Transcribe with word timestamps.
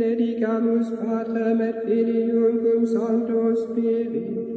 benedicamus 0.00 0.88
Patrem 0.98 1.60
et 1.60 1.84
Filium 1.84 2.54
cum 2.62 2.86
Sancto 2.86 3.54
Spiritus. 3.54 4.48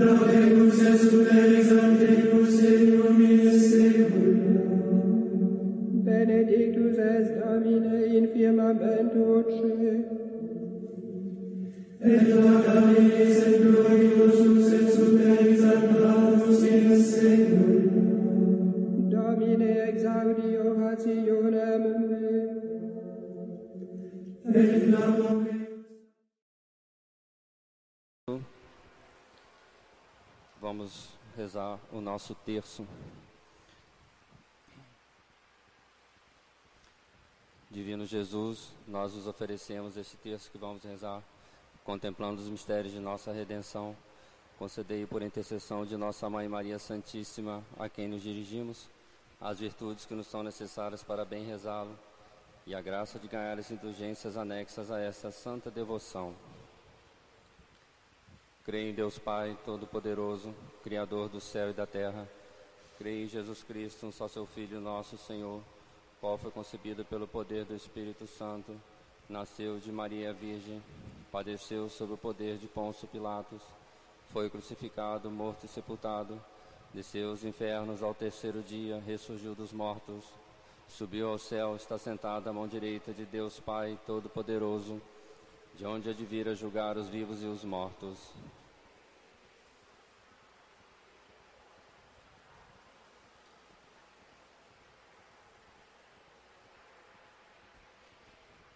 Laudemus 0.00 0.78
est 0.90 1.10
tutelis 1.10 1.70
antemus 1.84 2.58
in 2.70 2.80
luminis 2.90 3.58
secula. 3.70 4.62
Benedictus 6.06 6.98
est 6.98 7.28
Domine 7.40 7.96
in 8.16 8.26
firmamento 8.32 9.26
cei. 9.50 10.04
Et 12.10 12.22
laudamis 12.30 13.36
et 13.48 13.58
gloriosus 13.64 14.72
et 14.78 14.88
superis 14.94 15.62
antramus 15.74 16.62
in 16.72 16.96
secula. 17.10 17.82
Domine 19.10 19.70
exaudi 19.90 20.50
orationem 20.68 21.84
mei. 22.08 22.43
Vamos 30.60 31.08
rezar 31.36 31.80
o 31.90 32.00
nosso 32.00 32.36
terço. 32.36 32.86
Divino 37.68 38.06
Jesus, 38.06 38.72
nós 38.86 39.12
nos 39.14 39.26
oferecemos 39.26 39.96
este 39.96 40.16
terço 40.18 40.48
que 40.52 40.56
vamos 40.56 40.84
rezar, 40.84 41.20
contemplando 41.82 42.40
os 42.40 42.48
mistérios 42.48 42.94
de 42.94 43.00
nossa 43.00 43.32
redenção. 43.32 43.96
Concedei 44.56 45.04
por 45.04 45.20
intercessão 45.20 45.84
de 45.84 45.96
nossa 45.96 46.30
Mãe 46.30 46.48
Maria 46.48 46.78
Santíssima, 46.78 47.60
a 47.76 47.88
quem 47.88 48.06
nos 48.06 48.22
dirigimos, 48.22 48.88
as 49.40 49.58
virtudes 49.58 50.04
que 50.04 50.14
nos 50.14 50.28
são 50.28 50.44
necessárias 50.44 51.02
para 51.02 51.24
bem 51.24 51.44
rezá-lo 51.44 51.98
e 52.66 52.74
a 52.74 52.80
graça 52.80 53.18
de 53.18 53.28
ganhar 53.28 53.58
as 53.58 53.70
indulgências 53.70 54.36
anexas 54.36 54.90
a 54.90 54.98
esta 54.98 55.30
santa 55.30 55.70
devoção. 55.70 56.34
Creio 58.64 58.90
em 58.90 58.94
Deus 58.94 59.18
Pai 59.18 59.56
Todo-Poderoso, 59.66 60.54
Criador 60.82 61.28
do 61.28 61.40
céu 61.40 61.70
e 61.70 61.74
da 61.74 61.86
terra. 61.86 62.26
Creio 62.96 63.26
em 63.26 63.28
Jesus 63.28 63.62
Cristo, 63.62 64.06
um 64.06 64.12
só 64.12 64.26
seu 64.28 64.46
Filho, 64.46 64.80
nosso 64.80 65.18
Senhor, 65.18 65.60
qual 66.20 66.38
foi 66.38 66.50
concebido 66.50 67.04
pelo 67.04 67.28
poder 67.28 67.66
do 67.66 67.74
Espírito 67.74 68.26
Santo, 68.26 68.74
nasceu 69.28 69.78
de 69.78 69.92
Maria 69.92 70.32
Virgem, 70.32 70.82
padeceu 71.30 71.90
sob 71.90 72.14
o 72.14 72.16
poder 72.16 72.56
de 72.56 72.66
Pôncio 72.66 73.06
Pilatos, 73.08 73.60
foi 74.32 74.48
crucificado, 74.48 75.30
morto 75.30 75.66
e 75.66 75.68
sepultado, 75.68 76.42
desceu 76.94 77.30
aos 77.30 77.44
infernos 77.44 78.02
ao 78.02 78.14
terceiro 78.14 78.62
dia, 78.62 79.02
ressurgiu 79.04 79.54
dos 79.54 79.72
mortos, 79.72 80.24
subiu 80.88 81.28
ao 81.28 81.38
céu, 81.38 81.76
está 81.76 81.98
sentado 81.98 82.48
à 82.48 82.52
mão 82.52 82.68
direita 82.68 83.12
de 83.12 83.24
Deus 83.24 83.58
Pai 83.60 83.98
Todo-Poderoso, 84.06 85.00
de 85.74 85.84
onde 85.86 86.08
há 86.08 86.12
de 86.12 86.24
vir 86.24 86.48
a 86.48 86.54
julgar 86.54 86.96
os 86.96 87.08
vivos 87.08 87.42
e 87.42 87.46
os 87.46 87.64
mortos. 87.64 88.18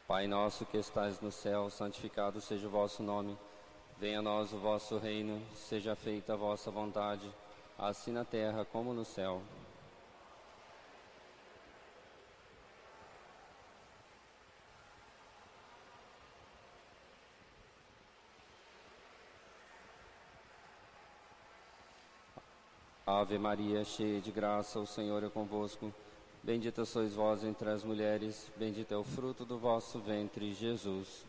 Pai 0.09 0.27
nosso 0.27 0.65
que 0.65 0.79
estais 0.79 1.21
no 1.21 1.31
céu, 1.31 1.69
santificado 1.69 2.41
seja 2.41 2.67
o 2.67 2.71
vosso 2.71 3.03
nome. 3.03 3.37
Venha 3.99 4.21
a 4.21 4.23
nós 4.23 4.53
o 4.55 4.59
vosso 4.59 4.97
reino, 4.97 5.39
seja 5.55 5.95
feita 5.95 6.33
a 6.33 6.37
vossa 6.37 6.71
vontade, 6.71 7.31
assim 7.79 8.11
na 8.11 8.25
terra 8.25 8.65
como 8.65 8.95
no 8.95 9.05
céu. 9.05 9.43
Ave 23.11 23.39
Maria, 23.39 23.83
cheia 23.85 24.21
de 24.21 24.31
graça, 24.31 24.79
o 24.79 24.87
Senhor 24.87 25.25
é 25.25 25.31
convosco. 25.31 25.91
Bendita 26.43 26.85
sois 26.85 27.15
vós 27.15 27.43
entre 27.43 27.71
as 27.71 27.83
mulheres, 27.83 28.53
bendito 28.55 28.93
é 28.93 28.99
o 28.99 29.03
fruto 29.03 29.47
do 29.47 29.57
vosso 29.57 29.99
ventre, 29.99 30.53
Jesus. 30.53 31.25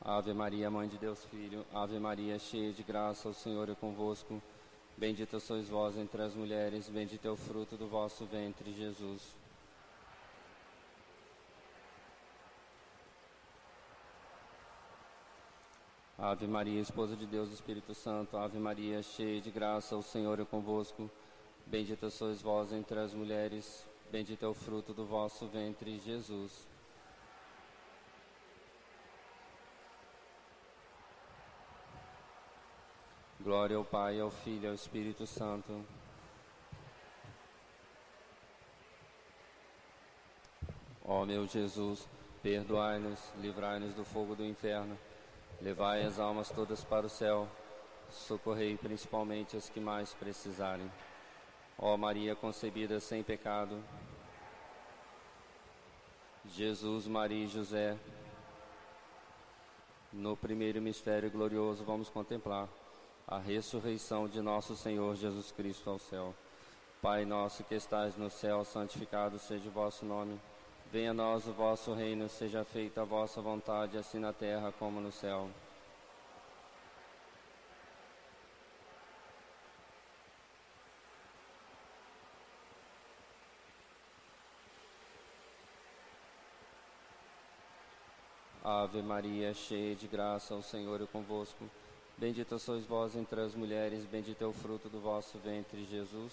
Ave 0.00 0.32
Maria, 0.32 0.70
Mãe 0.70 0.88
de 0.88 0.96
Deus 0.96 1.22
Filho, 1.26 1.66
Ave 1.74 1.98
Maria, 1.98 2.38
cheia 2.38 2.72
de 2.72 2.82
graça, 2.82 3.28
o 3.28 3.34
Senhor 3.34 3.68
é 3.68 3.74
convosco. 3.74 4.42
Bendita 4.96 5.38
sois 5.38 5.68
vós 5.68 5.98
entre 5.98 6.22
as 6.22 6.34
mulheres, 6.34 6.88
bendito 6.88 7.28
é 7.28 7.30
o 7.30 7.36
fruto 7.36 7.76
do 7.76 7.86
vosso 7.86 8.24
ventre, 8.24 8.72
Jesus. 8.72 9.36
Ave 16.28 16.44
Maria, 16.48 16.80
esposa 16.80 17.14
de 17.14 17.24
Deus, 17.24 17.52
Espírito 17.52 17.94
Santo, 17.94 18.36
Ave 18.36 18.58
Maria, 18.58 19.00
cheia 19.00 19.40
de 19.40 19.48
graça, 19.48 19.94
o 19.94 20.02
Senhor 20.02 20.40
é 20.40 20.44
convosco. 20.44 21.08
Bendita 21.64 22.10
sois 22.10 22.42
vós 22.42 22.72
entre 22.72 22.98
as 22.98 23.14
mulheres, 23.14 23.86
bendito 24.10 24.44
é 24.44 24.48
o 24.48 24.52
fruto 24.52 24.92
do 24.92 25.06
vosso 25.06 25.46
ventre, 25.46 26.00
Jesus. 26.00 26.66
Glória 33.38 33.76
ao 33.76 33.84
Pai, 33.84 34.18
ao 34.18 34.28
Filho 34.28 34.64
e 34.64 34.66
ao 34.66 34.74
Espírito 34.74 35.28
Santo. 35.28 35.86
Ó 41.04 41.24
meu 41.24 41.46
Jesus, 41.46 42.08
perdoai-nos, 42.42 43.20
livrai-nos 43.40 43.94
do 43.94 44.04
fogo 44.04 44.34
do 44.34 44.44
inferno, 44.44 44.98
levai 45.60 46.04
as 46.04 46.18
almas 46.18 46.50
todas 46.50 46.84
para 46.84 47.06
o 47.06 47.10
céu, 47.10 47.48
socorrei 48.10 48.76
principalmente 48.76 49.56
as 49.56 49.68
que 49.68 49.80
mais 49.80 50.12
precisarem. 50.14 50.90
Ó 51.78 51.96
Maria 51.96 52.34
concebida 52.34 53.00
sem 53.00 53.22
pecado, 53.22 53.82
Jesus, 56.46 57.06
Maria 57.06 57.44
e 57.44 57.48
José, 57.48 57.98
no 60.12 60.36
primeiro 60.36 60.80
mistério 60.80 61.30
glorioso 61.30 61.84
vamos 61.84 62.08
contemplar 62.08 62.68
a 63.26 63.38
ressurreição 63.38 64.28
de 64.28 64.40
nosso 64.40 64.76
Senhor 64.76 65.14
Jesus 65.16 65.50
Cristo 65.50 65.90
ao 65.90 65.98
céu. 65.98 66.34
Pai 67.02 67.24
nosso 67.24 67.64
que 67.64 67.74
estais 67.74 68.16
no 68.16 68.30
céu, 68.30 68.64
santificado 68.64 69.38
seja 69.38 69.68
o 69.68 69.72
vosso 69.72 70.04
nome. 70.04 70.40
Venha 70.96 71.10
a 71.10 71.14
nós 71.14 71.46
o 71.46 71.52
vosso 71.52 71.92
reino, 71.92 72.26
seja 72.26 72.64
feita 72.64 73.02
a 73.02 73.04
vossa 73.04 73.42
vontade, 73.42 73.98
assim 73.98 74.18
na 74.18 74.32
terra 74.32 74.72
como 74.78 74.98
no 74.98 75.12
céu. 75.12 75.50
Ave 88.64 89.02
Maria, 89.02 89.52
cheia 89.52 89.94
de 89.94 90.06
graça, 90.08 90.54
o 90.54 90.62
Senhor 90.62 91.02
é 91.02 91.06
convosco. 91.06 91.68
Bendita 92.16 92.58
sois 92.58 92.86
vós 92.86 93.14
entre 93.14 93.38
as 93.42 93.54
mulheres, 93.54 94.06
bendito 94.06 94.42
é 94.42 94.46
o 94.46 94.52
fruto 94.54 94.88
do 94.88 94.98
vosso 94.98 95.36
ventre, 95.40 95.84
Jesus. 95.84 96.32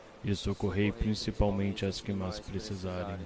e 0.23 0.35
socorrei 0.35 0.91
principalmente 0.91 1.85
as 1.85 1.99
que 2.01 2.13
mais 2.13 2.39
precisarem. 2.39 3.19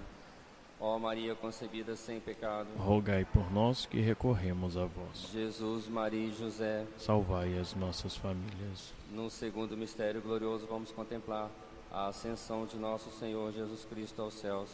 Ó 0.80 1.00
Maria 1.00 1.34
concebida 1.36 1.96
sem 1.96 2.20
pecado, 2.20 2.68
Rogai 2.78 3.26
por 3.26 3.52
nós 3.52 3.86
que 3.86 4.00
recorremos 4.02 4.78
a 4.78 4.86
vós. 4.86 5.30
Jesus, 5.32 5.88
Maria 5.88 6.28
e 6.28 6.34
José, 6.34 6.86
Salvai 6.98 7.58
as 7.58 7.74
nossas 7.74 8.16
famílias. 8.16 8.94
no 9.12 9.30
segundo 9.30 9.76
mistério 9.78 10.22
glorioso 10.22 10.68
vamos 10.68 10.92
contemplar 10.92 11.50
a 11.92 12.08
ascensão 12.08 12.66
de 12.66 12.78
nosso 12.78 13.10
Senhor 13.12 13.52
Jesus 13.54 13.86
Cristo 13.86 14.22
aos 14.22 14.34
céus. 14.36 14.70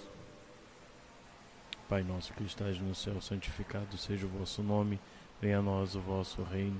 Pai 1.88 2.04
nosso 2.04 2.34
que 2.34 2.44
estás 2.44 2.80
no 2.80 2.96
céu, 2.96 3.22
santificado 3.22 3.98
seja 3.98 4.26
o 4.26 4.30
vosso 4.30 4.64
nome, 4.64 5.00
venha 5.42 5.60
a 5.60 5.62
nós 5.62 5.96
o 5.96 6.00
vosso 6.00 6.42
reino. 6.42 6.80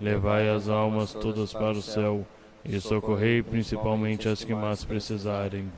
levai 0.00 0.48
as 0.48 0.68
almas 0.68 1.12
todas 1.12 1.52
para 1.52 1.76
o 1.76 1.82
céu 1.82 2.26
e 2.64 2.80
socorrei 2.80 3.42
principalmente 3.42 4.28
as 4.28 4.44
que 4.44 4.54
mais 4.54 4.84
precisarem. 4.84 5.70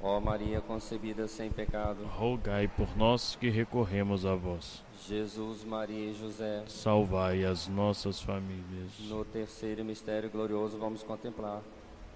Ó 0.00 0.20
Maria 0.20 0.60
concebida 0.60 1.26
sem 1.26 1.50
pecado, 1.50 2.04
Rogai 2.04 2.68
por 2.68 2.96
nós 2.96 3.34
que 3.34 3.48
recorremos 3.48 4.24
a 4.24 4.34
vós. 4.36 4.84
Jesus, 5.06 5.64
Maria 5.64 6.10
e 6.10 6.14
José. 6.14 6.62
Salvai 6.68 7.44
as 7.44 7.66
nossas 7.66 8.20
famílias. 8.20 8.92
No 9.08 9.24
terceiro 9.24 9.84
mistério 9.84 10.30
glorioso 10.30 10.78
vamos 10.78 11.02
contemplar 11.02 11.62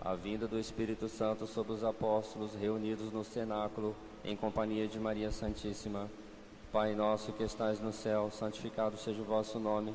a 0.01 0.15
vinda 0.15 0.47
do 0.47 0.59
Espírito 0.59 1.09
Santo 1.09 1.47
sobre 1.47 1.73
os 1.73 1.83
apóstolos 1.83 2.55
reunidos 2.55 3.13
no 3.13 3.25
cenáculo 3.25 3.95
em 4.25 4.37
companhia 4.37 4.87
de 4.87 4.99
Maria 4.99 5.31
Santíssima. 5.31 6.09
Pai 6.73 6.95
nosso 6.95 7.33
que 7.33 7.43
estais 7.43 7.81
no 7.81 7.93
céu, 7.93 8.31
santificado 8.31 8.97
seja 8.97 9.21
o 9.21 9.25
vosso 9.25 9.59
nome. 9.59 9.95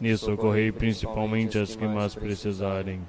e 0.00 0.16
socorrei 0.16 0.70
principalmente 0.72 1.58
as 1.58 1.74
que 1.74 1.86
mais 1.86 2.14
precisarem. 2.14 3.00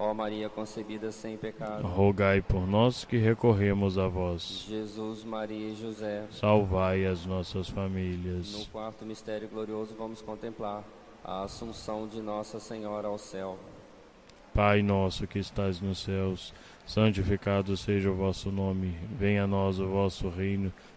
Ó 0.00 0.14
Maria 0.14 0.48
concebida 0.48 1.10
sem 1.10 1.36
pecado, 1.36 1.84
Rogai 1.84 2.40
por 2.40 2.64
nós 2.68 3.04
que 3.04 3.16
recorremos 3.16 3.98
a 3.98 4.06
vós. 4.06 4.64
Jesus, 4.68 5.24
Maria 5.24 5.70
e 5.70 5.74
José. 5.74 6.24
Salvai 6.30 7.04
as 7.04 7.26
nossas 7.26 7.68
No 7.68 7.74
famílias. 7.74 8.68
quarto 8.70 9.04
mistério 9.04 9.48
glorioso 9.48 9.96
vamos 9.98 10.22
contemplar 10.22 10.84
a 11.24 11.42
assunção 11.42 12.06
de 12.06 12.22
Nossa 12.22 12.60
Senhora 12.60 13.08
ao 13.08 13.18
céu. 13.18 13.58
Pai 14.54 14.82
nosso 14.82 15.26
que 15.26 15.38
estais 15.40 15.80
nos 15.80 15.98
céus, 15.98 16.54
santificado 16.86 17.76
seja 17.76 18.10
o 18.10 18.14
vosso 18.14 18.50
nome. 18.52 18.94
Venha 19.18 19.44
a 19.44 19.46
nós 19.46 19.78
o 19.80 19.86
vosso 19.88 20.28
reino. 20.28 20.72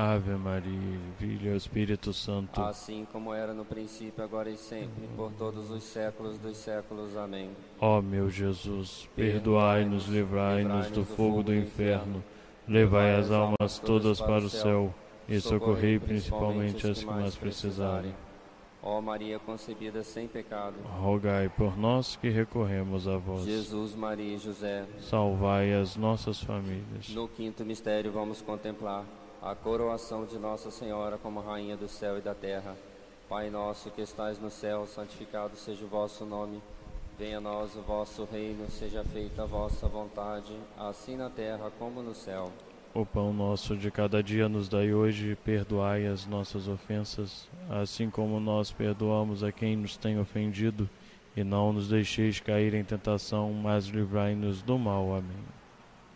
Ave 0.00 0.30
Maria, 0.36 1.00
Filho 1.18 1.56
Espírito 1.56 2.12
Santo. 2.12 2.60
Assim 2.60 3.04
como 3.12 3.34
era 3.34 3.52
no 3.52 3.64
princípio, 3.64 4.22
agora 4.22 4.48
e 4.48 4.56
sempre, 4.56 5.08
por 5.16 5.32
todos 5.32 5.72
os 5.72 5.82
séculos 5.82 6.38
dos 6.38 6.56
séculos. 6.56 7.16
Amém. 7.16 7.50
Ó 7.80 8.00
meu 8.00 8.30
Jesus, 8.30 9.10
perdoai-nos, 9.16 10.06
livrai-nos 10.06 10.88
do 10.92 11.04
fogo 11.04 11.42
do 11.42 11.52
inferno, 11.52 12.22
levai 12.68 13.16
as 13.16 13.32
almas 13.32 13.80
todas 13.80 14.20
para 14.20 14.44
o 14.44 14.48
céu 14.48 14.94
e 15.28 15.40
socorrei 15.40 15.98
principalmente 15.98 16.88
as 16.88 17.00
que 17.00 17.06
mais 17.06 17.34
precisarem. 17.34 18.14
Ó 18.80 19.00
Maria 19.00 19.40
concebida 19.40 20.04
sem 20.04 20.28
pecado, 20.28 20.76
rogai 21.00 21.48
por 21.48 21.76
nós 21.76 22.14
que 22.14 22.28
recorremos 22.28 23.08
a 23.08 23.16
vós. 23.16 23.44
Jesus, 23.44 23.96
Maria 23.96 24.36
e 24.36 24.38
José, 24.38 24.86
salvai 25.00 25.74
as 25.74 25.96
nossas 25.96 26.40
famílias. 26.40 27.08
No 27.08 27.26
quinto 27.26 27.64
mistério 27.64 28.12
vamos 28.12 28.40
contemplar 28.40 29.04
a 29.42 29.54
coroação 29.54 30.26
de 30.26 30.38
Nossa 30.38 30.70
Senhora 30.70 31.16
como 31.16 31.40
Rainha 31.40 31.76
do 31.76 31.88
céu 31.88 32.18
e 32.18 32.20
da 32.20 32.34
terra. 32.34 32.76
Pai 33.28 33.50
nosso 33.50 33.90
que 33.90 34.00
estais 34.00 34.38
no 34.38 34.50
céu, 34.50 34.86
santificado 34.86 35.56
seja 35.56 35.84
o 35.84 35.88
vosso 35.88 36.24
nome. 36.24 36.60
Venha 37.18 37.38
a 37.38 37.40
nós 37.40 37.74
o 37.76 37.82
vosso 37.82 38.24
reino, 38.30 38.70
seja 38.70 39.04
feita 39.04 39.42
a 39.42 39.46
vossa 39.46 39.86
vontade, 39.86 40.56
assim 40.76 41.16
na 41.16 41.28
terra 41.28 41.70
como 41.78 42.02
no 42.02 42.14
céu. 42.14 42.52
O 42.94 43.04
pão 43.04 43.32
nosso 43.32 43.76
de 43.76 43.90
cada 43.90 44.22
dia 44.22 44.48
nos 44.48 44.68
dai 44.68 44.94
hoje, 44.94 45.36
perdoai 45.44 46.06
as 46.06 46.26
nossas 46.26 46.66
ofensas, 46.66 47.48
assim 47.68 48.08
como 48.08 48.40
nós 48.40 48.72
perdoamos 48.72 49.44
a 49.44 49.52
quem 49.52 49.76
nos 49.76 49.96
tem 49.96 50.18
ofendido, 50.18 50.88
e 51.36 51.44
não 51.44 51.72
nos 51.72 51.88
deixeis 51.88 52.40
cair 52.40 52.74
em 52.74 52.82
tentação, 52.82 53.52
mas 53.52 53.86
livrai-nos 53.86 54.62
do 54.62 54.78
mal. 54.78 55.14
Amém. 55.14 55.57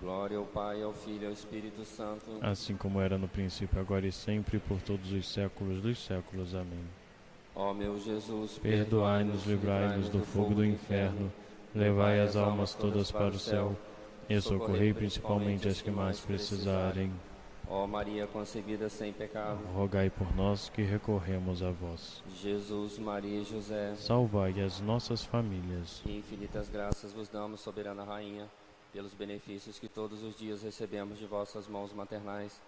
Glória 0.00 0.38
ao 0.38 0.46
Pai, 0.46 0.82
ao 0.82 0.92
Filho 0.92 1.24
e 1.24 1.26
ao 1.26 1.32
Espírito 1.32 1.84
Santo. 1.84 2.24
Assim 2.40 2.74
como 2.74 3.00
era 3.00 3.18
no 3.18 3.28
princípio, 3.28 3.78
agora 3.78 4.06
e 4.06 4.12
sempre, 4.12 4.58
por 4.58 4.80
todos 4.80 5.12
os 5.12 5.28
séculos 5.28 5.82
dos 5.82 5.98
séculos. 6.04 6.54
Amém. 6.54 6.84
Ó 7.54 7.74
meu 7.74 7.98
Jesus, 7.98 8.58
perdoai-nos, 8.58 9.44
livrai-nos 9.44 10.08
do 10.08 10.20
fogo 10.20 10.54
do 10.54 10.64
inferno, 10.64 11.30
levai 11.74 12.20
as 12.20 12.34
almas 12.36 12.74
todas 12.74 13.10
para 13.10 13.34
o 13.34 13.38
céu 13.38 13.76
e 14.28 14.40
socorrei 14.40 14.94
principalmente 14.94 15.68
as 15.68 15.82
que 15.82 15.90
mais 15.90 16.20
precisarem. 16.20 17.12
Ó 17.68 17.86
Maria 17.86 18.26
concebida 18.26 18.88
sem 18.88 19.12
pecado, 19.12 19.60
rogai 19.74 20.10
por 20.10 20.34
nós 20.34 20.68
que 20.68 20.82
recorremos 20.82 21.62
a 21.62 21.70
vós. 21.70 22.22
Jesus, 22.40 22.98
Maria 22.98 23.40
e 23.40 23.44
José, 23.44 23.94
salvai 23.96 24.60
as 24.60 24.80
nossas 24.80 25.24
famílias. 25.24 26.00
Que 26.02 26.16
infinitas 26.16 26.68
graças 26.68 27.12
vos 27.12 27.28
damos, 27.28 27.60
soberana 27.60 28.02
rainha, 28.02 28.48
pelos 28.92 29.14
benefícios 29.14 29.78
que 29.78 29.88
todos 29.88 30.22
os 30.22 30.36
dias 30.36 30.62
recebemos 30.62 31.18
de 31.18 31.26
vossas 31.26 31.66
mãos 31.66 31.92
maternais. 31.92 32.60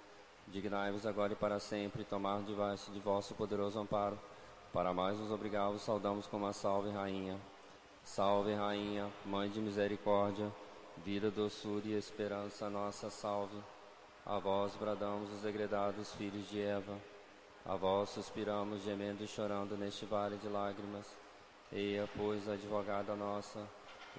Dignai-vos 0.48 1.06
agora 1.06 1.32
e 1.32 1.36
para 1.36 1.58
sempre 1.60 2.04
tomar 2.04 2.42
debaixo 2.42 2.90
de 2.90 2.98
vosso 2.98 3.34
poderoso 3.34 3.78
amparo. 3.78 4.18
Para 4.72 4.92
mais 4.92 5.18
nos 5.18 5.30
obrigar, 5.30 5.72
saudamos 5.78 6.26
como 6.26 6.46
a 6.46 6.52
salve 6.52 6.90
rainha. 6.90 7.38
Salve 8.04 8.54
rainha, 8.54 9.10
mãe 9.24 9.48
de 9.48 9.60
misericórdia, 9.60 10.50
Vida, 10.98 11.30
doçura 11.30 11.86
e 11.86 11.94
esperança, 11.94 12.70
nossa 12.70 13.10
salve. 13.10 13.56
A 14.24 14.38
vós 14.38 14.72
bradamos 14.76 15.32
os 15.32 15.40
degredados 15.40 16.14
filhos 16.14 16.48
de 16.48 16.60
Eva. 16.60 16.96
A 17.64 17.74
vós 17.74 18.10
suspiramos, 18.10 18.84
gemendo 18.84 19.24
e 19.24 19.26
chorando 19.26 19.76
neste 19.76 20.04
vale 20.04 20.36
de 20.36 20.46
lágrimas. 20.48 21.06
Eia, 21.72 22.08
pois, 22.16 22.48
advogada 22.48 23.16
nossa, 23.16 23.66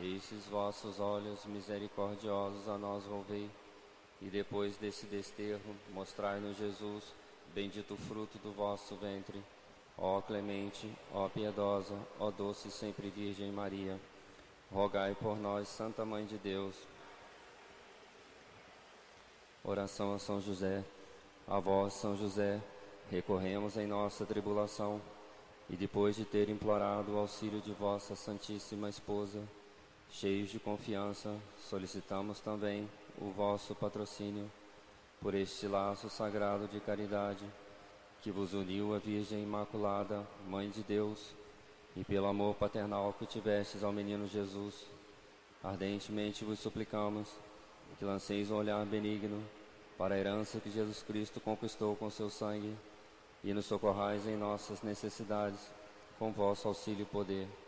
esses 0.01 0.45
vossos 0.45 0.99
olhos 0.99 1.45
misericordiosos 1.45 2.67
a 2.67 2.77
nós 2.77 3.03
volvei. 3.03 3.49
E 4.21 4.25
depois 4.25 4.77
desse 4.77 5.05
desterro, 5.05 5.75
mostrai-nos 5.91 6.57
Jesus, 6.57 7.03
bendito 7.53 7.95
fruto 7.95 8.37
do 8.39 8.51
vosso 8.51 8.95
ventre. 8.95 9.43
Ó 9.97 10.21
clemente, 10.21 10.91
ó 11.13 11.27
piedosa, 11.29 11.95
ó 12.19 12.31
doce 12.31 12.71
sempre 12.71 13.09
Virgem 13.09 13.51
Maria 13.51 13.99
rogai 14.73 15.13
por 15.13 15.37
nós, 15.37 15.67
Santa 15.67 16.03
Mãe 16.03 16.25
de 16.25 16.37
Deus. 16.37 16.75
Oração 19.63 20.15
a 20.15 20.19
São 20.19 20.41
José. 20.41 20.83
A 21.47 21.59
vós, 21.59 21.93
São 21.93 22.17
José, 22.17 22.59
recorremos 23.11 23.77
em 23.77 23.85
nossa 23.85 24.25
tribulação 24.25 24.99
e 25.69 25.75
depois 25.75 26.15
de 26.15 26.25
ter 26.25 26.49
implorado 26.49 27.11
o 27.13 27.17
auxílio 27.19 27.61
de 27.61 27.71
vossa 27.73 28.15
Santíssima 28.15 28.89
Esposa, 28.89 29.43
cheios 30.13 30.51
de 30.51 30.59
confiança, 30.59 31.35
solicitamos 31.57 32.39
também 32.39 32.87
o 33.19 33.31
vosso 33.31 33.73
patrocínio 33.73 34.49
por 35.19 35.33
este 35.33 35.67
laço 35.67 36.07
sagrado 36.07 36.67
de 36.67 36.79
caridade 36.79 37.43
que 38.21 38.29
vos 38.29 38.53
uniu 38.53 38.93
a 38.93 38.99
Virgem 38.99 39.41
Imaculada, 39.41 40.25
Mãe 40.47 40.69
de 40.69 40.83
Deus 40.83 41.33
e 41.95 42.03
pelo 42.03 42.27
amor 42.27 42.53
paternal 42.55 43.11
que 43.17 43.25
tivestes 43.25 43.83
ao 43.83 43.91
menino 43.91 44.27
Jesus, 44.27 44.85
ardentemente 45.63 46.45
vos 46.45 46.59
suplicamos 46.59 47.27
que 47.97 48.05
lanceis 48.05 48.51
um 48.51 48.55
olhar 48.55 48.85
benigno 48.85 49.43
para 49.97 50.13
a 50.13 50.19
herança 50.19 50.59
que 50.59 50.69
Jesus 50.69 51.01
Cristo 51.01 51.41
conquistou 51.41 51.95
com 51.95 52.09
seu 52.11 52.29
sangue 52.29 52.75
e 53.43 53.51
nos 53.51 53.65
socorrais 53.65 54.27
em 54.27 54.37
nossas 54.37 54.83
necessidades 54.83 55.71
com 56.19 56.31
vosso 56.31 56.67
auxílio 56.67 57.01
e 57.01 57.05
poder. 57.05 57.62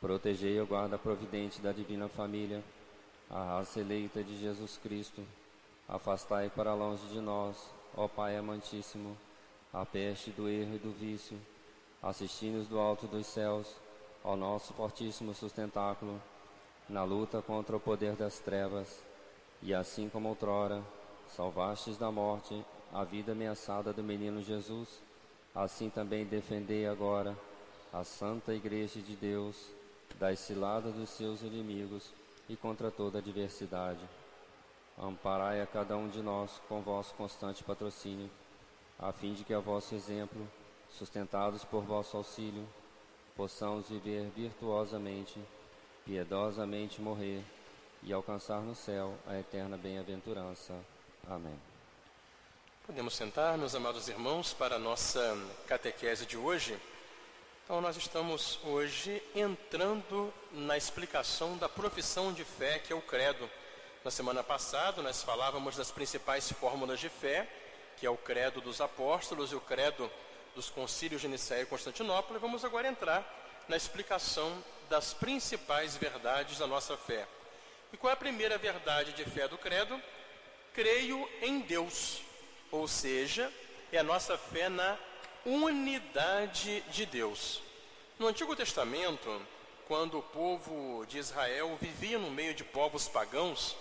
Protegei 0.00 0.58
a 0.58 0.64
guarda 0.64 0.98
providente 0.98 1.60
da 1.60 1.72
divina 1.72 2.08
família, 2.08 2.62
a 3.28 3.58
raça 3.58 3.80
eleita 3.80 4.22
de 4.22 4.38
Jesus 4.38 4.78
Cristo. 4.82 5.22
Afastai 5.88 6.48
para 6.48 6.74
longe 6.74 7.06
de 7.08 7.20
nós, 7.20 7.56
ó 7.96 8.08
Pai 8.08 8.36
amantíssimo, 8.36 9.16
a 9.72 9.84
peste 9.84 10.30
do 10.30 10.48
erro 10.48 10.76
e 10.76 10.78
do 10.78 10.90
vício 10.92 11.38
assistindo-nos 12.02 12.66
do 12.66 12.78
alto 12.78 13.06
dos 13.06 13.26
céus 13.26 13.76
ao 14.24 14.36
nosso 14.36 14.72
fortíssimo 14.72 15.34
sustentáculo 15.34 16.20
na 16.88 17.04
luta 17.04 17.42
contra 17.42 17.76
o 17.76 17.80
poder 17.80 18.16
das 18.16 18.40
trevas, 18.40 19.04
e 19.62 19.72
assim 19.74 20.08
como 20.08 20.28
outrora 20.28 20.82
salvastes 21.28 21.96
da 21.96 22.10
morte 22.10 22.64
a 22.92 23.04
vida 23.04 23.32
ameaçada 23.32 23.92
do 23.92 24.02
menino 24.02 24.42
Jesus, 24.42 24.88
assim 25.54 25.88
também 25.88 26.24
defendei 26.24 26.86
agora 26.86 27.36
a 27.92 28.02
santa 28.02 28.52
igreja 28.52 29.00
de 29.00 29.14
Deus 29.14 29.56
das 30.18 30.38
ciladas 30.38 30.94
dos 30.94 31.10
seus 31.10 31.42
inimigos 31.42 32.12
e 32.48 32.56
contra 32.56 32.90
toda 32.90 33.18
adversidade. 33.18 34.00
Amparai 34.98 35.60
a 35.60 35.66
cada 35.66 35.96
um 35.96 36.08
de 36.08 36.20
nós 36.20 36.60
com 36.68 36.82
vosso 36.82 37.14
constante 37.14 37.64
patrocínio, 37.64 38.30
a 38.98 39.12
fim 39.12 39.32
de 39.32 39.44
que 39.44 39.54
a 39.54 39.60
vosso 39.60 39.94
exemplo 39.94 40.46
sustentados 40.90 41.64
por 41.64 41.84
vosso 41.84 42.16
auxílio, 42.16 42.66
possamos 43.36 43.88
viver 43.88 44.30
virtuosamente, 44.36 45.40
piedosamente 46.04 47.00
morrer 47.00 47.42
e 48.02 48.12
alcançar 48.12 48.60
no 48.60 48.74
céu 48.74 49.14
a 49.26 49.38
eterna 49.38 49.76
bem-aventurança. 49.76 50.74
Amém. 51.28 51.58
Podemos 52.86 53.14
sentar, 53.14 53.56
meus 53.56 53.74
amados 53.74 54.08
irmãos, 54.08 54.52
para 54.52 54.76
a 54.76 54.78
nossa 54.78 55.36
catequese 55.66 56.26
de 56.26 56.36
hoje. 56.36 56.78
Então, 57.70 57.80
nós 57.80 57.96
estamos 57.96 58.58
hoje 58.64 59.22
entrando 59.32 60.34
na 60.50 60.76
explicação 60.76 61.56
da 61.56 61.68
profissão 61.68 62.32
de 62.32 62.44
fé, 62.44 62.80
que 62.80 62.92
é 62.92 62.96
o 62.96 63.00
credo. 63.00 63.48
Na 64.04 64.10
semana 64.10 64.42
passada, 64.42 65.00
nós 65.02 65.22
falávamos 65.22 65.76
das 65.76 65.88
principais 65.88 66.50
fórmulas 66.50 66.98
de 66.98 67.08
fé, 67.08 67.46
que 67.96 68.04
é 68.04 68.10
o 68.10 68.16
credo 68.16 68.60
dos 68.60 68.80
apóstolos 68.80 69.52
e 69.52 69.54
o 69.54 69.60
credo 69.60 70.10
dos 70.52 70.68
concílios 70.68 71.22
de 71.22 71.28
Nicéia 71.28 71.62
e 71.62 71.66
Constantinopla, 71.66 72.38
e 72.38 72.40
vamos 72.40 72.64
agora 72.64 72.88
entrar 72.88 73.24
na 73.68 73.76
explicação 73.76 74.52
das 74.88 75.14
principais 75.14 75.96
verdades 75.96 76.58
da 76.58 76.66
nossa 76.66 76.96
fé. 76.96 77.24
E 77.92 77.96
qual 77.96 78.10
é 78.10 78.14
a 78.14 78.16
primeira 78.16 78.58
verdade 78.58 79.12
de 79.12 79.24
fé 79.24 79.46
do 79.46 79.56
credo? 79.56 80.02
Creio 80.74 81.30
em 81.40 81.60
Deus, 81.60 82.20
ou 82.72 82.88
seja, 82.88 83.48
é 83.92 83.98
a 83.98 84.02
nossa 84.02 84.36
fé 84.36 84.68
na 84.68 84.98
unidade 85.44 86.82
de 86.92 87.06
Deus. 87.06 87.62
No 88.18 88.26
Antigo 88.26 88.54
Testamento, 88.54 89.40
quando 89.88 90.18
o 90.18 90.22
povo 90.22 91.04
de 91.06 91.18
Israel 91.18 91.76
vivia 91.80 92.18
no 92.18 92.30
meio 92.30 92.54
de 92.54 92.62
povos 92.62 93.08
pagãos, 93.08 93.76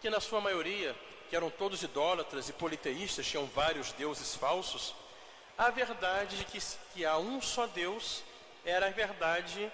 que 0.00 0.08
na 0.08 0.20
sua 0.20 0.40
maioria, 0.40 0.96
que 1.28 1.36
eram 1.36 1.50
todos 1.50 1.82
idólatras 1.82 2.48
e 2.48 2.52
politeístas, 2.52 3.26
tinham 3.26 3.46
vários 3.46 3.92
deuses 3.92 4.34
falsos, 4.34 4.94
a 5.58 5.70
verdade 5.70 6.36
de 6.38 6.44
que, 6.44 6.58
que 6.94 7.04
há 7.04 7.18
um 7.18 7.40
só 7.40 7.66
Deus 7.66 8.22
era 8.64 8.86
a 8.86 8.90
verdade 8.90 9.70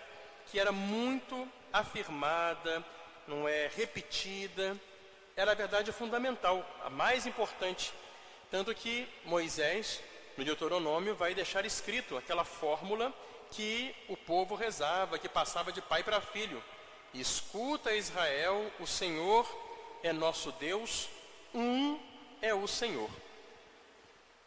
que 0.51 0.59
era 0.59 0.72
muito 0.72 1.47
afirmada, 1.72 2.85
não 3.26 3.49
é 3.49 3.70
repetida, 3.76 4.76
era 5.37 5.53
a 5.53 5.55
verdade 5.55 5.93
fundamental, 5.93 6.64
a 6.83 6.91
mais 6.91 7.26
importante. 7.26 7.93
Tanto 8.51 8.74
que 8.74 9.07
Moisés, 9.24 10.01
no 10.39 10.45
Deuteronômio, 10.45 11.16
vai 11.16 11.34
deixar 11.34 11.66
escrito 11.66 12.16
aquela 12.16 12.45
fórmula 12.45 13.12
que 13.51 13.93
o 14.09 14.16
povo 14.16 14.55
rezava, 14.55 15.18
que 15.18 15.28
passava 15.28 15.72
de 15.72 15.82
pai 15.82 16.05
para 16.05 16.20
filho. 16.20 16.62
Escuta 17.12 17.93
Israel, 17.93 18.70
o 18.78 18.86
Senhor 18.86 19.45
é 20.01 20.12
nosso 20.12 20.53
Deus, 20.53 21.09
um 21.53 21.99
é 22.41 22.55
o 22.55 22.68
Senhor. 22.68 23.11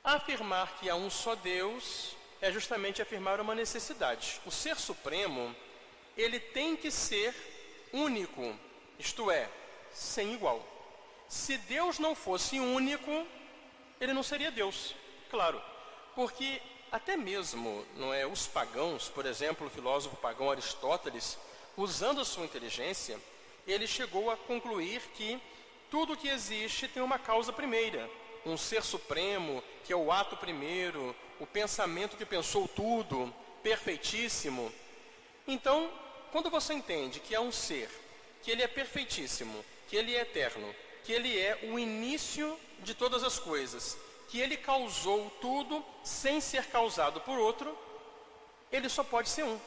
Afirmar 0.01 0.77
que 0.79 0.89
há 0.89 0.95
um 0.95 1.09
só 1.09 1.35
Deus 1.35 2.15
é 2.39 2.49
justamente 2.53 3.01
afirmar 3.01 3.41
uma 3.41 3.53
necessidade. 3.53 4.39
O 4.45 4.51
ser 4.51 4.77
supremo, 4.77 5.53
ele 6.15 6.39
tem 6.39 6.77
que 6.77 6.89
ser 6.89 7.35
único, 7.91 8.57
isto 8.97 9.29
é, 9.29 9.49
sem 9.91 10.33
igual. 10.33 10.65
Se 11.27 11.57
Deus 11.57 11.99
não 11.99 12.15
fosse 12.15 12.61
único, 12.61 13.27
ele 13.99 14.13
não 14.13 14.23
seria 14.23 14.49
Deus, 14.49 14.95
claro, 15.29 15.61
porque 16.16 16.62
até 16.91 17.16
mesmo, 17.16 17.86
não 17.95 18.14
é, 18.14 18.28
os 18.28 18.47
pagãos, 18.47 19.07
por 19.07 19.26
exemplo, 19.26 19.68
o 19.68 19.70
filósofo 19.70 20.18
pagão 20.18 20.51
Aristóteles, 20.51 21.38
usando 21.78 22.20
a 22.20 22.26
sua 22.26 22.43
inteligência, 22.43 23.18
ele 23.66 23.88
chegou 23.88 24.30
a 24.30 24.36
concluir 24.36 25.01
que 25.16 25.41
tudo 25.89 26.18
que 26.18 26.28
existe 26.28 26.88
tem 26.88 27.01
uma 27.01 27.18
causa 27.18 27.53
primeira, 27.53 28.09
um 28.45 28.57
ser 28.57 28.84
supremo, 28.84 29.64
que 29.86 29.93
é 29.93 29.95
o 29.95 30.12
ato 30.12 30.36
primeiro, 30.36 31.16
o 31.39 31.45
pensamento 31.45 32.18
que 32.18 32.26
pensou 32.26 32.68
tudo, 32.68 33.34
perfeitíssimo. 33.64 34.72
Então, 35.47 35.89
quando 36.32 36.49
você 36.49 36.74
entende 36.74 37.20
que 37.20 37.36
há 37.36 37.41
um 37.41 37.51
ser, 37.51 37.89
que 38.43 38.51
ele 38.51 38.64
é 38.64 38.68
perfeitíssimo, 38.68 39.64
que 39.88 39.95
ele 39.95 40.16
é 40.16 40.22
eterno, 40.22 40.76
que 41.03 41.14
ele 41.14 41.39
é 41.39 41.70
o 41.72 41.80
início 41.80 42.57
de 42.80 42.93
todas 42.93 43.24
as 43.24 43.39
coisas, 43.39 43.97
que 44.32 44.39
ele 44.39 44.55
causou 44.55 45.29
tudo 45.41 45.84
sem 46.05 46.39
ser 46.39 46.67
causado 46.67 47.19
por 47.19 47.38
outro, 47.38 47.77
ele 48.71 48.88
só 48.88 49.03
pode 49.03 49.27
ser 49.27 49.43
um. 49.43 49.59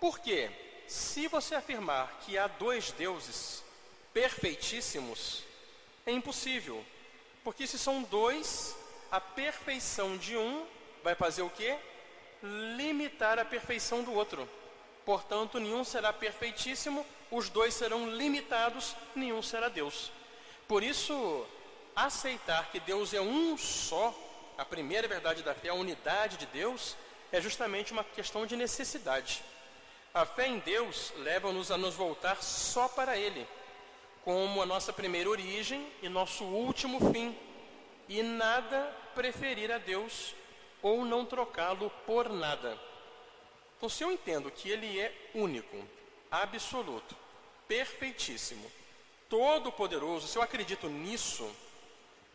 Por 0.00 0.18
quê? 0.18 0.50
Se 0.88 1.28
você 1.28 1.54
afirmar 1.54 2.18
que 2.22 2.36
há 2.36 2.48
dois 2.48 2.90
deuses 2.90 3.62
perfeitíssimos, 4.12 5.44
é 6.04 6.10
impossível. 6.10 6.84
Porque 7.44 7.64
se 7.64 7.78
são 7.78 8.02
dois, 8.02 8.76
a 9.08 9.20
perfeição 9.20 10.18
de 10.18 10.36
um 10.36 10.66
vai 11.04 11.14
fazer 11.14 11.42
o 11.42 11.50
quê? 11.50 11.78
Limitar 12.42 13.38
a 13.38 13.44
perfeição 13.44 14.02
do 14.02 14.12
outro. 14.12 14.48
Portanto, 15.04 15.60
nenhum 15.60 15.84
será 15.84 16.12
perfeitíssimo, 16.12 17.06
os 17.30 17.48
dois 17.48 17.72
serão 17.72 18.10
limitados, 18.10 18.96
nenhum 19.14 19.40
será 19.42 19.68
Deus. 19.68 20.10
Por 20.66 20.82
isso, 20.82 21.46
aceitar 21.94 22.70
que 22.70 22.80
Deus 22.80 23.12
é 23.14 23.20
um 23.20 23.56
só, 23.56 24.14
a 24.56 24.64
primeira 24.64 25.08
verdade 25.08 25.42
da 25.42 25.54
fé, 25.54 25.68
a 25.68 25.74
unidade 25.74 26.36
de 26.36 26.46
Deus, 26.46 26.96
é 27.30 27.40
justamente 27.40 27.92
uma 27.92 28.04
questão 28.04 28.46
de 28.46 28.56
necessidade. 28.56 29.42
A 30.14 30.26
fé 30.26 30.46
em 30.46 30.58
Deus 30.58 31.12
leva-nos 31.18 31.70
a 31.70 31.78
nos 31.78 31.94
voltar 31.94 32.42
só 32.42 32.88
para 32.88 33.16
Ele, 33.16 33.46
como 34.24 34.60
a 34.60 34.66
nossa 34.66 34.92
primeira 34.92 35.28
origem 35.28 35.90
e 36.02 36.08
nosso 36.08 36.44
último 36.44 37.12
fim, 37.12 37.36
e 38.08 38.22
nada 38.22 38.94
preferir 39.14 39.72
a 39.72 39.78
Deus 39.78 40.34
ou 40.82 41.04
não 41.04 41.24
trocá-lo 41.24 41.90
por 42.06 42.28
nada. 42.28 42.78
Então, 43.76 43.88
se 43.88 44.04
eu 44.04 44.12
entendo 44.12 44.50
que 44.50 44.68
Ele 44.68 45.00
é 45.00 45.30
único, 45.34 45.76
absoluto, 46.30 47.16
perfeitíssimo, 47.66 48.70
todo-poderoso, 49.28 50.28
se 50.28 50.36
eu 50.36 50.42
acredito 50.42 50.88
nisso, 50.88 51.50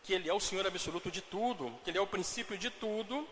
que 0.07 0.13
Ele 0.13 0.29
é 0.29 0.33
o 0.33 0.39
Senhor 0.39 0.65
absoluto 0.65 1.11
de 1.11 1.21
tudo, 1.21 1.77
que 1.83 1.89
Ele 1.89 1.97
é 1.97 2.01
o 2.01 2.07
princípio 2.07 2.57
de 2.57 2.69
tudo, 2.69 3.27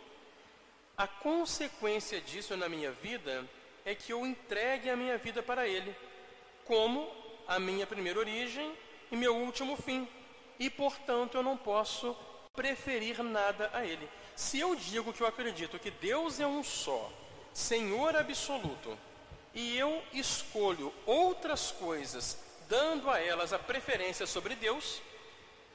a 0.98 1.08
consequência 1.08 2.20
disso 2.20 2.58
na 2.58 2.68
minha 2.68 2.92
vida 2.92 3.48
é 3.86 3.96
que 3.96 4.12
eu 4.12 4.26
entregue 4.26 4.90
a 4.90 4.98
minha 4.98 5.18
vida 5.18 5.42
para 5.42 5.66
Ele, 5.66 5.96
como 6.66 7.10
a 7.48 7.58
minha 7.60 7.88
primeira 7.88 8.20
origem 8.20 8.78
e 9.10 9.16
meu 9.16 9.38
último 9.38 9.78
fim. 9.78 10.06
E, 10.60 10.70
portanto, 10.70 11.38
eu 11.38 11.44
não 11.44 11.56
posso 11.56 12.14
preferir 12.54 13.24
nada 13.24 13.70
a 13.74 13.86
Ele. 13.86 14.10
Se 14.36 14.60
eu 14.60 14.76
digo 14.76 15.14
que 15.14 15.22
eu 15.22 15.28
acredito 15.28 15.80
que 15.80 15.90
Deus 15.90 16.42
é 16.42 16.48
um 16.48 16.62
só, 16.62 17.10
Senhor 17.54 18.18
absoluto, 18.18 18.98
e 19.54 19.78
eu 19.78 20.04
escolho 20.12 20.94
outras 21.06 21.72
coisas, 21.72 22.38
dando 22.68 23.10
a 23.10 23.18
elas 23.18 23.54
a 23.54 23.60
preferência 23.60 24.28
sobre 24.28 24.56
Deus, 24.56 25.02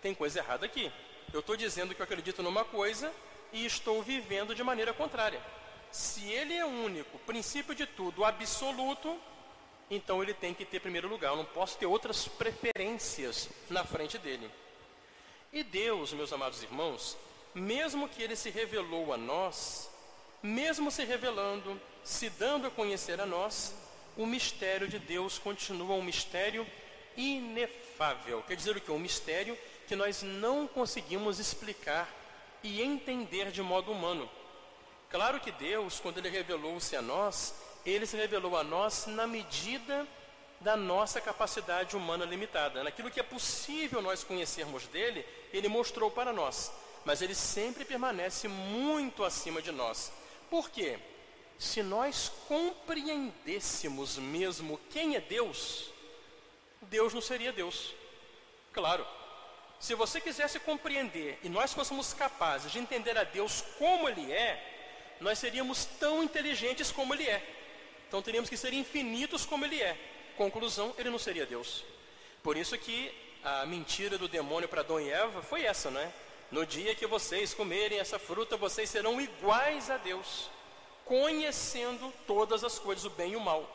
tem 0.00 0.14
coisa 0.14 0.38
errada 0.38 0.66
aqui. 0.66 0.90
Eu 1.32 1.40
estou 1.40 1.56
dizendo 1.56 1.94
que 1.94 2.00
eu 2.00 2.04
acredito 2.04 2.42
numa 2.42 2.64
coisa 2.64 3.12
e 3.52 3.64
estou 3.64 4.02
vivendo 4.02 4.54
de 4.54 4.62
maneira 4.62 4.92
contrária. 4.92 5.40
Se 5.90 6.28
ele 6.30 6.54
é 6.54 6.64
único, 6.64 7.18
princípio 7.20 7.74
de 7.74 7.86
tudo, 7.86 8.24
absoluto, 8.24 9.18
então 9.90 10.22
ele 10.22 10.32
tem 10.32 10.54
que 10.54 10.64
ter 10.64 10.80
primeiro 10.80 11.08
lugar. 11.08 11.30
Eu 11.30 11.36
não 11.36 11.44
posso 11.44 11.76
ter 11.78 11.86
outras 11.86 12.28
preferências 12.28 13.48
na 13.68 13.84
frente 13.84 14.18
dele. 14.18 14.50
E 15.52 15.64
Deus, 15.64 16.12
meus 16.12 16.32
amados 16.32 16.62
irmãos, 16.62 17.16
mesmo 17.52 18.08
que 18.08 18.22
ele 18.22 18.36
se 18.36 18.50
revelou 18.50 19.12
a 19.12 19.16
nós, 19.16 19.90
mesmo 20.42 20.90
se 20.90 21.04
revelando, 21.04 21.80
se 22.04 22.30
dando 22.30 22.68
a 22.68 22.70
conhecer 22.70 23.20
a 23.20 23.26
nós, 23.26 23.74
o 24.16 24.26
mistério 24.26 24.86
de 24.86 24.98
Deus 24.98 25.38
continua 25.38 25.94
um 25.94 26.02
mistério 26.02 26.66
inefável. 27.16 28.42
Quer 28.46 28.54
dizer 28.54 28.76
o 28.76 28.80
que? 28.80 28.90
Um 28.90 28.98
mistério 28.98 29.58
que 29.90 29.96
nós 29.96 30.22
não 30.22 30.68
conseguimos 30.68 31.40
explicar 31.40 32.08
e 32.62 32.80
entender 32.80 33.50
de 33.50 33.60
modo 33.60 33.90
humano. 33.90 34.30
Claro 35.10 35.40
que 35.40 35.50
Deus, 35.50 35.98
quando 35.98 36.18
Ele 36.18 36.28
revelou-se 36.28 36.94
a 36.94 37.02
nós, 37.02 37.52
Ele 37.84 38.06
se 38.06 38.16
revelou 38.16 38.56
a 38.56 38.62
nós 38.62 39.06
na 39.06 39.26
medida 39.26 40.06
da 40.60 40.76
nossa 40.76 41.20
capacidade 41.20 41.96
humana 41.96 42.24
limitada. 42.24 42.84
Naquilo 42.84 43.10
que 43.10 43.18
é 43.18 43.24
possível 43.24 44.00
nós 44.00 44.22
conhecermos 44.22 44.86
dele, 44.86 45.26
Ele 45.52 45.66
mostrou 45.66 46.08
para 46.08 46.32
nós. 46.32 46.70
Mas 47.04 47.20
Ele 47.20 47.34
sempre 47.34 47.84
permanece 47.84 48.46
muito 48.46 49.24
acima 49.24 49.60
de 49.60 49.72
nós. 49.72 50.12
Por 50.48 50.70
quê? 50.70 51.00
Se 51.58 51.82
nós 51.82 52.30
compreendêssemos 52.46 54.18
mesmo 54.18 54.78
quem 54.88 55.16
é 55.16 55.20
Deus, 55.20 55.90
Deus 56.82 57.12
não 57.12 57.20
seria 57.20 57.52
Deus. 57.52 57.92
Claro. 58.72 59.04
Se 59.80 59.94
você 59.94 60.20
quisesse 60.20 60.60
compreender 60.60 61.38
e 61.42 61.48
nós 61.48 61.72
fôssemos 61.72 62.12
capazes 62.12 62.70
de 62.70 62.78
entender 62.78 63.16
a 63.16 63.24
Deus 63.24 63.64
como 63.78 64.06
Ele 64.06 64.30
é, 64.30 65.16
nós 65.18 65.38
seríamos 65.38 65.86
tão 65.98 66.22
inteligentes 66.22 66.92
como 66.92 67.14
Ele 67.14 67.26
é. 67.26 67.42
Então 68.06 68.20
teríamos 68.20 68.50
que 68.50 68.58
ser 68.58 68.74
infinitos 68.74 69.46
como 69.46 69.64
Ele 69.64 69.80
é. 69.80 69.96
Conclusão, 70.36 70.94
Ele 70.98 71.08
não 71.08 71.18
seria 71.18 71.46
Deus. 71.46 71.82
Por 72.42 72.58
isso 72.58 72.76
que 72.76 73.10
a 73.42 73.64
mentira 73.64 74.18
do 74.18 74.28
demônio 74.28 74.68
para 74.68 74.82
Adão 74.82 75.00
e 75.00 75.10
Eva 75.10 75.42
foi 75.42 75.64
essa, 75.64 75.90
não 75.90 76.00
é? 76.00 76.12
No 76.50 76.66
dia 76.66 76.94
que 76.94 77.06
vocês 77.06 77.54
comerem 77.54 77.98
essa 77.98 78.18
fruta, 78.18 78.58
vocês 78.58 78.90
serão 78.90 79.18
iguais 79.18 79.88
a 79.88 79.96
Deus, 79.96 80.50
conhecendo 81.06 82.12
todas 82.26 82.64
as 82.64 82.78
coisas, 82.78 83.06
o 83.06 83.10
bem 83.10 83.32
e 83.32 83.36
o 83.36 83.40
mal. 83.40 83.66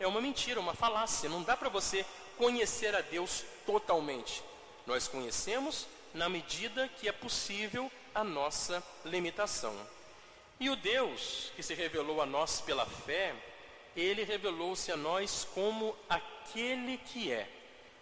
É 0.00 0.06
uma 0.06 0.20
mentira, 0.20 0.58
uma 0.58 0.74
falácia. 0.74 1.28
Não 1.28 1.44
dá 1.44 1.56
para 1.56 1.68
você 1.68 2.04
conhecer 2.36 2.92
a 2.92 3.00
Deus 3.00 3.44
totalmente. 3.64 4.42
Nós 4.86 5.08
conhecemos 5.08 5.86
na 6.12 6.28
medida 6.28 6.88
que 6.88 7.08
é 7.08 7.12
possível 7.12 7.90
a 8.14 8.22
nossa 8.22 8.82
limitação. 9.04 9.74
E 10.60 10.70
o 10.70 10.76
Deus 10.76 11.52
que 11.56 11.62
se 11.62 11.74
revelou 11.74 12.20
a 12.20 12.26
nós 12.26 12.60
pela 12.60 12.86
fé, 12.86 13.34
ele 13.96 14.22
revelou-se 14.22 14.90
a 14.92 14.96
nós 14.96 15.46
como 15.54 15.96
aquele 16.08 16.98
que 16.98 17.32
é. 17.32 17.48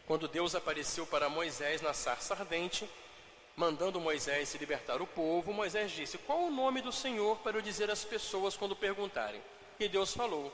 Quando 0.07 0.29
Deus 0.29 0.55
apareceu 0.55 1.07
para 1.07 1.29
Moisés 1.29 1.81
na 1.81 1.95
sarça 1.95 2.35
ardente, 2.35 2.89
mandando 3.57 4.01
Moisés 4.01 4.49
se 4.49 4.59
libertar 4.59 5.01
o 5.01 5.07
povo, 5.07 5.53
Moisés 5.53 5.91
disse: 5.93 6.19
Qual 6.19 6.45
o 6.45 6.51
nome 6.51 6.83
do 6.83 6.93
Senhor 6.93 7.39
para 7.39 7.57
eu 7.57 7.63
dizer 7.63 7.91
às 7.91 8.05
pessoas 8.05 8.57
quando 8.57 8.77
perguntarem? 8.77 9.43
E 9.79 9.89
Deus 9.89 10.13
falou: 10.13 10.53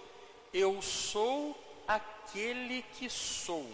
Eu 0.53 0.81
sou 0.83 1.57
aquele 1.87 2.83
que 2.95 3.09
sou. 3.09 3.69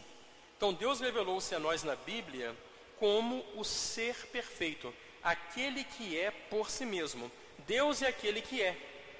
Então 0.56 0.72
Deus 0.72 1.00
revelou-se 1.00 1.54
a 1.54 1.58
nós 1.58 1.82
na 1.82 1.96
Bíblia 1.96 2.56
como 2.98 3.44
o 3.54 3.64
ser 3.64 4.14
perfeito, 4.28 4.94
aquele 5.22 5.84
que 5.84 6.18
é 6.18 6.30
por 6.30 6.70
si 6.70 6.84
mesmo. 6.84 7.30
Deus 7.66 8.02
é 8.02 8.08
aquele 8.08 8.40
que 8.40 8.62
é. 8.62 8.76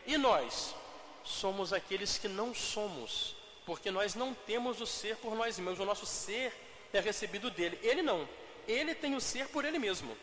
E 0.07 0.17
nós 0.17 0.75
somos 1.23 1.73
aqueles 1.73 2.19
que 2.19 2.29
não 2.29 2.55
somos, 2.55 3.37
porque 3.67 3.91
nós 3.91 4.15
não 4.15 4.35
temos 4.35 4.81
o 4.81 4.87
ser 4.87 5.17
por 5.17 5.35
nós 5.35 5.59
mesmos, 5.59 5.81
o 5.81 5.85
nosso 5.85 6.07
ser 6.07 6.53
é 6.93 7.01
recebido 7.01 7.51
dele. 7.51 7.79
Ele 7.83 8.03
não. 8.03 8.29
Ele 8.69 8.95
tem 8.95 9.15
o 9.15 9.21
ser 9.21 9.49
por 9.49 9.65
ele 9.65 9.79
mesmo. 9.79 10.17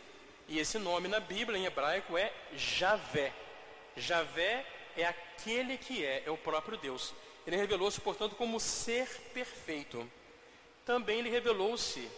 E 0.47 0.59
esse 0.59 0.77
nome 0.77 1.07
na 1.07 1.19
Bíblia 1.19 1.57
em 1.57 1.65
hebraico 1.65 2.17
é 2.17 2.31
Javé. 2.55 3.33
Javé 3.95 4.65
é 4.95 5.05
aquele 5.05 5.77
que 5.77 6.05
é, 6.05 6.23
é 6.25 6.31
o 6.31 6.37
próprio 6.37 6.77
Deus. 6.77 7.13
Ele 7.45 7.57
revelou-se, 7.57 7.99
portanto, 7.99 8.35
como 8.35 8.59
ser 8.59 9.07
perfeito 9.33 10.09
também 10.85 11.19
ele 11.19 11.29
revelou-se 11.29 12.09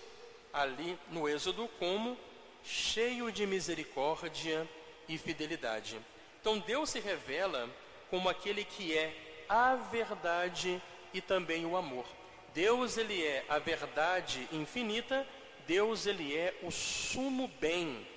ali 0.52 0.98
no 1.10 1.28
Êxodo 1.28 1.68
como 1.80 2.18
cheio 2.64 3.32
de 3.32 3.46
misericórdia 3.46 4.68
e 5.08 5.18
fidelidade. 5.18 6.00
Então 6.40 6.60
Deus 6.60 6.90
se 6.90 7.00
revela 7.00 7.70
como 8.10 8.30
aquele 8.30 8.64
que 8.64 8.98
é 8.98 9.46
a 9.50 9.76
verdade 9.76 10.82
e 11.14 11.22
também 11.22 11.66
o 11.66 11.76
amor. 11.76 12.06
Deus 12.54 12.98
ele 12.98 13.24
é 13.24 13.46
a 13.50 13.60
verdade 13.60 14.48
infinita, 14.52 15.28
Deus 15.66 16.06
ele 16.06 16.36
é 16.36 16.54
o 16.62 16.72
sumo 16.72 17.48
bem. 17.60 18.08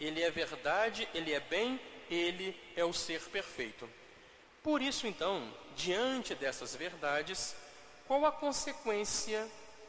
Ele 0.00 0.22
é 0.22 0.30
verdade, 0.30 1.08
ele 1.14 1.32
é 1.32 1.40
bem, 1.40 1.80
ele 2.10 2.58
é 2.76 2.84
o 2.84 2.92
ser 2.92 3.22
perfeito. 3.28 3.88
Por 4.62 4.82
isso 4.82 5.06
então, 5.06 5.52
diante 5.76 6.34
dessas 6.34 6.74
verdades, 6.74 7.54
qual 8.06 8.24
a 8.24 8.32
consequência 8.32 9.46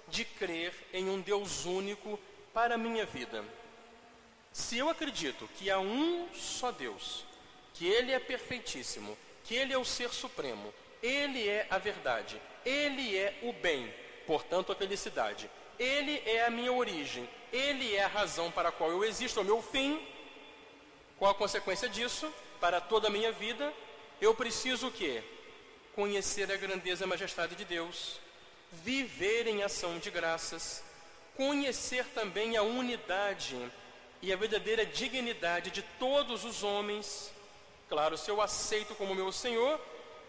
de 0.07 0.25
crer 0.25 0.73
em 0.93 1.09
um 1.09 1.19
Deus 1.19 1.65
único 1.65 2.19
para 2.53 2.75
a 2.75 2.77
minha 2.77 3.05
vida. 3.05 3.43
Se 4.51 4.77
eu 4.77 4.89
acredito 4.89 5.49
que 5.57 5.69
há 5.69 5.79
um 5.79 6.27
só 6.33 6.71
Deus, 6.71 7.25
que 7.73 7.85
Ele 7.85 8.11
é 8.11 8.19
perfeitíssimo, 8.19 9.17
que 9.43 9.53
Ele 9.55 9.73
é 9.73 9.77
o 9.77 9.83
Ser 9.83 10.09
Supremo, 10.09 10.73
Ele 11.03 11.47
é 11.47 11.67
a 11.69 11.77
verdade, 11.77 12.41
Ele 12.65 13.17
é 13.17 13.37
o 13.43 13.51
bem, 13.51 13.93
portanto 14.25 14.71
a 14.71 14.75
felicidade, 14.75 15.49
Ele 15.77 16.21
é 16.25 16.45
a 16.45 16.49
minha 16.49 16.71
origem, 16.71 17.29
Ele 17.51 17.95
é 17.95 18.03
a 18.03 18.07
razão 18.07 18.49
para 18.49 18.69
a 18.69 18.71
qual 18.71 18.89
eu 18.89 19.03
existo, 19.03 19.39
é 19.39 19.43
o 19.43 19.45
meu 19.45 19.61
fim, 19.61 20.01
qual 21.17 21.31
a 21.31 21.35
consequência 21.35 21.89
disso 21.89 22.33
para 22.59 22.79
toda 22.79 23.07
a 23.07 23.11
minha 23.11 23.31
vida? 23.31 23.73
Eu 24.21 24.33
preciso 24.33 24.87
o 24.87 24.91
quê? 24.91 25.23
Conhecer 25.93 26.51
a 26.51 26.57
grandeza 26.57 27.03
e 27.03 27.05
a 27.05 27.07
majestade 27.07 27.55
de 27.55 27.65
Deus, 27.65 28.19
viver 28.71 29.47
em 29.47 29.63
ação 29.63 29.99
de 29.99 30.09
graças, 30.09 30.83
conhecer 31.35 32.05
também 32.07 32.57
a 32.57 32.61
unidade 32.61 33.57
e 34.21 34.31
a 34.31 34.35
verdadeira 34.35 34.85
dignidade 34.85 35.71
de 35.71 35.81
todos 35.99 36.43
os 36.43 36.63
homens. 36.63 37.31
Claro, 37.87 38.17
se 38.17 38.29
eu 38.29 38.41
aceito 38.41 38.95
como 38.95 39.15
meu 39.15 39.31
Senhor, 39.31 39.79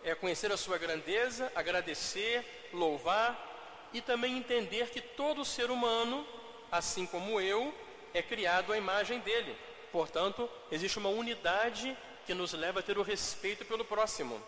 é 0.05 0.14
conhecer 0.14 0.53
a 0.53 0.57
sua 0.57 0.78
grandeza, 0.78 1.51
agradecer, 1.55 2.68
louvar 2.72 3.89
e 3.93 4.01
também 4.01 4.37
entender 4.37 4.91
que 4.91 5.01
todo 5.01 5.45
ser 5.45 5.70
humano, 5.70 6.26
assim 6.70 7.07
como 7.07 7.41
eu, 7.41 7.74
é 8.12 8.22
criado 8.22 8.72
à 8.72 8.78
imagem 8.78 9.20
dele. 9.20 9.57
Portanto, 9.91 10.49
existe 10.70 10.99
uma 10.99 11.09
unidade 11.09 11.97
que 12.26 12.34
nos 12.34 12.53
leva 12.53 12.80
a 12.80 12.82
ter 12.82 12.99
o 12.99 13.03
respeito 13.03 13.64
pelo 13.64 13.84
próximo. 13.84 14.41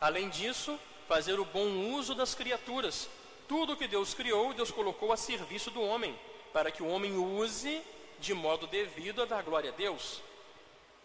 Além 0.00 0.28
disso, 0.28 0.78
fazer 1.08 1.38
o 1.38 1.44
bom 1.44 1.92
uso 1.92 2.14
das 2.14 2.34
criaturas. 2.34 3.08
Tudo 3.48 3.76
que 3.76 3.88
Deus 3.88 4.14
criou, 4.14 4.54
Deus 4.54 4.70
colocou 4.70 5.12
a 5.12 5.16
serviço 5.16 5.70
do 5.70 5.82
homem, 5.82 6.18
para 6.52 6.70
que 6.70 6.82
o 6.82 6.88
homem 6.88 7.16
use 7.16 7.82
de 8.18 8.32
modo 8.32 8.66
devido 8.66 9.22
a 9.22 9.26
dar 9.26 9.42
glória 9.42 9.70
a 9.70 9.74
Deus. 9.74 10.22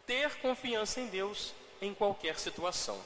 Ter 0.06 0.36
confiança 0.36 1.02
em 1.02 1.08
Deus 1.08 1.54
em 1.82 1.94
qualquer 1.94 2.38
situação. 2.40 3.00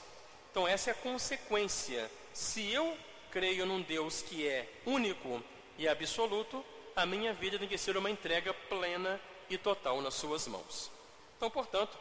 Então, 0.52 0.68
essa 0.68 0.90
é 0.90 0.94
a 0.94 0.96
consequência. 0.96 2.12
Se 2.34 2.72
eu 2.72 2.98
creio 3.32 3.66
num 3.66 3.82
Deus 3.82 4.22
que 4.22 4.48
é 4.48 4.68
único 4.86 5.42
e 5.78 5.88
absoluto, 5.88 6.64
a 6.96 7.06
minha 7.06 7.34
vida 7.34 7.58
tem 7.58 7.68
que 7.68 7.78
ser 7.78 7.96
uma 7.98 8.10
entrega 8.10 8.54
plena 8.54 9.20
e 9.50 9.58
total 9.58 10.02
nas 10.02 10.14
suas 10.14 10.48
mãos. 10.48 10.92
Então, 11.38 11.50
portanto, 11.50 11.98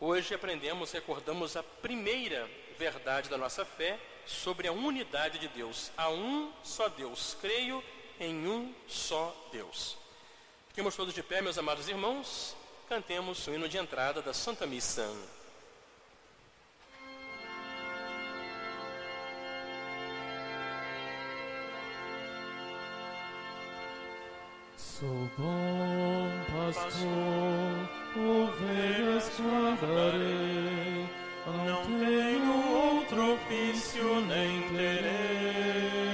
hoje 0.00 0.34
aprendemos, 0.34 0.90
recordamos 0.92 1.56
a 1.56 1.62
primeira 1.62 2.48
verdade 2.78 3.28
da 3.28 3.38
nossa 3.38 3.64
fé 3.64 3.98
sobre 4.26 4.68
a 4.68 4.72
unidade 4.72 5.38
de 5.38 5.48
Deus. 5.48 5.90
Há 5.96 6.08
um 6.10 6.52
só 6.62 6.88
Deus. 6.88 7.36
Creio 7.40 7.82
em 8.18 8.46
um 8.46 8.74
só 8.86 9.34
Deus. 9.52 9.96
Fiquemos 10.68 10.96
todos 10.96 11.14
de 11.14 11.22
pé, 11.22 11.40
meus 11.40 11.58
amados 11.58 11.88
irmãos. 11.88 12.56
Cantemos 12.88 13.46
o 13.46 13.54
hino 13.54 13.68
de 13.68 13.78
entrada 13.78 14.20
da 14.20 14.34
Santa 14.34 14.66
Missa. 14.66 15.08
Sou 24.76 25.30
bom 25.36 26.30
pastor, 26.52 26.94
ovelhas 28.16 29.28
guardarei, 29.40 30.53
nem 34.20 34.62
terei. 34.68 36.04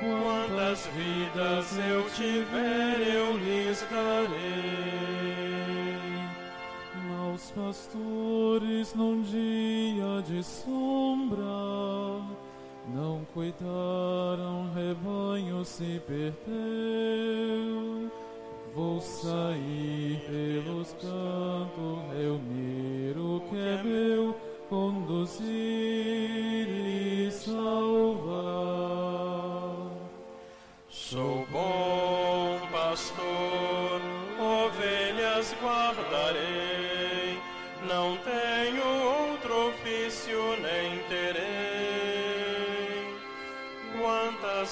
Quantas 0.00 0.86
vidas 0.88 1.78
eu 1.88 2.08
tiver, 2.10 3.00
eu 3.14 3.36
lhes 3.36 3.86
darei. 3.90 5.14
Maus 7.08 7.50
pastores 7.50 8.94
num 8.94 9.22
dia 9.22 10.22
de 10.26 10.42
sombra 10.42 11.44
não 12.88 13.24
cuidaram, 13.32 14.70
rebanho 14.74 15.64
se 15.64 16.00
perdeu. 16.06 16.34
Vou 18.74 19.00
sair 19.00 20.20
pelos 20.26 20.92
cantos, 20.94 21.98
reunir 22.12 23.16
o 23.16 23.40
que 23.48 23.56
é 23.56 23.82
meu, 23.82 24.36
conduzir 24.68 26.33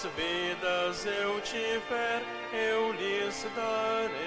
Quantas 0.03 0.16
vidas 0.16 1.07
eu 1.07 1.40
tiver, 1.42 2.22
eu 2.53 2.92
lhes 2.92 3.46
darei. 3.55 4.20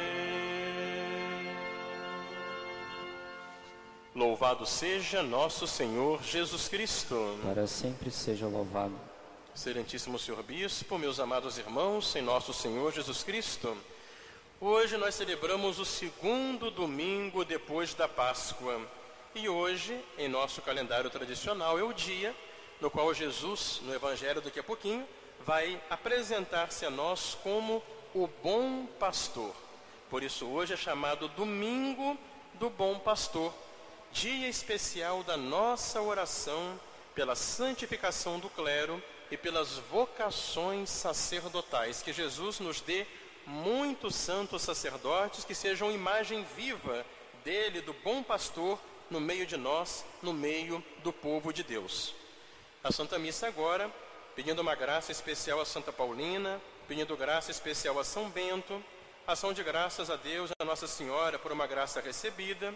Louvado 4.15 4.65
seja 4.65 5.21
nosso 5.21 5.67
Senhor 5.67 6.23
Jesus 6.23 6.69
Cristo. 6.69 7.37
Para 7.43 7.67
sempre 7.67 8.09
seja 8.09 8.47
louvado. 8.47 8.93
Excelentíssimo 9.53 10.17
Senhor 10.17 10.41
Bispo, 10.43 10.97
meus 10.97 11.19
amados 11.19 11.57
irmãos, 11.57 12.15
em 12.15 12.21
nosso 12.21 12.53
Senhor 12.53 12.93
Jesus 12.93 13.23
Cristo, 13.23 13.75
hoje 14.61 14.95
nós 14.95 15.15
celebramos 15.15 15.77
o 15.77 15.83
segundo 15.83 16.71
domingo 16.71 17.43
depois 17.43 17.93
da 17.93 18.07
Páscoa. 18.07 18.79
E 19.33 19.49
hoje, 19.49 19.99
em 20.17 20.29
nosso 20.29 20.61
calendário 20.61 21.09
tradicional, 21.09 21.77
é 21.77 21.83
o 21.83 21.91
dia 21.91 22.33
no 22.79 22.89
qual 22.89 23.13
Jesus, 23.13 23.81
no 23.83 23.93
Evangelho 23.93 24.41
daqui 24.41 24.59
a 24.59 24.63
pouquinho, 24.63 25.05
vai 25.45 25.79
apresentar-se 25.89 26.85
a 26.85 26.89
nós 26.89 27.37
como 27.43 27.83
o 28.13 28.27
bom 28.27 28.87
pastor. 28.99 29.55
Por 30.09 30.23
isso, 30.23 30.47
hoje 30.47 30.73
é 30.73 30.77
chamado 30.77 31.27
Domingo 31.29 32.17
do 32.55 32.69
Bom 32.69 32.97
Pastor, 32.97 33.53
dia 34.11 34.47
especial 34.47 35.23
da 35.23 35.37
nossa 35.37 36.01
oração 36.01 36.79
pela 37.13 37.35
santificação 37.35 38.39
do 38.39 38.49
clero 38.49 39.01
e 39.29 39.37
pelas 39.37 39.77
vocações 39.91 40.89
sacerdotais. 40.89 42.01
Que 42.01 42.13
Jesus 42.13 42.59
nos 42.59 42.81
dê 42.81 43.05
muitos 43.45 44.15
santos 44.15 44.63
sacerdotes 44.63 45.45
que 45.45 45.53
sejam 45.53 45.91
imagem 45.91 46.43
viva 46.55 47.05
dele, 47.43 47.81
do 47.81 47.93
bom 47.93 48.23
pastor, 48.23 48.79
no 49.09 49.19
meio 49.19 49.45
de 49.45 49.57
nós, 49.57 50.05
no 50.23 50.33
meio 50.33 50.83
do 51.03 51.13
povo 51.13 51.53
de 51.53 51.61
Deus. 51.61 52.15
A 52.83 52.91
Santa 52.91 53.19
Missa 53.19 53.47
agora, 53.47 53.91
pedindo 54.35 54.61
uma 54.61 54.75
graça 54.75 55.13
especial 55.13 55.61
a 55.61 55.65
Santa 55.65 55.93
Paulina, 55.93 56.61
pedindo 56.87 57.15
graça 57.15 57.51
especial 57.51 57.97
a 57.97 58.03
São 58.03 58.29
Bento, 58.29 58.83
ação 59.25 59.53
de 59.53 59.63
graças 59.63 60.09
a 60.09 60.17
Deus, 60.17 60.51
a 60.59 60.65
Nossa 60.65 60.87
Senhora, 60.87 61.39
por 61.39 61.53
uma 61.53 61.65
graça 61.65 62.01
recebida, 62.01 62.73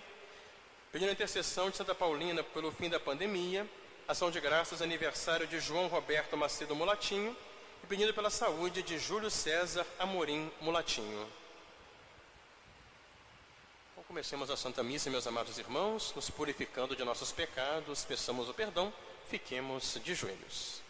pedindo 0.92 1.10
a 1.10 1.14
intercessão 1.14 1.70
de 1.70 1.76
Santa 1.76 1.94
Paulina 1.94 2.42
pelo 2.44 2.72
fim 2.72 2.90
da 2.90 3.00
pandemia, 3.00 3.70
ação 4.08 4.32
de 4.32 4.40
graças 4.40 4.82
aniversário 4.82 5.46
de 5.46 5.60
João 5.60 5.88
Roberto 5.88 6.38
Macedo 6.38 6.76
Mulatinho 6.76 7.36
e 7.84 7.88
pedindo 7.88 8.14
pela 8.14 8.30
saúde 8.30 8.82
de 8.82 8.98
Júlio 8.98 9.30
César 9.30 9.86
Amorim 10.00 10.50
Mulatinho. 10.62 11.28
Então, 13.92 14.04
comecemos 14.08 14.50
a 14.50 14.56
Santa 14.56 14.82
Missa, 14.82 15.10
meus 15.10 15.28
amados 15.28 15.60
irmãos, 15.60 16.14
nos 16.16 16.30
purificando 16.30 16.96
de 16.96 17.04
nossos 17.04 17.34
pecados, 17.34 18.06
peçamos 18.06 18.48
o 18.48 18.54
perdão, 18.54 18.94
fiquemos 19.28 20.00
de 20.02 20.16
joelhos. 20.16 20.82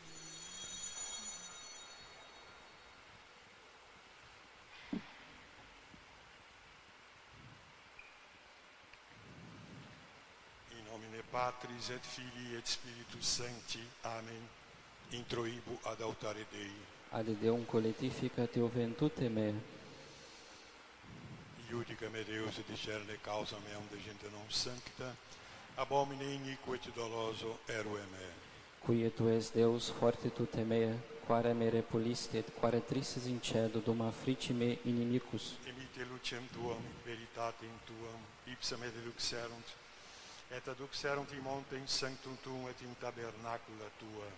In 10.72 10.84
nomine 10.89 11.24
Patris 11.40 11.90
et 11.92 12.04
Filii 12.04 12.58
et 12.58 12.68
Spiritus 12.68 13.26
Sancti. 13.26 13.80
Amen. 14.02 14.48
Introibu 15.12 15.80
ad 15.84 16.02
altare 16.02 16.46
Dei. 16.52 16.74
Ad 17.12 17.30
Deum 17.40 17.66
coletificat 17.66 18.56
juventute 18.56 19.30
me, 19.30 19.54
Iudica 21.70 22.10
me 22.10 22.24
Deus 22.24 22.58
et 22.58 22.66
discerne 22.68 23.18
causa 23.22 23.56
meam 23.66 23.82
de 23.90 23.98
gente 24.04 24.28
non 24.32 24.50
sancta. 24.50 25.16
Abomine 25.76 26.26
iniquo 26.26 26.74
et 26.74 26.94
doloso 26.94 27.60
erue 27.68 28.06
me. 28.12 28.28
qui 28.82 29.10
tu 29.16 29.30
es 29.30 29.52
Deus 29.52 29.90
forte 29.92 30.34
tute 30.34 30.64
mea, 30.64 30.94
quare 31.26 31.54
me 31.54 31.70
repuliste 31.70 32.38
et 32.40 32.52
quare 32.60 32.86
tristes 32.86 33.28
incedo 33.28 33.80
dum 33.80 34.02
afflici 34.02 34.52
me 34.52 34.78
inimicus. 34.84 35.58
Emite 35.64 36.04
lucem 36.04 36.46
tuam, 36.52 36.82
veritatem 37.06 37.80
tuam, 37.86 38.20
ipsa 38.46 38.76
me 38.78 38.92
deduxerunt, 38.92 39.68
et 40.50 40.68
aduxerunt 40.68 41.32
in 41.32 41.41
montem 41.41 41.88
sanctum 41.88 42.38
tuum 42.41 42.68
et 42.68 42.82
in 42.82 42.95
tabernacula 43.00 43.89
tua. 44.00 44.30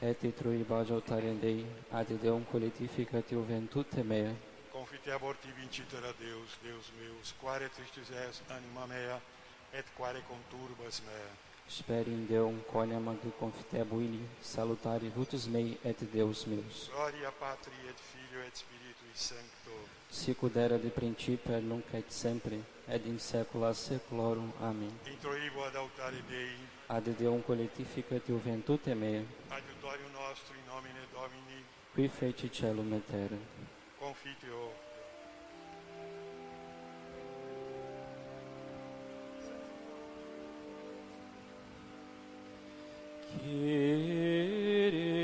Et 0.00 0.34
truibajo 0.36 0.94
altarem 0.94 1.38
Dei, 1.38 1.66
ad 1.90 2.12
Deum 2.20 2.44
coletificat 2.44 3.30
juventute 3.30 4.02
mea, 4.02 4.34
Confitebor 4.72 5.36
tibi 5.36 5.62
incitera 5.62 6.12
Deus, 6.18 6.56
Deus 6.62 6.92
meus, 7.00 7.34
quare 7.40 7.68
tristis 7.68 8.10
es 8.10 8.40
anima 8.48 8.86
mea, 8.86 9.20
et 9.72 9.84
quare 9.96 10.22
conturbas 10.28 11.02
mea. 11.04 11.47
Speri 11.68 12.10
in 12.10 12.26
Deum 12.26 12.60
quoniam 12.70 13.08
ad 13.08 13.18
confitebuili, 13.38 14.26
salutari 14.40 15.10
vutus 15.14 15.46
mei 15.46 15.78
et 15.82 16.02
Deus 16.10 16.44
meus. 16.46 16.88
Gloria 16.90 17.30
Patri 17.38 17.72
et 17.88 17.98
Filio 17.98 18.42
et 18.44 18.54
Spiritui 18.56 19.12
Sancto. 19.12 19.70
Sicut 20.10 20.56
erat 20.56 20.80
de 20.80 20.88
principio 20.88 21.54
et 21.54 21.62
nunc 21.62 21.84
et 21.92 22.10
sempre, 22.10 22.58
et 22.88 23.04
in 23.06 23.18
saecula 23.18 23.72
saeculorum. 23.74 24.52
Amen. 24.60 24.92
Introibo 25.06 25.64
ad 25.64 25.76
altare 25.76 26.22
Dei, 26.26 26.56
Ad 26.86 27.08
Deum 27.16 27.42
coletificat 27.42 28.26
juventute 28.26 28.94
mea, 28.94 29.22
adiutorium 29.48 30.10
nostro 30.12 30.54
in 30.54 30.64
nomine 30.66 31.06
Domini, 31.12 31.62
qui 31.92 32.08
feci 32.08 32.50
celum 32.50 32.92
et 32.94 33.04
terra. 33.06 33.36
confiteo. 33.98 34.87
It 43.40 44.94
is. 44.94 45.17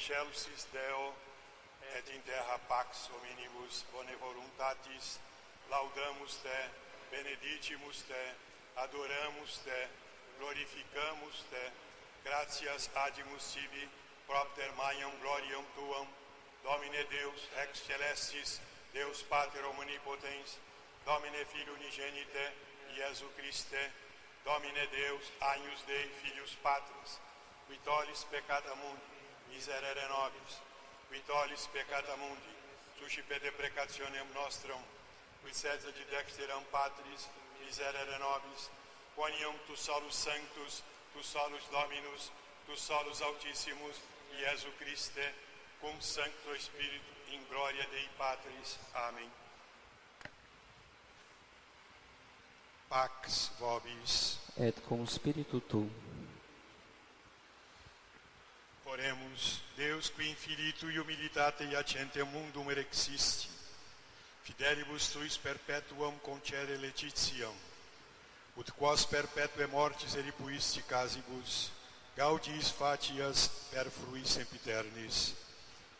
In 0.00 0.16
excelsis 0.16 0.66
Deo 0.72 1.12
et 1.96 2.08
in 2.14 2.22
terra 2.22 2.58
pax 2.68 3.10
hominibus 3.12 3.84
bone 3.92 4.14
voluntatis 4.20 5.18
laudamus 5.68 6.40
te, 6.42 6.58
benedicimus 7.10 8.02
te, 8.08 8.22
adoramos 8.76 9.58
te, 9.64 9.88
glorificamos 10.38 11.44
te, 11.50 11.64
gratias 12.24 12.88
adimus 12.94 13.42
sibi 13.42 13.88
propter 14.26 14.72
maiam 14.76 15.12
gloriam 15.20 15.64
tuam, 15.76 16.06
Domine 16.64 17.04
Deus 17.10 17.48
ex 17.62 17.80
celestis, 17.84 18.60
Deus 18.94 19.22
Pater 19.22 19.64
omnipotens, 19.64 20.58
Domine 21.04 21.44
Filio 21.44 21.74
unigenite, 21.74 22.52
Iesu 22.96 23.28
Christe, 23.36 23.90
Domine 24.44 24.86
Deus, 24.92 25.32
agnus 25.40 25.82
Dei, 25.86 26.08
Filius 26.22 26.56
Patris, 26.62 27.18
qui 27.66 27.78
tollis 27.84 28.24
peccata 28.30 28.74
mundi, 28.74 29.09
miserere 29.60 30.06
nobis, 30.08 30.52
qui 31.08 31.20
tollis 31.26 31.68
peccata 31.72 32.16
mundi, 32.16 32.52
suscipe 32.98 33.38
deprecationem 33.38 34.26
nostrum, 34.32 34.82
qui 35.42 35.52
sed 35.52 35.80
de 35.82 36.04
dexteram 36.08 36.64
Patris, 36.70 37.28
miserere 37.64 38.16
nobis, 38.18 38.70
quoniam 39.14 39.54
tu 39.66 39.76
solus 39.76 40.14
sanctus, 40.14 40.82
tu 41.12 41.22
solus 41.22 41.64
Dominus, 41.70 42.30
tu 42.66 42.74
solus 42.74 43.20
Altissimus, 43.20 44.00
Iesu 44.40 44.72
Christe, 44.78 45.34
cum 45.80 46.00
Sancto 46.00 46.56
Spiritu, 46.58 47.12
in 47.34 47.40
gloria 47.50 47.86
Dei 47.90 48.08
Patris. 48.16 48.78
Amém. 48.94 49.30
Pax 52.88 53.50
vobis. 53.58 54.38
Et 54.56 54.80
cum 54.88 55.06
spiritu 55.06 55.60
tu. 55.60 55.90
Oremos, 58.90 59.62
E 60.22 60.98
humilitate 60.98 61.64
iacentem 61.64 62.24
mundum 62.24 62.70
erexisti, 62.70 63.48
fidelibus 64.42 65.08
tuis 65.08 65.36
perpetuam 65.38 66.18
concere 66.18 66.76
letitiam, 66.76 67.54
ut 68.54 68.70
quas 68.72 69.06
perpetue 69.06 69.66
mortis 69.66 70.14
eripuisti 70.14 70.82
casibus, 70.82 71.70
gaudiis 72.16 72.68
fatias 72.68 73.48
per 73.70 73.88
fruis 73.88 74.28
sempiternis, 74.28 75.34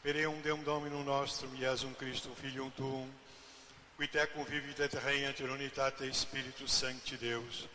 per 0.03 0.17
eum 0.17 0.43
Deum 0.43 0.63
Dominum 0.63 1.05
nostrum, 1.05 1.55
Iesum 1.57 1.95
Christum, 1.95 2.35
Filium 2.35 2.71
Tuum, 2.77 3.09
qui 3.97 4.09
te 4.09 4.27
convivit 4.35 4.81
et 4.81 4.99
regnat 5.01 5.41
in 5.41 5.51
unitate 5.51 6.13
Spiritus 6.13 6.73
Sancti 6.73 7.17
Deus, 7.17 7.67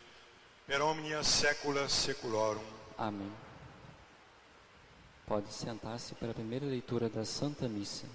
per 0.66 0.80
omnia 0.82 1.24
saecula 1.24 1.88
saeculorum. 1.88 2.70
Amém. 2.98 3.45
Pode 5.26 5.52
sentar-se 5.52 6.14
para 6.14 6.30
a 6.30 6.34
primeira 6.34 6.64
leitura 6.64 7.08
da 7.08 7.24
Santa 7.24 7.68
Missa. 7.68 8.06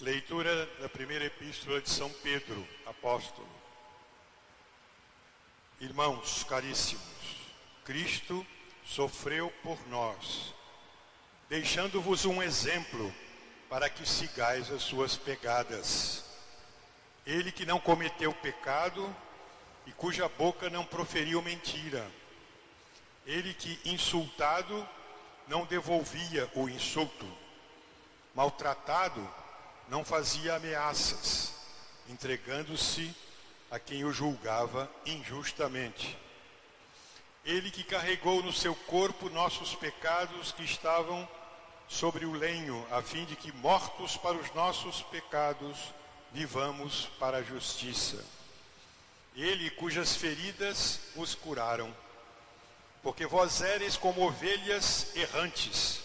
Leitura 0.00 0.66
da 0.80 0.88
primeira 0.88 1.26
epístola 1.26 1.80
de 1.80 1.88
São 1.88 2.10
Pedro, 2.10 2.66
apóstolo. 2.84 3.48
Irmãos 5.80 6.42
caríssimos, 6.42 7.04
Cristo 7.84 8.44
sofreu 8.84 9.48
por 9.62 9.78
nós, 9.86 10.52
deixando-vos 11.48 12.24
um 12.24 12.42
exemplo 12.42 13.14
para 13.68 13.88
que 13.88 14.04
sigais 14.04 14.72
as 14.72 14.82
suas 14.82 15.16
pegadas. 15.16 16.24
Ele 17.24 17.52
que 17.52 17.64
não 17.64 17.78
cometeu 17.78 18.34
pecado 18.34 19.14
e 19.86 19.92
cuja 19.92 20.28
boca 20.28 20.68
não 20.68 20.84
proferiu 20.84 21.40
mentira. 21.40 22.10
Ele 23.30 23.54
que, 23.54 23.78
insultado, 23.84 24.88
não 25.46 25.64
devolvia 25.64 26.50
o 26.52 26.68
insulto. 26.68 27.24
Maltratado, 28.34 29.24
não 29.88 30.04
fazia 30.04 30.56
ameaças, 30.56 31.54
entregando-se 32.08 33.14
a 33.70 33.78
quem 33.78 34.04
o 34.04 34.12
julgava 34.12 34.90
injustamente. 35.06 36.18
Ele 37.44 37.70
que 37.70 37.84
carregou 37.84 38.42
no 38.42 38.52
seu 38.52 38.74
corpo 38.74 39.30
nossos 39.30 39.76
pecados 39.76 40.50
que 40.50 40.64
estavam 40.64 41.28
sobre 41.86 42.26
o 42.26 42.32
lenho, 42.32 42.84
a 42.90 43.00
fim 43.00 43.24
de 43.26 43.36
que, 43.36 43.52
mortos 43.52 44.16
para 44.16 44.36
os 44.36 44.52
nossos 44.54 45.02
pecados, 45.02 45.78
vivamos 46.32 47.06
para 47.20 47.36
a 47.38 47.42
justiça. 47.44 48.24
Ele 49.36 49.70
cujas 49.70 50.16
feridas 50.16 50.98
os 51.14 51.36
curaram, 51.36 51.94
porque 53.02 53.26
vós 53.26 53.60
éreis 53.60 53.96
como 53.96 54.26
ovelhas 54.26 55.14
errantes, 55.16 56.00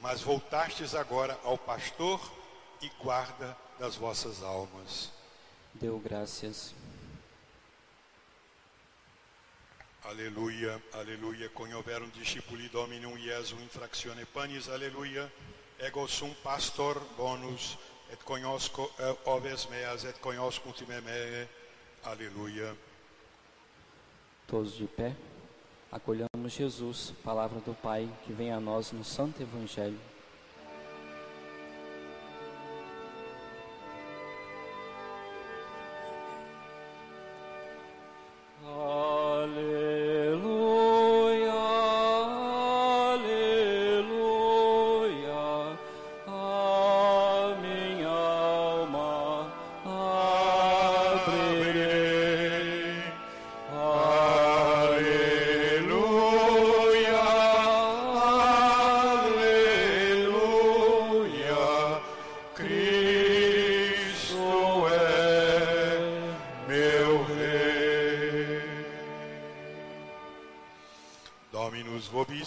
mas 0.00 0.20
voltastes 0.20 0.94
agora 0.94 1.38
ao 1.44 1.56
pastor 1.56 2.20
e 2.80 2.88
guarda 3.00 3.56
das 3.78 3.96
vossas 3.96 4.42
almas. 4.42 5.10
Deu 5.74 5.98
graças. 5.98 6.74
Alleluia, 10.04 10.82
alleluia. 10.94 11.48
Conioverum 11.50 12.08
discipuli 12.08 12.68
Dominum 12.68 13.16
Iesu 13.18 13.56
in 13.56 13.68
fractione 13.68 14.24
panis, 14.24 14.68
alleluia. 14.68 15.30
Ego 15.78 16.08
sum 16.08 16.32
pastor 16.42 16.98
bonus, 17.16 17.78
et 18.10 18.16
cognosco 18.24 18.90
eh, 18.98 19.16
oves 19.26 19.66
meas, 19.66 20.04
et 20.04 20.16
me 20.88 21.00
me, 21.00 21.48
aleluia. 22.02 22.76
Todos 24.46 24.78
de 24.78 24.86
pé, 24.86 25.14
acolhamos 25.90 26.52
Jesus, 26.52 27.12
palavra 27.24 27.60
do 27.60 27.74
Pai, 27.74 28.08
que 28.24 28.32
vem 28.32 28.52
a 28.52 28.60
nós 28.60 28.92
no 28.92 29.04
Santo 29.04 29.42
Evangelho. 29.42 29.98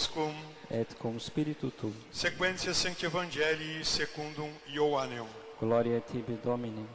Vobiscum, 0.01 0.33
Et 0.71 0.87
cum 0.95 1.19
spiritu 1.19 1.69
tu, 1.69 1.93
sequentia 2.11 2.73
Sancti 2.73 3.05
Evangelii 3.05 3.83
secundum 3.85 4.51
Ioanneum. 4.67 5.27
gloria 5.59 5.99
tibi 5.99 6.33
Domine. 6.43 6.87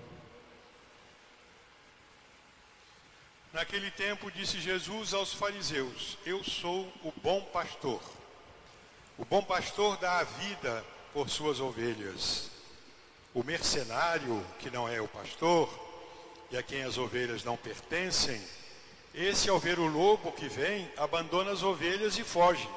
Naquele 3.53 3.91
tempo 3.91 4.31
disse 4.31 4.61
Jesus 4.61 5.15
aos 5.15 5.33
fariseus: 5.33 6.19
Eu 6.27 6.43
sou 6.43 6.91
o 7.05 7.13
bom 7.23 7.43
pastor. 7.53 8.01
O 9.19 9.25
bom 9.25 9.43
pastor 9.43 9.97
dá 9.99 10.19
a 10.19 10.25
vida 10.25 10.85
por 11.13 11.29
suas 11.29 11.61
ovelhas. 11.61 12.51
O 13.35 13.43
mercenário, 13.45 14.45
que 14.59 14.71
não 14.71 14.89
é 14.89 15.01
o 15.01 15.09
pastor, 15.09 15.69
e 16.51 16.57
a 16.57 16.63
quem 16.63 16.83
as 16.83 16.99
ovelhas 16.99 17.45
não 17.45 17.57
pertencem, 17.57 18.43
esse, 19.15 19.49
ao 19.49 19.59
ver 19.59 19.79
o 19.79 19.87
lobo 19.87 20.33
que 20.33 20.49
vem, 20.49 20.91
abandona 20.97 21.53
as 21.53 21.63
ovelhas 21.63 22.19
e 22.19 22.25
foge. 22.25 22.69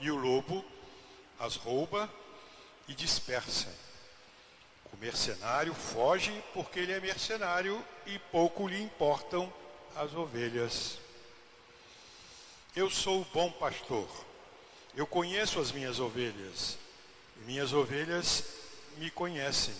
E 0.00 0.10
o 0.10 0.16
lobo 0.16 0.64
as 1.38 1.56
rouba 1.56 2.10
e 2.86 2.94
dispersa. 2.94 3.68
O 4.92 4.96
mercenário 4.96 5.74
foge 5.74 6.42
porque 6.52 6.80
ele 6.80 6.92
é 6.92 7.00
mercenário 7.00 7.84
e 8.06 8.18
pouco 8.18 8.66
lhe 8.66 8.80
importam 8.82 9.52
as 9.94 10.14
ovelhas. 10.14 10.98
Eu 12.74 12.90
sou 12.90 13.20
o 13.20 13.26
bom 13.26 13.50
pastor. 13.52 14.08
Eu 14.96 15.06
conheço 15.06 15.60
as 15.60 15.70
minhas 15.70 16.00
ovelhas. 16.00 16.78
E 17.36 17.40
minhas 17.40 17.72
ovelhas 17.72 18.44
me 18.96 19.10
conhecem. 19.10 19.74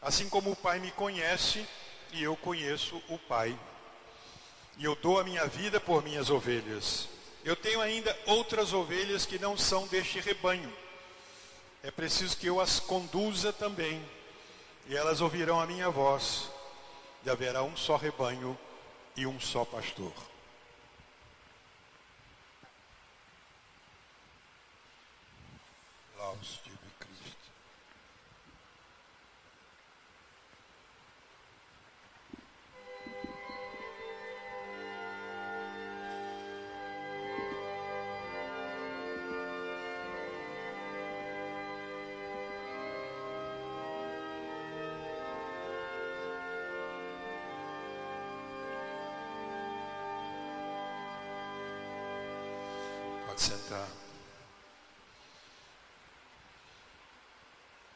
Assim 0.00 0.28
como 0.28 0.52
o 0.52 0.56
Pai 0.56 0.78
me 0.78 0.90
conhece 0.92 1.66
e 2.12 2.22
eu 2.22 2.36
conheço 2.36 3.02
o 3.08 3.18
Pai. 3.18 3.58
E 4.76 4.84
eu 4.84 4.94
dou 4.94 5.18
a 5.18 5.24
minha 5.24 5.46
vida 5.46 5.80
por 5.80 6.04
minhas 6.04 6.30
ovelhas. 6.30 7.08
Eu 7.44 7.56
tenho 7.56 7.80
ainda 7.80 8.16
outras 8.26 8.72
ovelhas 8.72 9.24
que 9.24 9.38
não 9.38 9.56
são 9.56 9.86
deste 9.86 10.20
rebanho. 10.20 10.72
É 11.82 11.90
preciso 11.90 12.36
que 12.36 12.46
eu 12.46 12.60
as 12.60 12.80
conduza 12.80 13.52
também. 13.52 14.04
E 14.86 14.96
elas 14.96 15.20
ouvirão 15.20 15.60
a 15.60 15.66
minha 15.66 15.90
voz. 15.90 16.50
E 17.24 17.30
haverá 17.30 17.62
um 17.62 17.76
só 17.76 17.96
rebanho 17.96 18.58
e 19.16 19.26
um 19.26 19.38
só 19.40 19.64
pastor. 19.64 20.12
Sentar. 53.48 53.88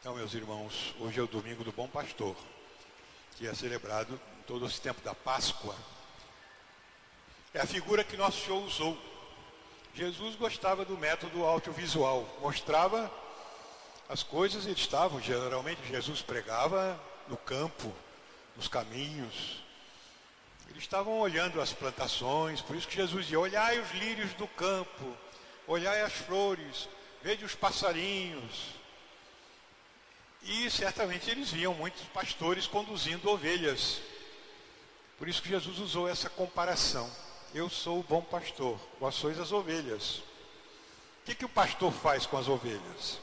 Então, 0.00 0.14
meus 0.14 0.32
irmãos, 0.32 0.94
hoje 0.98 1.20
é 1.20 1.22
o 1.22 1.26
domingo 1.26 1.62
do 1.62 1.70
Bom 1.70 1.86
Pastor, 1.86 2.34
que 3.36 3.46
é 3.46 3.54
celebrado 3.54 4.18
todo 4.46 4.64
esse 4.64 4.80
tempo 4.80 5.02
da 5.02 5.14
Páscoa. 5.14 5.76
É 7.52 7.60
a 7.60 7.66
figura 7.66 8.02
que 8.02 8.16
nosso 8.16 8.42
Senhor 8.42 8.64
usou. 8.64 8.96
Jesus 9.94 10.36
gostava 10.36 10.86
do 10.86 10.96
método 10.96 11.44
audiovisual, 11.44 12.26
mostrava 12.40 13.12
as 14.08 14.22
coisas, 14.22 14.64
eles 14.64 14.78
estavam, 14.78 15.20
geralmente 15.20 15.86
Jesus 15.86 16.22
pregava 16.22 16.98
no 17.28 17.36
campo, 17.36 17.94
nos 18.56 18.68
caminhos. 18.68 19.62
Eles 20.70 20.82
estavam 20.82 21.20
olhando 21.20 21.60
as 21.60 21.74
plantações, 21.74 22.62
por 22.62 22.74
isso 22.74 22.88
que 22.88 22.96
Jesus 22.96 23.24
dizia: 23.24 23.38
Olhai 23.38 23.78
os 23.78 23.90
lírios 23.92 24.32
do 24.32 24.48
campo, 24.48 25.14
olhai 25.66 26.02
as 26.02 26.12
flores, 26.12 26.88
vede 27.22 27.44
os 27.44 27.54
passarinhos. 27.54 28.74
E 30.42 30.68
certamente 30.70 31.30
eles 31.30 31.50
viam 31.50 31.72
muitos 31.74 32.02
pastores 32.08 32.66
conduzindo 32.66 33.30
ovelhas. 33.30 34.00
Por 35.18 35.28
isso 35.28 35.42
que 35.42 35.48
Jesus 35.48 35.78
usou 35.78 36.08
essa 36.08 36.28
comparação. 36.28 37.10
Eu 37.54 37.68
sou 37.68 38.00
o 38.00 38.02
bom 38.02 38.22
pastor, 38.22 38.78
vós 38.98 39.14
sois 39.14 39.38
as 39.38 39.52
ovelhas. 39.52 40.16
O 40.16 41.24
que, 41.26 41.34
que 41.34 41.44
o 41.44 41.48
pastor 41.48 41.92
faz 41.92 42.26
com 42.26 42.36
as 42.36 42.48
ovelhas? 42.48 43.20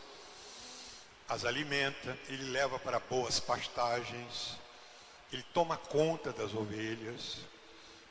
As 1.28 1.44
alimenta, 1.44 2.18
ele 2.28 2.52
leva 2.52 2.80
para 2.80 3.00
boas 3.00 3.40
pastagens, 3.40 4.58
ele 5.32 5.44
toma 5.54 5.76
conta 5.78 6.32
das 6.32 6.54
ovelhas, 6.54 7.38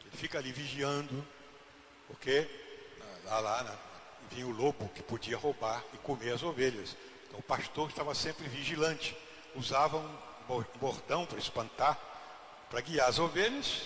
ele 0.05 0.17
fica 0.17 0.39
ali 0.39 0.53
vigiando, 0.53 1.27
porque 2.07 2.49
lá, 3.25 3.41
lá 3.41 3.63
né, 3.63 3.79
vinha 4.31 4.47
o 4.47 4.51
lobo 4.51 4.89
que 4.91 5.03
podia 5.03 5.37
roubar 5.37 5.83
e 5.93 5.99
comer 5.99 6.33
as 6.33 6.43
ovelhas. 6.43 6.97
Então 7.27 7.41
o 7.41 7.43
pastor 7.43 7.89
estava 7.89 8.15
sempre 8.15 8.49
vigilante, 8.49 9.17
usava 9.55 9.97
um 9.97 10.19
bordão 10.79 11.27
para 11.27 11.39
espantar, 11.39 11.99
para 12.71 12.81
guiar 12.81 13.09
as 13.09 13.19
ovelhas, 13.19 13.83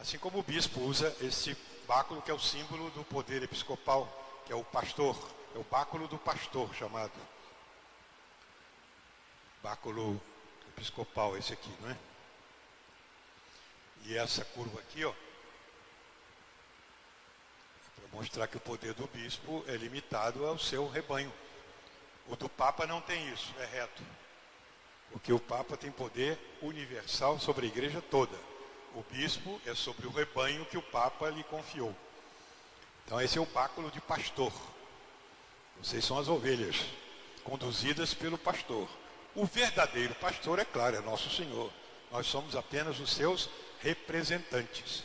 assim 0.00 0.18
como 0.18 0.38
o 0.38 0.42
bispo 0.42 0.80
usa 0.80 1.14
esse 1.20 1.56
báculo 1.86 2.22
que 2.22 2.30
é 2.30 2.34
o 2.34 2.38
símbolo 2.38 2.90
do 2.90 3.04
poder 3.04 3.42
episcopal, 3.42 4.42
que 4.46 4.52
é 4.52 4.56
o 4.56 4.64
pastor, 4.64 5.16
é 5.54 5.58
o 5.58 5.64
báculo 5.64 6.08
do 6.08 6.18
pastor 6.18 6.74
chamado. 6.74 7.12
Báculo 9.62 10.20
episcopal, 10.68 11.36
esse 11.36 11.52
aqui, 11.52 11.70
não 11.80 11.90
é? 11.90 11.96
E 14.04 14.16
essa 14.16 14.44
curva 14.44 14.80
aqui, 14.80 15.04
ó, 15.04 15.12
mostrar 18.12 18.46
que 18.46 18.56
o 18.56 18.60
poder 18.60 18.92
do 18.94 19.06
bispo 19.06 19.64
é 19.66 19.76
limitado 19.76 20.46
ao 20.46 20.58
seu 20.58 20.88
rebanho. 20.88 21.32
O 22.28 22.36
do 22.36 22.48
Papa 22.48 22.86
não 22.86 23.00
tem 23.00 23.32
isso, 23.32 23.52
é 23.58 23.64
reto. 23.64 24.02
Porque 25.10 25.32
o 25.32 25.40
Papa 25.40 25.76
tem 25.76 25.90
poder 25.90 26.38
universal 26.60 27.38
sobre 27.38 27.66
a 27.66 27.68
igreja 27.68 28.02
toda. 28.02 28.36
O 28.94 29.02
bispo 29.10 29.60
é 29.66 29.74
sobre 29.74 30.06
o 30.06 30.10
rebanho 30.10 30.66
que 30.66 30.76
o 30.76 30.82
Papa 30.82 31.28
lhe 31.30 31.42
confiou. 31.44 31.94
Então 33.04 33.20
esse 33.20 33.38
é 33.38 33.40
o 33.40 33.46
báculo 33.46 33.90
de 33.90 34.00
pastor. 34.00 34.52
Vocês 35.82 36.04
são 36.04 36.18
as 36.18 36.28
ovelhas, 36.28 36.76
conduzidas 37.42 38.14
pelo 38.14 38.38
pastor. 38.38 38.88
O 39.34 39.46
verdadeiro 39.46 40.14
pastor, 40.16 40.58
é 40.58 40.64
claro, 40.64 40.96
é 40.96 41.00
nosso 41.00 41.30
Senhor. 41.30 41.72
Nós 42.10 42.26
somos 42.26 42.54
apenas 42.54 43.00
os 43.00 43.10
seus 43.10 43.48
representantes. 43.80 45.02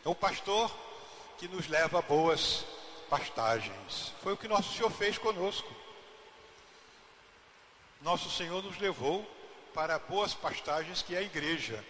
Então, 0.00 0.12
o 0.12 0.14
pastor 0.14 0.70
que 1.40 1.48
nos 1.48 1.68
leva 1.68 2.00
a 2.00 2.02
boas 2.02 2.66
pastagens. 3.08 4.12
Foi 4.22 4.34
o 4.34 4.36
que 4.36 4.46
nosso 4.46 4.74
Senhor 4.76 4.90
fez 4.90 5.16
conosco. 5.16 5.74
Nosso 8.02 8.30
Senhor 8.30 8.62
nos 8.62 8.76
levou 8.76 9.26
para 9.72 9.98
boas 9.98 10.34
pastagens, 10.34 11.00
que 11.00 11.14
é 11.14 11.18
a 11.18 11.22
igreja. 11.22 11.82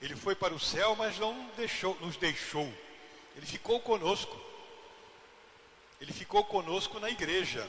Ele 0.00 0.14
foi 0.14 0.36
para 0.36 0.54
o 0.54 0.60
céu, 0.60 0.94
mas 0.94 1.18
não 1.18 1.50
deixou, 1.56 1.96
nos 2.00 2.16
deixou. 2.16 2.72
Ele 3.34 3.44
ficou 3.44 3.80
conosco. 3.80 4.40
Ele 6.00 6.12
ficou 6.12 6.44
conosco 6.44 7.00
na 7.00 7.10
igreja. 7.10 7.68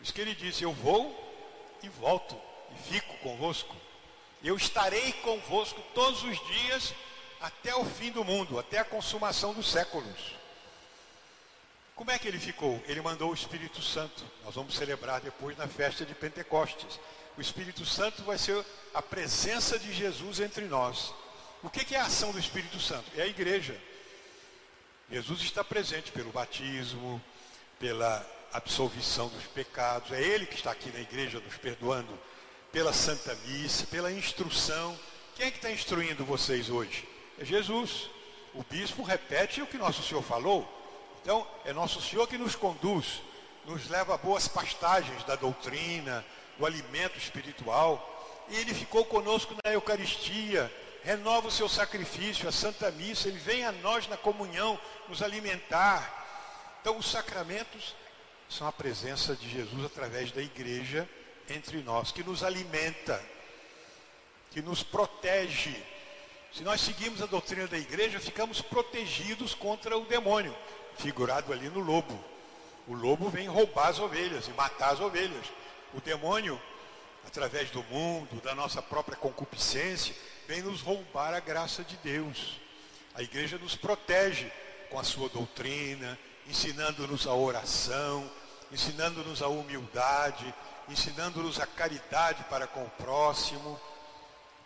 Isso 0.00 0.14
que 0.14 0.20
ele 0.20 0.36
disse: 0.36 0.62
Eu 0.62 0.72
vou 0.72 1.12
e 1.82 1.88
volto 1.88 2.40
e 2.72 2.92
fico 2.92 3.18
convosco. 3.18 3.74
Eu 4.44 4.56
estarei 4.56 5.12
convosco 5.14 5.82
todos 5.92 6.22
os 6.22 6.38
dias 6.46 6.94
até 7.40 7.74
o 7.74 7.84
fim 7.84 8.10
do 8.10 8.24
mundo, 8.24 8.58
até 8.58 8.78
a 8.78 8.84
consumação 8.84 9.54
dos 9.54 9.70
séculos. 9.70 10.34
Como 11.94 12.10
é 12.10 12.18
que 12.18 12.26
ele 12.26 12.38
ficou? 12.38 12.82
Ele 12.86 13.00
mandou 13.02 13.30
o 13.30 13.34
Espírito 13.34 13.82
Santo. 13.82 14.24
Nós 14.44 14.54
vamos 14.54 14.74
celebrar 14.74 15.20
depois 15.20 15.56
na 15.56 15.68
festa 15.68 16.04
de 16.04 16.14
Pentecostes. 16.14 16.98
O 17.36 17.40
Espírito 17.40 17.84
Santo 17.84 18.22
vai 18.22 18.38
ser 18.38 18.64
a 18.94 19.02
presença 19.02 19.78
de 19.78 19.92
Jesus 19.92 20.40
entre 20.40 20.64
nós. 20.64 21.12
O 21.62 21.68
que 21.68 21.94
é 21.94 22.00
a 22.00 22.06
ação 22.06 22.32
do 22.32 22.38
Espírito 22.38 22.80
Santo? 22.80 23.04
É 23.16 23.22
a 23.22 23.26
igreja. 23.26 23.78
Jesus 25.10 25.42
está 25.42 25.62
presente 25.62 26.10
pelo 26.10 26.30
batismo, 26.30 27.22
pela 27.78 28.26
absolvição 28.52 29.28
dos 29.28 29.44
pecados. 29.44 30.12
É 30.12 30.22
Ele 30.22 30.46
que 30.46 30.54
está 30.54 30.70
aqui 30.70 30.90
na 30.90 31.00
igreja 31.00 31.38
nos 31.40 31.56
perdoando, 31.56 32.18
pela 32.72 32.94
Santa 32.94 33.34
Missa, 33.46 33.86
pela 33.86 34.10
instrução. 34.10 34.98
Quem 35.34 35.46
é 35.46 35.50
que 35.50 35.58
está 35.58 35.70
instruindo 35.70 36.24
vocês 36.24 36.70
hoje? 36.70 37.06
É 37.40 37.44
Jesus. 37.44 38.10
O 38.52 38.62
bispo 38.62 39.02
repete 39.02 39.62
o 39.62 39.66
que 39.66 39.78
nosso 39.78 40.02
Senhor 40.02 40.22
falou. 40.22 40.68
Então, 41.22 41.46
é 41.64 41.72
nosso 41.72 42.00
Senhor 42.02 42.28
que 42.28 42.36
nos 42.36 42.54
conduz, 42.54 43.22
nos 43.64 43.88
leva 43.88 44.14
a 44.14 44.18
boas 44.18 44.46
pastagens 44.46 45.24
da 45.24 45.36
doutrina, 45.36 46.24
do 46.58 46.66
alimento 46.66 47.16
espiritual. 47.16 48.06
E 48.50 48.56
Ele 48.56 48.74
ficou 48.74 49.06
conosco 49.06 49.54
na 49.64 49.72
Eucaristia, 49.72 50.70
renova 51.02 51.48
o 51.48 51.50
seu 51.50 51.68
sacrifício, 51.68 52.46
a 52.46 52.52
Santa 52.52 52.90
Missa, 52.90 53.28
Ele 53.28 53.38
vem 53.38 53.64
a 53.64 53.72
nós 53.72 54.06
na 54.06 54.18
comunhão 54.18 54.78
nos 55.08 55.22
alimentar. 55.22 56.18
Então, 56.82 56.98
os 56.98 57.10
sacramentos 57.10 57.94
são 58.50 58.66
a 58.66 58.72
presença 58.72 59.34
de 59.34 59.48
Jesus 59.48 59.84
através 59.84 60.30
da 60.30 60.42
igreja 60.42 61.08
entre 61.48 61.78
nós, 61.82 62.12
que 62.12 62.22
nos 62.22 62.42
alimenta, 62.42 63.22
que 64.50 64.60
nos 64.60 64.82
protege. 64.82 65.74
Se 66.52 66.62
nós 66.64 66.80
seguimos 66.80 67.22
a 67.22 67.26
doutrina 67.26 67.66
da 67.68 67.78
igreja, 67.78 68.18
ficamos 68.18 68.60
protegidos 68.60 69.54
contra 69.54 69.96
o 69.96 70.04
demônio, 70.04 70.54
figurado 70.96 71.52
ali 71.52 71.68
no 71.68 71.78
lobo. 71.80 72.18
O 72.88 72.94
lobo 72.94 73.28
vem 73.28 73.46
roubar 73.46 73.88
as 73.88 74.00
ovelhas 74.00 74.48
e 74.48 74.50
matar 74.52 74.92
as 74.92 75.00
ovelhas. 75.00 75.46
O 75.94 76.00
demônio, 76.00 76.60
através 77.24 77.70
do 77.70 77.82
mundo, 77.84 78.40
da 78.42 78.54
nossa 78.54 78.82
própria 78.82 79.16
concupiscência, 79.16 80.14
vem 80.48 80.60
nos 80.60 80.80
roubar 80.80 81.34
a 81.34 81.40
graça 81.40 81.84
de 81.84 81.96
Deus. 81.98 82.60
A 83.14 83.22
igreja 83.22 83.56
nos 83.58 83.76
protege 83.76 84.50
com 84.88 84.98
a 84.98 85.04
sua 85.04 85.28
doutrina, 85.28 86.18
ensinando-nos 86.48 87.28
a 87.28 87.34
oração, 87.34 88.28
ensinando-nos 88.72 89.40
a 89.40 89.46
humildade, 89.46 90.52
ensinando-nos 90.88 91.60
a 91.60 91.66
caridade 91.66 92.42
para 92.50 92.66
com 92.66 92.82
o 92.82 92.90
próximo. 92.90 93.80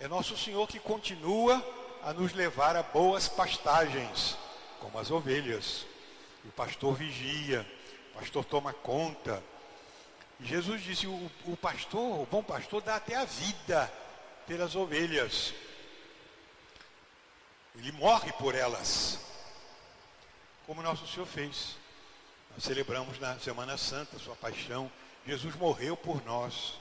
É 0.01 0.09
nosso 0.09 0.37
Senhor 0.37 0.67
que 0.67 0.79
continua 0.79 1.63
a 2.03 2.13
nos 2.13 2.33
levar 2.33 2.77
a 2.77 2.83
boas 2.83 3.29
pastagens, 3.29 4.37
como 4.81 4.99
as 4.99 5.11
ovelhas. 5.11 5.87
O 6.45 6.53
pastor 6.53 6.95
vigia, 6.95 7.67
o 8.11 8.19
pastor 8.19 8.45
toma 8.45 8.73
conta. 8.73 9.43
Jesus 10.41 10.83
disse: 10.83 11.07
o, 11.07 11.31
o 11.47 11.57
pastor, 11.57 12.21
o 12.21 12.27
bom 12.31 12.43
pastor, 12.43 12.83
dá 12.83 12.97
até 12.97 13.15
a 13.15 13.25
vida 13.25 13.91
pelas 14.47 14.75
ovelhas. 14.75 15.55
Ele 17.77 17.93
morre 17.93 18.33
por 18.35 18.55
elas, 18.55 19.19
como 20.67 20.83
nosso 20.83 21.07
Senhor 21.07 21.27
fez. 21.27 21.77
Nós 22.55 22.65
celebramos 22.65 23.19
na 23.19 23.39
Semana 23.39 23.77
Santa 23.77 24.19
sua 24.19 24.37
paixão. 24.37 24.91
Jesus 25.27 25.57
morreu 25.57 25.97
por 25.97 26.25
nós. 26.25 26.79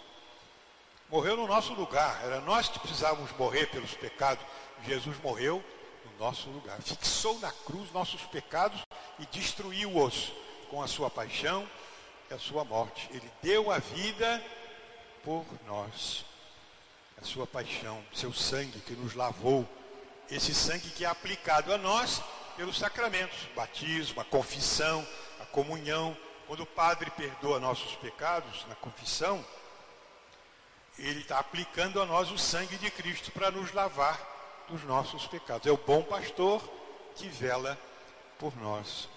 Morreu 1.14 1.38
no 1.38 1.46
nosso 1.46 1.76
lugar. 1.76 2.20
Era 2.24 2.42
nós 2.42 2.68
que 2.68 2.80
precisávamos 2.80 3.32
morrer 3.34 3.68
pelos 3.68 3.94
pecados. 3.94 4.44
Jesus 4.84 5.16
morreu 5.22 5.64
no 6.06 6.26
nosso 6.26 6.50
lugar. 6.50 6.82
Fixou 6.82 7.38
na 7.38 7.52
cruz 7.52 7.92
nossos 7.92 8.24
pecados 8.24 8.82
e 9.20 9.26
destruiu-os 9.28 10.34
com 10.72 10.82
a 10.82 10.88
sua 10.88 11.12
paixão 11.12 11.70
e 12.32 12.34
a 12.34 12.40
sua 12.40 12.64
morte. 12.66 13.08
Ele 13.12 13.32
deu 13.44 13.70
a 13.70 13.78
vida 13.78 14.44
por 15.24 15.46
nós. 15.68 16.26
A 17.22 17.24
sua 17.24 17.46
paixão, 17.46 18.04
seu 18.12 18.34
sangue 18.34 18.80
que 18.80 18.94
nos 18.94 19.14
lavou 19.14 19.70
esse 20.32 20.52
sangue 20.52 20.90
que 20.90 21.06
é 21.06 21.08
aplicado 21.08 21.72
a 21.72 21.78
nós 21.78 22.24
pelos 22.58 22.80
sacramentos, 22.80 23.38
batismo, 23.56 24.20
a 24.20 24.26
confissão, 24.26 25.08
a 25.40 25.46
comunhão. 25.46 26.18
Quando 26.48 26.62
o 26.62 26.66
padre 26.66 27.12
perdoa 27.12 27.60
nossos 27.60 27.96
pecados 27.98 28.66
na 28.68 28.74
confissão, 28.74 29.46
ele 30.98 31.22
está 31.22 31.40
aplicando 31.40 32.02
a 32.02 32.06
nós 32.06 32.32
o 32.32 32.38
sangue 32.38 32.78
de 32.78 32.90
Cristo 32.92 33.32
para 33.32 33.52
nos 33.52 33.72
lavar 33.74 34.20
dos 34.68 34.84
nossos 34.84 35.26
pecados. 35.28 35.68
É 35.68 35.72
o 35.72 35.78
bom 35.78 36.04
pastor 36.04 36.62
que 37.16 37.28
vela 37.28 37.78
por 38.38 38.56
nós. 38.58 39.08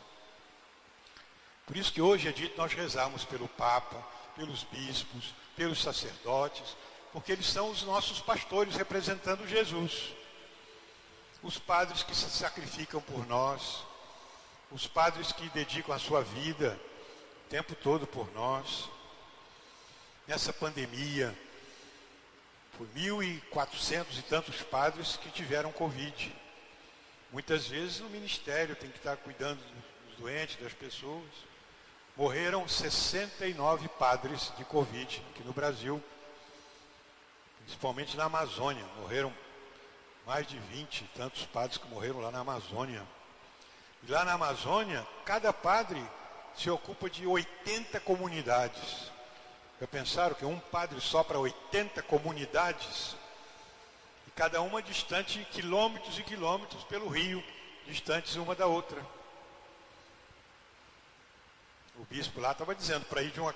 Por 1.66 1.77
isso 1.77 1.93
que 1.93 2.01
hoje 2.01 2.29
é 2.29 2.33
dito 2.33 2.57
nós 2.57 2.72
rezamos 2.72 3.24
pelo 3.24 3.49
Papa, 3.49 4.03
pelos 4.35 4.64
bispos, 4.64 5.35
pelos 5.57 5.83
sacerdotes, 5.83 6.77
porque 7.12 7.33
eles 7.33 7.47
são 7.47 7.70
os 7.70 7.83
nossos 7.83 8.20
pastores 8.20 8.77
representando 8.77 9.47
Jesus 9.47 10.14
os 11.47 11.59
padres 11.59 12.03
que 12.03 12.14
se 12.14 12.29
sacrificam 12.29 13.01
por 13.01 13.24
nós, 13.27 13.85
os 14.72 14.87
padres 14.87 15.31
que 15.31 15.49
dedicam 15.51 15.95
a 15.95 15.99
sua 15.99 16.22
vida 16.22 16.79
o 17.47 17.49
tempo 17.49 17.74
todo 17.77 18.05
por 18.05 18.33
nós. 18.35 18.89
Nessa 20.27 20.53
pandemia, 20.53 21.39
por 22.77 22.87
1.400 22.89 24.18
e 24.18 24.22
tantos 24.22 24.62
padres 24.62 25.16
que 25.16 25.31
tiveram 25.31 25.72
Covid. 25.72 26.35
Muitas 27.33 27.66
vezes 27.66 28.01
o 28.01 28.05
ministério 28.05 28.77
tem 28.77 28.91
que 28.91 28.99
estar 28.99 29.16
cuidando 29.16 29.61
dos 30.09 30.16
doentes, 30.18 30.57
das 30.57 30.72
pessoas. 30.72 31.24
Morreram 32.16 32.66
69 32.68 33.89
padres 33.99 34.53
de 34.57 34.64
Covid 34.64 35.22
aqui 35.31 35.43
no 35.43 35.53
Brasil, 35.53 36.03
principalmente 37.64 38.16
na 38.16 38.24
Amazônia. 38.24 38.85
Morreram 39.01 39.33
mais 40.27 40.47
de 40.47 40.59
20 40.59 41.01
e 41.01 41.05
tantos 41.09 41.45
padres 41.47 41.79
que 41.79 41.89
morreram 41.89 42.20
lá 42.20 42.31
na 42.31 42.41
Amazônia. 42.41 43.03
E 44.03 44.11
lá 44.11 44.24
na 44.24 44.33
Amazônia, 44.33 45.07
cada 45.24 45.53
padre 45.53 46.03
se 46.55 46.70
ocupa 46.70 47.09
de 47.09 47.27
80 47.27 48.01
comunidades. 48.01 49.11
Já 49.81 49.87
pensaram 49.87 50.35
que 50.35 50.45
um 50.45 50.59
padre 50.59 51.01
só 51.01 51.22
para 51.22 51.39
80 51.39 52.03
comunidades? 52.03 53.14
E 54.27 54.31
cada 54.31 54.61
uma 54.62 54.83
distante 54.83 55.47
quilômetros 55.51 56.18
e 56.18 56.22
quilômetros 56.22 56.83
pelo 56.85 57.09
rio, 57.09 57.45
distantes 57.87 58.37
uma 58.37 58.55
da 58.55 58.66
outra. 58.66 59.05
O 61.97 62.05
bispo 62.05 62.41
lá 62.41 62.53
estava 62.53 62.74
dizendo, 62.74 63.05
para 63.07 63.22
ir 63.22 63.31
de 63.31 63.41
uma 63.41 63.55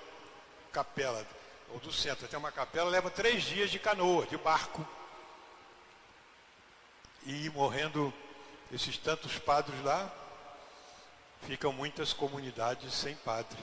capela, 0.72 1.26
ou 1.70 1.78
do 1.78 1.92
centro 1.92 2.26
até 2.26 2.36
uma 2.36 2.52
capela, 2.52 2.90
leva 2.90 3.10
três 3.10 3.42
dias 3.42 3.70
de 3.70 3.78
canoa, 3.78 4.26
de 4.26 4.36
barco 4.36 4.86
e 7.26 7.50
morrendo 7.50 8.12
esses 8.72 8.96
tantos 8.96 9.38
padres 9.38 9.82
lá, 9.82 10.10
ficam 11.42 11.72
muitas 11.72 12.12
comunidades 12.12 12.94
sem 12.94 13.14
padre. 13.16 13.58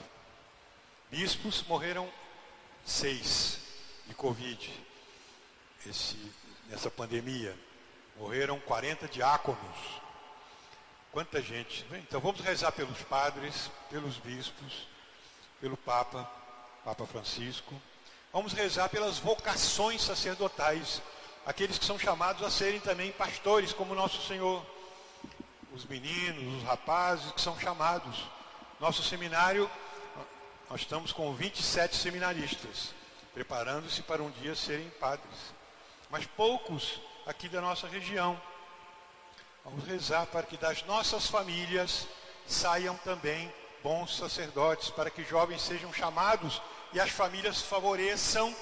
Bispos 1.10 1.62
morreram 1.62 2.08
seis 2.84 3.58
de 4.06 4.14
Covid 4.14 4.86
esse, 5.86 6.16
nessa 6.68 6.90
pandemia. 6.90 7.56
Morreram 8.16 8.58
40 8.60 9.06
diáconos. 9.08 9.78
Quanta 11.12 11.40
gente. 11.40 11.86
Então 11.92 12.20
vamos 12.20 12.40
rezar 12.40 12.72
pelos 12.72 13.02
padres, 13.02 13.70
pelos 13.90 14.18
bispos, 14.18 14.88
pelo 15.60 15.76
Papa, 15.76 16.30
Papa 16.84 17.06
Francisco. 17.06 17.74
Vamos 18.32 18.52
rezar 18.52 18.88
pelas 18.88 19.18
vocações 19.18 20.02
sacerdotais 20.02 21.00
aqueles 21.46 21.78
que 21.78 21.84
são 21.84 21.98
chamados 21.98 22.42
a 22.42 22.50
serem 22.50 22.78
também 22.78 23.10
pastores, 23.10 23.72
como 23.72 23.94
nosso 23.94 24.20
Senhor. 24.26 24.64
Os 25.72 25.86
meninos, 25.86 26.58
os 26.58 26.62
rapazes 26.64 27.32
que 27.32 27.40
são 27.40 27.58
chamados. 27.58 28.22
Nosso 28.78 29.02
seminário, 29.02 29.68
nós 30.70 30.82
estamos 30.82 31.12
com 31.12 31.34
27 31.34 31.96
seminaristas, 31.96 32.94
preparando-se 33.32 34.02
para 34.02 34.22
um 34.22 34.30
dia 34.30 34.54
serem 34.54 34.90
padres. 35.00 35.54
Mas 36.10 36.26
poucos 36.26 37.00
aqui 37.26 37.48
da 37.48 37.60
nossa 37.60 37.88
região. 37.88 38.40
Vamos 39.64 39.84
rezar 39.86 40.26
para 40.26 40.46
que 40.46 40.56
das 40.56 40.82
nossas 40.84 41.26
famílias 41.26 42.06
saiam 42.46 42.96
também 42.98 43.52
bons 43.82 44.16
sacerdotes, 44.16 44.90
para 44.90 45.10
que 45.10 45.24
jovens 45.24 45.62
sejam 45.62 45.92
chamados 45.92 46.60
e 46.92 47.00
as 47.00 47.10
famílias 47.10 47.62
favoreçam 47.62 48.54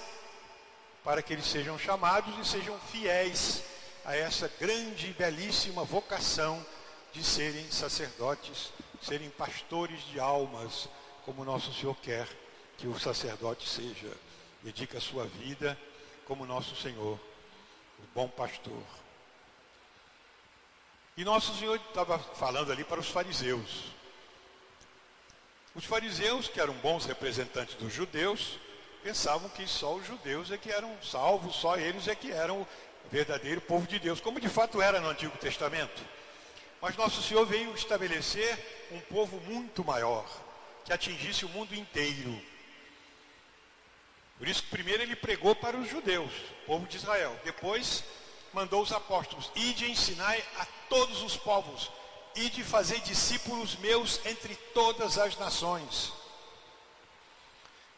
para 1.03 1.23
que 1.23 1.33
eles 1.33 1.47
sejam 1.47 1.79
chamados 1.79 2.37
e 2.37 2.45
sejam 2.45 2.77
fiéis 2.91 3.63
a 4.05 4.17
essa 4.17 4.51
grande 4.61 5.09
e 5.09 5.13
belíssima 5.13 5.85
vocação 5.85 6.65
de 7.13 7.23
serem 7.25 7.71
sacerdotes, 7.71 8.73
serem 9.01 9.31
pastores 9.31 10.01
de 10.07 10.19
almas, 10.19 10.89
como 11.27 11.45
nosso 11.45 11.75
Senhor 11.75 11.97
quer 11.97 12.29
que 12.79 12.87
o 12.87 12.99
sacerdote 12.99 13.69
seja. 13.69 14.11
Dedica 14.63 14.99
a 14.99 15.01
sua 15.01 15.25
vida 15.25 15.77
como 16.25 16.47
nosso 16.47 16.77
Senhor, 16.77 17.19
o 17.99 18.03
bom 18.15 18.29
pastor. 18.29 18.83
E 21.17 21.25
nosso 21.25 21.55
Senhor 21.57 21.77
estava 21.77 22.19
falando 22.19 22.71
ali 22.71 22.85
para 22.85 23.01
os 23.01 23.09
fariseus. 23.09 23.87
Os 25.75 25.85
fariseus, 25.85 26.49
que 26.49 26.61
eram 26.61 26.75
bons 26.75 27.07
representantes 27.07 27.75
dos 27.75 27.93
judeus, 27.93 28.59
pensavam 29.03 29.49
que 29.51 29.67
só 29.67 29.95
os 29.95 30.07
judeus 30.07 30.51
é 30.51 30.57
que 30.57 30.71
eram 30.71 30.97
salvos, 31.03 31.57
só 31.57 31.77
eles 31.77 32.07
é 32.07 32.15
que 32.15 32.31
eram 32.31 32.63
o 32.63 32.69
verdadeiro 33.11 33.61
povo 33.61 33.87
de 33.87 33.99
Deus, 33.99 34.21
como 34.21 34.41
de 34.41 34.49
fato 34.49 34.81
era 34.81 35.01
no 35.01 35.09
Antigo 35.09 35.37
Testamento. 35.39 36.03
Mas 36.81 36.97
nosso 36.97 37.23
Senhor 37.23 37.45
veio 37.47 37.75
estabelecer 37.75 38.89
um 38.93 39.01
povo 39.01 39.41
muito 39.41 39.85
maior, 39.85 40.25
que 40.87 40.93
atingisse 40.93 41.45
o 41.45 41.49
mundo 41.49 41.75
inteiro. 41.75 42.41
Por 44.39 44.47
isso 44.47 44.63
primeiro 44.71 45.03
ele 45.03 45.17
pregou 45.17 45.55
para 45.57 45.77
os 45.77 45.91
judeus, 45.91 46.31
povo 46.65 46.87
de 46.87 46.97
Israel. 46.97 47.39
Depois 47.45 48.05
mandou 48.53 48.83
os 48.83 48.93
apóstolos, 48.93 49.51
ide 49.57 49.91
ensinai 49.91 50.43
a 50.59 50.65
todos 50.89 51.23
os 51.23 51.37
povos, 51.37 51.91
ide 52.37 52.63
fazer 52.63 53.01
discípulos 53.01 53.77
meus 53.77 54.25
entre 54.25 54.55
todas 54.73 55.19
as 55.19 55.37
nações. 55.37 56.13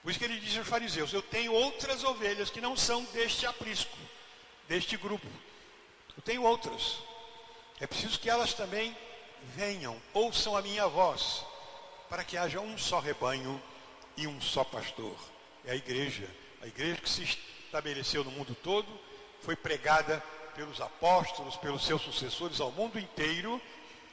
Por 0.02 0.10
isso 0.10 0.18
que 0.18 0.24
ele 0.24 0.40
diz 0.40 0.56
aos 0.56 0.66
fariseus, 0.66 1.12
eu 1.12 1.20
tenho 1.20 1.52
outras 1.52 2.02
ovelhas 2.02 2.48
que 2.48 2.60
não 2.60 2.74
são 2.74 3.04
deste 3.04 3.44
aprisco, 3.44 3.98
deste 4.66 4.96
grupo. 4.96 5.26
Eu 6.16 6.22
tenho 6.22 6.42
outras. 6.42 6.98
É 7.78 7.86
preciso 7.86 8.18
que 8.18 8.30
elas 8.30 8.54
também 8.54 8.96
venham, 9.54 10.00
ouçam 10.14 10.56
a 10.56 10.62
minha 10.62 10.86
voz, 10.88 11.44
para 12.08 12.24
que 12.24 12.36
haja 12.36 12.60
um 12.60 12.76
só 12.78 13.00
rebanho 13.00 13.60
e 14.16 14.26
um 14.26 14.40
só 14.40 14.64
pastor 14.64 15.16
é 15.68 15.72
a 15.72 15.76
igreja. 15.76 16.28
A 16.62 16.66
igreja 16.66 17.00
que 17.00 17.08
se 17.08 17.22
estabeleceu 17.22 18.24
no 18.24 18.30
mundo 18.30 18.56
todo, 18.62 18.88
foi 19.42 19.54
pregada 19.54 20.22
pelos 20.54 20.80
apóstolos, 20.80 21.56
pelos 21.56 21.84
seus 21.84 22.02
sucessores 22.02 22.60
ao 22.60 22.72
mundo 22.72 22.98
inteiro, 22.98 23.60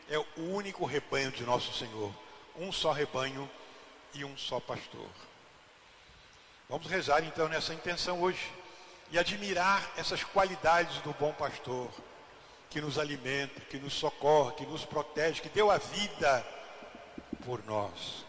é 0.10 0.18
o 0.18 0.54
único 0.54 0.86
rebanho 0.86 1.32
de 1.32 1.44
nosso 1.44 1.74
Senhor. 1.74 2.14
Um 2.58 2.72
só 2.72 2.92
rebanho 2.92 3.50
e 4.14 4.24
um 4.24 4.38
só 4.38 4.60
pastor. 4.60 5.08
Vamos 6.70 6.88
rezar 6.88 7.24
então 7.24 7.48
nessa 7.48 7.74
intenção 7.74 8.22
hoje 8.22 8.52
e 9.12 9.18
admirar 9.18 9.92
essas 9.98 10.24
qualidades 10.24 10.98
do 11.02 11.14
bom 11.14 11.32
pastor, 11.34 11.90
que 12.70 12.82
nos 12.82 13.00
alimenta, 13.00 13.62
que 13.62 13.78
nos 13.78 13.94
socorre, 13.94 14.56
que 14.56 14.66
nos 14.66 14.84
protege, 14.84 15.42
que 15.42 15.50
deu 15.50 15.72
a 15.72 15.78
vida 15.78 16.46
por 17.46 17.64
nós. 17.66 18.26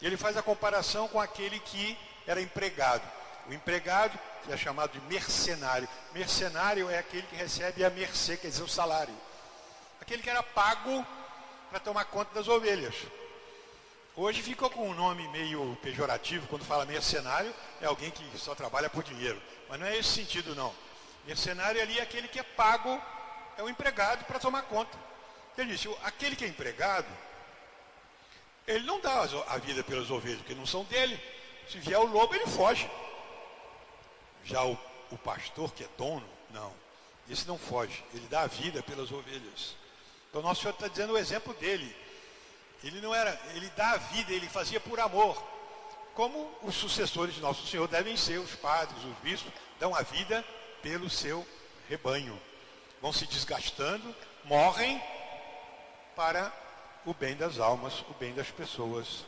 Ele 0.00 0.16
faz 0.16 0.36
a 0.36 0.42
comparação 0.42 1.08
com 1.08 1.20
aquele 1.20 1.58
que 1.58 1.98
era 2.26 2.40
empregado. 2.40 3.02
O 3.48 3.52
empregado 3.52 4.16
é 4.48 4.56
chamado 4.56 4.92
de 4.92 5.00
mercenário. 5.06 5.88
Mercenário 6.12 6.88
é 6.90 6.98
aquele 6.98 7.26
que 7.26 7.34
recebe 7.34 7.84
a 7.84 7.90
mercê, 7.90 8.36
quer 8.36 8.48
dizer, 8.48 8.62
o 8.62 8.68
salário. 8.68 9.14
Aquele 10.00 10.22
que 10.22 10.30
era 10.30 10.42
pago 10.42 11.04
para 11.70 11.80
tomar 11.80 12.04
conta 12.04 12.34
das 12.34 12.46
ovelhas. 12.46 12.94
Hoje 14.14 14.42
ficou 14.42 14.68
com 14.68 14.88
um 14.88 14.94
nome 14.94 15.26
meio 15.28 15.76
pejorativo, 15.82 16.46
quando 16.48 16.64
fala 16.64 16.84
mercenário, 16.84 17.54
é 17.80 17.86
alguém 17.86 18.10
que 18.10 18.38
só 18.38 18.54
trabalha 18.54 18.90
por 18.90 19.02
dinheiro. 19.02 19.40
Mas 19.68 19.78
não 19.80 19.86
é 19.86 19.96
esse 19.96 20.10
sentido, 20.10 20.54
não. 20.54 20.74
Mercenário 21.26 21.80
ali 21.80 21.98
é 21.98 22.02
aquele 22.02 22.26
que 22.26 22.38
é 22.38 22.42
pago, 22.42 23.00
é 23.56 23.62
o 23.62 23.68
empregado 23.68 24.24
para 24.24 24.38
tomar 24.38 24.62
conta. 24.62 24.96
Ele 25.56 25.72
disse, 25.72 25.88
aquele 26.02 26.36
que 26.36 26.44
é 26.44 26.48
empregado, 26.48 27.06
ele 28.68 28.84
não 28.84 29.00
dá 29.00 29.22
a 29.48 29.56
vida 29.56 29.82
pelas 29.82 30.10
ovelhas, 30.10 30.38
porque 30.40 30.54
não 30.54 30.66
são 30.66 30.84
dele. 30.84 31.18
Se 31.70 31.78
vier 31.78 31.98
o 31.98 32.06
lobo, 32.06 32.34
ele 32.34 32.46
foge. 32.46 32.88
Já 34.44 34.62
o, 34.62 34.78
o 35.10 35.16
pastor, 35.16 35.72
que 35.72 35.84
é 35.84 35.88
dono, 35.96 36.28
não. 36.50 36.72
Esse 37.30 37.48
não 37.48 37.58
foge. 37.58 38.04
Ele 38.12 38.26
dá 38.28 38.42
a 38.42 38.46
vida 38.46 38.82
pelas 38.82 39.10
ovelhas. 39.10 39.74
Então, 40.28 40.42
nosso 40.42 40.60
Senhor 40.60 40.74
está 40.74 40.86
dizendo 40.86 41.14
o 41.14 41.18
exemplo 41.18 41.54
dele. 41.54 41.96
Ele 42.84 43.00
não 43.00 43.14
era, 43.14 43.40
ele 43.54 43.70
dá 43.70 43.92
a 43.92 43.96
vida, 43.96 44.32
ele 44.32 44.48
fazia 44.48 44.78
por 44.78 45.00
amor. 45.00 45.42
Como 46.14 46.50
os 46.62 46.74
sucessores 46.74 47.34
de 47.34 47.40
nosso 47.40 47.66
Senhor 47.66 47.88
devem 47.88 48.16
ser, 48.16 48.38
os 48.38 48.54
padres, 48.54 49.02
os 49.02 49.16
bispos, 49.18 49.52
dão 49.80 49.94
a 49.94 50.02
vida 50.02 50.44
pelo 50.82 51.08
seu 51.08 51.46
rebanho. 51.88 52.38
Vão 53.00 53.14
se 53.14 53.26
desgastando, 53.26 54.14
morrem 54.44 55.02
para 56.14 56.52
o 57.08 57.14
bem 57.14 57.34
das 57.34 57.58
almas, 57.58 58.04
o 58.10 58.14
bem 58.20 58.34
das 58.34 58.50
pessoas. 58.50 59.24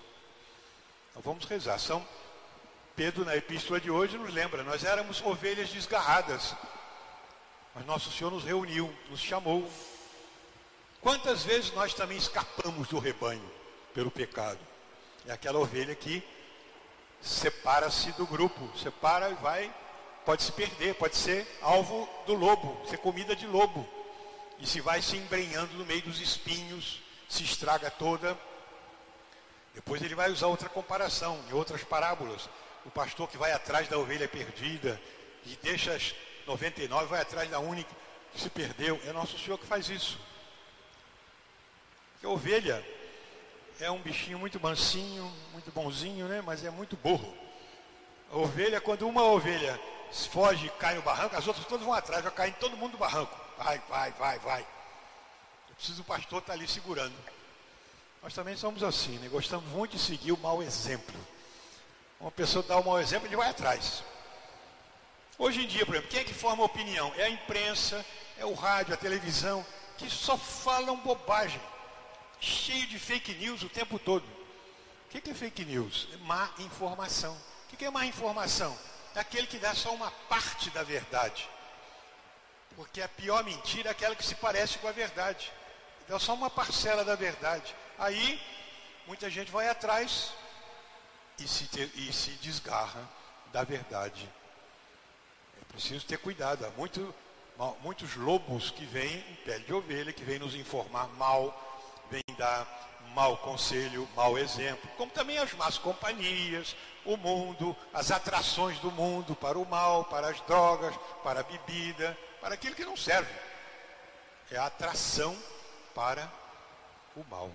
Então 1.11 1.23
vamos 1.23 1.47
rezar. 1.47 1.79
São 1.79 2.07
Pedro, 2.95 3.25
na 3.25 3.35
epístola 3.35 3.81
de 3.81 3.91
hoje, 3.91 4.19
nos 4.19 4.35
lembra: 4.35 4.63
nós 4.63 4.85
éramos 4.85 5.23
ovelhas 5.23 5.71
desgarradas, 5.71 6.55
mas 7.75 7.87
nosso 7.87 8.13
Senhor 8.13 8.31
nos 8.31 8.45
reuniu, 8.45 8.95
nos 9.09 9.21
chamou. 9.21 9.67
Quantas 11.01 11.43
vezes 11.43 11.73
nós 11.73 11.95
também 11.95 12.19
escapamos 12.19 12.89
do 12.89 12.99
rebanho 12.99 13.51
pelo 13.95 14.11
pecado? 14.11 14.59
É 15.27 15.33
aquela 15.33 15.59
ovelha 15.59 15.95
que 15.95 16.23
separa-se 17.23 18.13
do 18.13 18.27
grupo, 18.27 18.71
separa 18.77 19.31
e 19.31 19.35
vai, 19.37 19.75
pode 20.27 20.43
se 20.43 20.53
perder, 20.53 20.97
pode 20.97 21.17
ser 21.17 21.47
alvo 21.63 22.07
do 22.27 22.35
lobo, 22.35 22.87
ser 22.87 22.99
comida 22.99 23.35
de 23.35 23.47
lobo. 23.47 23.89
E 24.59 24.67
se 24.67 24.83
vai 24.83 25.01
se 25.01 25.17
embrenhando 25.17 25.73
no 25.79 25.87
meio 25.87 26.03
dos 26.03 26.21
espinhos, 26.21 27.01
se 27.31 27.45
estraga 27.45 27.91
toda. 27.91 28.37
Depois 29.75 30.03
ele 30.03 30.15
vai 30.15 30.31
usar 30.31 30.49
outra 30.49 30.69
comparação, 30.69 31.43
em 31.49 31.55
outras 31.55 31.83
parábolas 31.83 32.51
o 32.85 32.91
pastor 32.91 33.29
que 33.29 33.37
vai 33.37 33.53
atrás 33.53 33.89
da 33.89 33.99
ovelha 33.99 34.27
perdida 34.29 35.01
e 35.45 35.57
deixa 35.63 35.93
as 35.93 36.15
99, 36.47 37.07
vai 37.07 37.21
atrás 37.21 37.49
da 37.51 37.59
única 37.59 37.91
que 38.33 38.41
se 38.41 38.51
perdeu. 38.51 39.01
É 39.07 39.13
nosso 39.13 39.39
Senhor 39.39 39.59
que 39.59 39.67
faz 39.67 39.89
isso. 39.89 40.19
Porque 42.13 42.27
a 42.27 42.31
ovelha 42.31 42.85
é 43.79 43.91
um 43.91 44.01
bichinho 44.01 44.39
muito 44.39 44.59
mansinho, 44.61 45.25
muito 45.53 45.71
bonzinho, 45.71 46.27
né? 46.27 46.43
mas 46.45 46.65
é 46.65 46.71
muito 46.71 46.97
burro. 46.97 47.37
A 48.33 48.37
ovelha, 48.37 48.81
quando 48.81 49.07
uma 49.09 49.23
ovelha 49.23 49.79
foge 50.31 50.67
e 50.67 50.71
cai 50.71 50.95
no 50.95 51.03
barranco, 51.03 51.37
as 51.37 51.47
outras 51.47 51.67
todas 51.67 51.85
vão 51.85 51.95
atrás, 51.95 52.23
vai 52.23 52.33
cair 52.33 52.55
todo 52.55 52.77
mundo 52.77 52.93
no 52.93 52.99
barranco. 52.99 53.39
Vai, 53.59 53.79
vai, 53.89 54.11
vai, 54.13 54.39
vai. 54.39 54.67
Eu 55.81 55.83
preciso 55.83 56.03
do 56.03 56.05
pastor 56.05 56.41
estar 56.41 56.53
ali 56.53 56.69
segurando. 56.69 57.15
Nós 58.23 58.35
também 58.35 58.55
somos 58.55 58.83
assim, 58.83 59.17
né? 59.17 59.29
gostamos 59.29 59.65
muito 59.71 59.97
de 59.97 60.03
seguir 60.03 60.31
o 60.31 60.37
mau 60.37 60.63
exemplo. 60.63 61.19
Uma 62.21 62.31
pessoa 62.31 62.63
dá 62.63 62.77
um 62.77 62.85
mau 62.85 63.01
exemplo, 63.01 63.27
ele 63.27 63.35
vai 63.35 63.49
atrás. 63.49 64.03
Hoje 65.39 65.65
em 65.65 65.67
dia, 65.67 65.87
por 65.87 65.95
exemplo, 65.95 66.11
quem 66.11 66.21
é 66.21 66.25
que 66.25 66.35
forma 66.35 66.63
opinião? 66.63 67.11
É 67.17 67.23
a 67.23 67.31
imprensa, 67.31 68.05
é 68.37 68.45
o 68.45 68.53
rádio, 68.53 68.93
a 68.93 68.97
televisão, 68.99 69.65
que 69.97 70.11
só 70.11 70.37
falam 70.37 70.99
bobagem, 70.99 71.59
cheio 72.39 72.87
de 72.87 72.99
fake 72.99 73.33
news 73.37 73.63
o 73.63 73.71
tempo 73.71 73.99
todo. 73.99 74.27
O 75.07 75.09
que 75.09 75.31
é 75.31 75.35
fake 75.35 75.65
news? 75.65 76.09
É 76.13 76.19
má 76.19 76.51
informação. 76.59 77.35
O 77.73 77.75
que 77.75 77.83
é 77.87 77.91
má 77.91 78.05
informação? 78.05 78.77
É 79.15 79.21
aquele 79.21 79.47
que 79.47 79.57
dá 79.57 79.75
só 79.75 79.95
uma 79.95 80.11
parte 80.29 80.69
da 80.69 80.83
verdade. 80.83 81.49
Porque 82.77 83.01
a 83.01 83.09
pior 83.09 83.43
mentira 83.43 83.89
é 83.89 83.93
aquela 83.93 84.15
que 84.15 84.27
se 84.27 84.35
parece 84.35 84.77
com 84.77 84.87
a 84.87 84.93
verdade. 84.93 85.51
Dá 86.11 86.19
só 86.19 86.35
uma 86.35 86.51
parcela 86.51 87.05
da 87.05 87.15
verdade. 87.15 87.73
Aí, 87.97 88.43
muita 89.07 89.31
gente 89.31 89.49
vai 89.49 89.69
atrás 89.69 90.33
e 91.39 91.47
se, 91.47 91.69
e 91.95 92.13
se 92.13 92.31
desgarra 92.43 93.09
da 93.53 93.63
verdade. 93.63 94.29
É 95.63 95.65
preciso 95.73 96.05
ter 96.05 96.19
cuidado. 96.19 96.67
Há 96.67 96.71
muito, 96.71 97.15
muitos 97.81 98.17
lobos 98.17 98.73
que 98.73 98.85
vêm 98.85 99.19
em 99.19 99.35
pele 99.45 99.63
de 99.63 99.73
ovelha, 99.73 100.13
que 100.13 100.25
vêm 100.25 100.41
nos 100.41 100.57
informar 100.57 101.07
mal, 101.11 101.55
vêm 102.11 102.25
dar 102.37 102.67
mau 103.15 103.37
conselho, 103.37 104.09
mau 104.17 104.37
exemplo, 104.37 104.91
como 104.97 105.13
também 105.13 105.39
as 105.39 105.53
más 105.53 105.79
companhias, 105.79 106.75
o 107.05 107.17
mundo, 107.17 107.77
as 107.95 108.11
atrações 108.11 108.81
do 108.81 108.91
mundo 108.91 109.37
para 109.37 109.57
o 109.57 109.65
mal, 109.65 110.05
para 110.07 110.29
as 110.31 110.41
drogas, 110.41 110.93
para 111.23 111.39
a 111.39 111.45
bebida, 111.45 112.19
para 112.41 112.55
aquilo 112.55 112.75
que 112.75 112.85
não 112.85 112.97
serve. 112.97 113.33
É 114.51 114.57
a 114.57 114.67
atração 114.67 115.39
para 115.95 116.31
o 117.17 117.25
mal. 117.31 117.51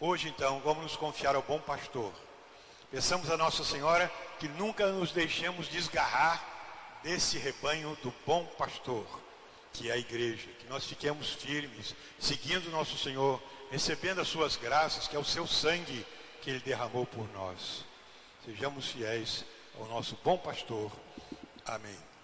Hoje, 0.00 0.28
então, 0.28 0.60
vamos 0.60 0.82
nos 0.82 0.96
confiar 0.96 1.34
ao 1.34 1.42
bom 1.42 1.60
pastor 1.60 2.12
Peçamos 2.90 3.30
a 3.30 3.36
Nossa 3.36 3.64
Senhora 3.64 4.10
que 4.38 4.48
nunca 4.48 4.86
nos 4.92 5.10
deixemos 5.10 5.68
desgarrar 5.68 6.42
desse 7.02 7.36
rebanho 7.36 7.96
do 8.02 8.14
bom 8.24 8.46
pastor, 8.58 9.04
que 9.72 9.90
é 9.90 9.94
a 9.94 9.98
igreja, 9.98 10.48
que 10.60 10.66
nós 10.68 10.84
fiquemos 10.84 11.30
firmes, 11.30 11.94
seguindo 12.18 12.70
nosso 12.70 12.96
Senhor, 12.96 13.42
recebendo 13.70 14.20
as 14.20 14.28
suas 14.28 14.56
graças, 14.56 15.08
que 15.08 15.16
é 15.16 15.18
o 15.18 15.24
seu 15.24 15.46
sangue 15.46 16.06
que 16.42 16.50
ele 16.50 16.60
derramou 16.60 17.04
por 17.04 17.28
nós. 17.32 17.84
Sejamos 18.44 18.88
fiéis 18.88 19.44
ao 19.78 19.86
nosso 19.86 20.16
bom 20.22 20.38
pastor. 20.38 20.90
Amém. 21.64 22.15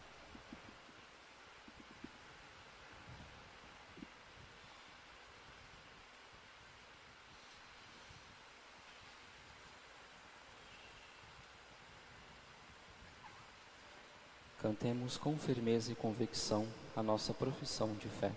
Cantemos 14.62 15.18
com 15.18 15.36
firmeza 15.36 15.90
e 15.90 15.96
convicção 15.96 16.68
a 16.94 17.02
nossa 17.02 17.34
profissão 17.34 17.92
de 17.94 18.08
fé. 18.08 18.30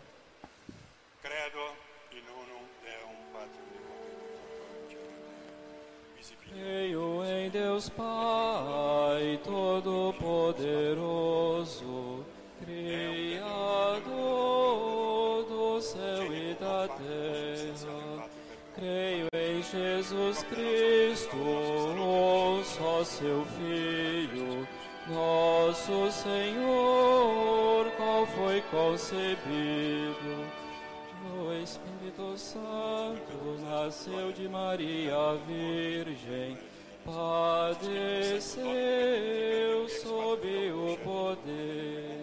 Credo 1.22 1.60
in 2.12 2.24
unum 2.32 2.66
Deum. 2.82 3.16
Creio 6.50 7.24
em 7.26 7.52
Deus 7.52 7.90
Pai 7.90 9.40
Todo-Poderoso, 9.44 12.26
Criador 12.66 13.44
do 15.44 15.80
céu 15.80 16.34
e 16.34 16.56
da 16.56 16.88
terra. 16.88 18.28
Creio 18.74 19.28
em 19.32 19.62
Jesus 19.62 20.42
Cristo, 20.44 21.38
o 21.38 22.64
só 22.66 23.04
seu 23.04 23.46
Filho, 23.46 24.68
nosso 25.08 26.12
Senhor, 26.12 27.92
qual 27.98 28.26
foi 28.28 28.62
concebido. 28.72 30.46
O 31.38 31.54
Espírito 31.62 32.38
Santo 32.38 33.60
nasceu 33.70 34.32
de 34.32 34.48
Maria 34.48 35.38
Virgem, 35.48 36.58
padeceu 37.04 37.86
sob 39.90 40.72
o 40.72 40.98
poder 41.04 42.22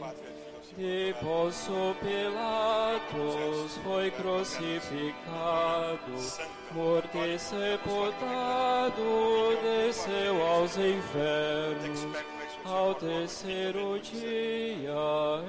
de 0.77 1.15
Pôncio 1.21 1.95
Pilatos, 2.01 3.77
foi 3.85 4.11
crucificado, 4.13 6.01
morto 6.73 7.19
e 7.19 7.39
sepultado, 7.39 9.03
desceu 9.63 10.43
aos 10.47 10.77
infernos. 10.77 12.42
Ao 12.65 12.95
terceiro 12.95 13.99
dia 13.99 14.95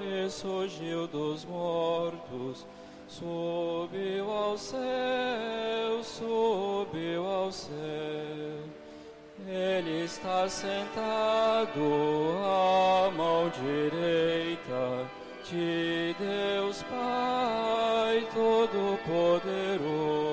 ressurgiu 0.03 1.07
dos 1.07 1.45
mortos, 1.45 2.66
subiu 3.07 4.32
ao 4.32 4.57
céu, 4.57 6.03
subiu 6.03 7.26
ao 7.26 7.51
céu. 7.51 8.64
Ele 9.47 10.05
está 10.05 10.49
sentado 10.49 11.80
à 12.43 13.11
mão 13.11 13.47
direita 13.49 15.07
de 15.43 16.16
Deus 16.18 16.82
Pai 16.84 18.26
Todo-Poderoso, 18.34 20.32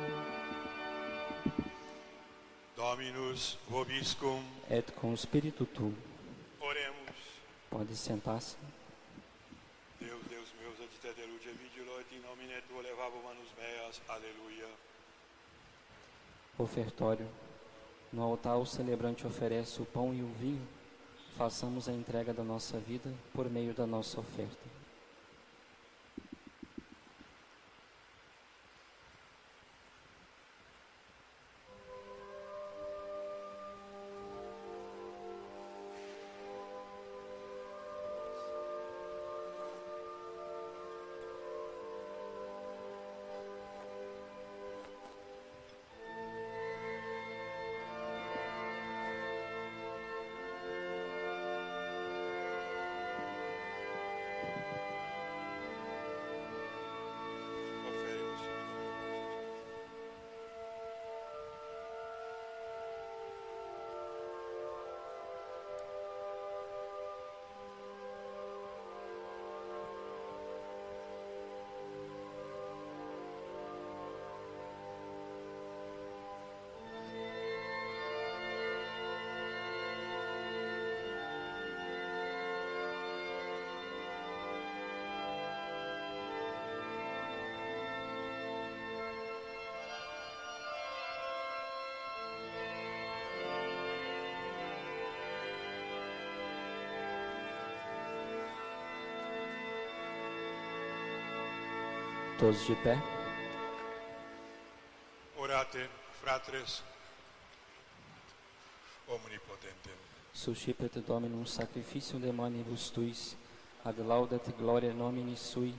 Dominus 2.81 3.59
vobiscum. 3.69 4.41
Et 4.67 4.91
com 4.93 5.13
Espírito 5.13 5.67
tu, 5.67 5.93
Oremos. 6.59 7.15
pode 7.69 7.95
sentar-se. 7.95 8.57
Deus, 9.99 10.19
Deus 10.27 10.49
meus, 10.59 10.79
a 10.79 10.87
te 10.99 11.13
deluge 11.13 11.51
vigilo 11.51 11.99
et 11.99 12.11
in 12.11 12.21
nomine 12.23 12.59
tuo 12.67 12.81
levavo 12.81 13.21
manus 13.21 13.49
meas. 13.55 14.01
Aleluia. 14.09 14.67
Ofertório. 16.57 17.27
No 18.11 18.23
altar, 18.23 18.57
o 18.57 18.65
celebrante 18.65 19.27
oferece 19.27 19.79
o 19.79 19.85
pão 19.85 20.11
e 20.11 20.23
o 20.23 20.33
vinho. 20.39 20.67
Façamos 21.37 21.87
a 21.87 21.93
entrega 21.93 22.33
da 22.33 22.43
nossa 22.43 22.79
vida 22.79 23.13
por 23.31 23.47
meio 23.47 23.75
da 23.75 23.85
nossa 23.85 24.19
oferta. 24.19 24.80
Todos 102.41 102.65
de 102.65 102.75
pé. 102.77 102.97
Orate, 105.37 105.87
fratres, 106.23 106.81
omnipotentem. 109.07 109.93
Suscipet 110.33 110.97
Dominum 111.05 111.45
sacrificium 111.45 112.19
de 112.19 112.31
manibus 112.31 112.89
tuis, 112.89 113.37
ad 113.83 113.99
laudet 113.99 114.57
gloria 114.57 114.91
nomini 114.91 115.35
sui, 115.35 115.75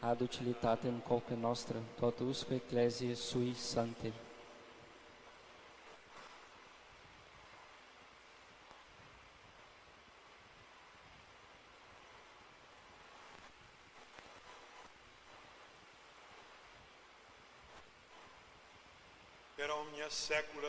ad 0.00 0.22
utilitatem 0.22 1.02
colpe 1.02 1.34
nostra, 1.34 1.78
totusque 1.98 2.54
ecclesiae 2.54 3.14
sui 3.14 3.54
sante. 3.54 4.24
Per 19.56 19.70
omnia 19.70 20.10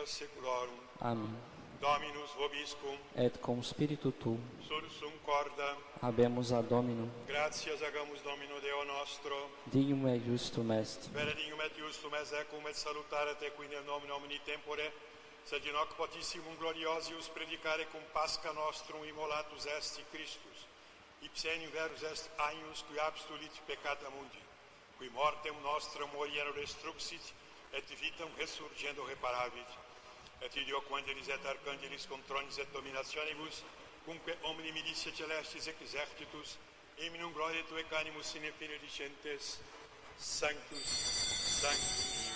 saecula 0.08 0.50
saeculorum. 0.50 0.78
Amém. 1.00 1.36
Dominus 1.80 2.30
vobiscum. 2.36 2.98
Et 3.16 3.36
cum 3.40 3.62
spiritu 3.62 4.10
tu, 4.10 4.36
Sursum 4.66 5.12
corda. 5.24 5.76
habemus 6.02 6.50
a 6.50 6.60
Dominum, 6.60 7.08
Gratias 7.26 7.80
agamus 7.82 8.20
Domino 8.22 8.58
Deo 8.60 8.84
nostro. 8.84 9.34
dignum 9.66 10.06
et 10.08 10.20
justum 10.26 10.70
est. 10.72 11.08
Vere 11.12 11.34
dignum 11.34 11.60
et 11.60 11.72
justum 11.78 12.12
es 12.14 12.32
ecum 12.32 12.66
et 12.66 12.74
salutare 12.74 13.34
te 13.38 13.50
qui 13.56 13.68
nel 13.68 13.84
nomine 13.84 14.10
omni 14.12 14.40
tempore, 14.44 14.90
sed 15.44 15.64
in 15.66 15.74
hoc 15.76 15.94
potissimum 15.94 16.56
gloriosius 16.58 17.28
predicare 17.28 17.86
cum 17.92 18.02
Pasca 18.12 18.50
nostrum 18.52 19.04
immolatus 19.04 19.64
est 19.78 20.02
Christus. 20.10 20.66
Ipsenium 21.22 21.70
verus 21.70 22.02
est 22.02 22.30
agnus 22.38 22.82
qui 22.90 22.98
abstulit 22.98 23.54
peccata 23.66 24.08
mundi, 24.10 24.42
qui 24.98 25.08
mortem 25.14 25.54
nostrum 25.62 26.10
moriero 26.12 26.50
destruxit, 26.52 27.22
et 27.72 27.84
vitam 28.00 28.28
resurgendo 28.36 29.02
reparavit. 29.04 29.70
Et 30.40 30.56
ideo 30.56 30.80
quangelis 30.88 31.28
et 31.28 31.46
arcangelis 31.46 32.06
cum 32.06 32.20
tronis 32.28 32.58
et 32.58 32.72
dominationibus, 32.72 33.62
cumque 34.06 34.36
omni 34.44 34.72
militia 34.72 35.10
celestis 35.12 35.66
exercitus, 35.66 36.58
eminum 36.98 37.32
gloria 37.32 37.62
tue 37.68 37.84
canimus 37.90 38.26
sine 38.26 38.52
fine 38.58 38.78
dicentes, 38.78 39.58
Sanctus, 40.18 40.88
Sanctus, 41.60 42.30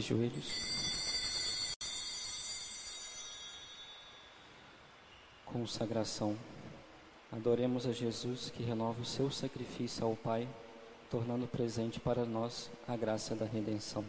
joelhos. 0.06 0.46
Consagração. 5.44 6.36
Adoremos 7.32 7.86
a 7.86 7.92
Jesus 7.92 8.50
que 8.50 8.62
renova 8.62 9.02
o 9.02 9.04
seu 9.04 9.30
sacrifício 9.30 10.04
ao 10.04 10.14
Pai, 10.14 10.48
tornando 11.10 11.46
presente 11.46 11.98
para 11.98 12.24
nós 12.24 12.70
a 12.86 12.96
graça 12.96 13.34
da 13.34 13.44
redenção. 13.44 14.04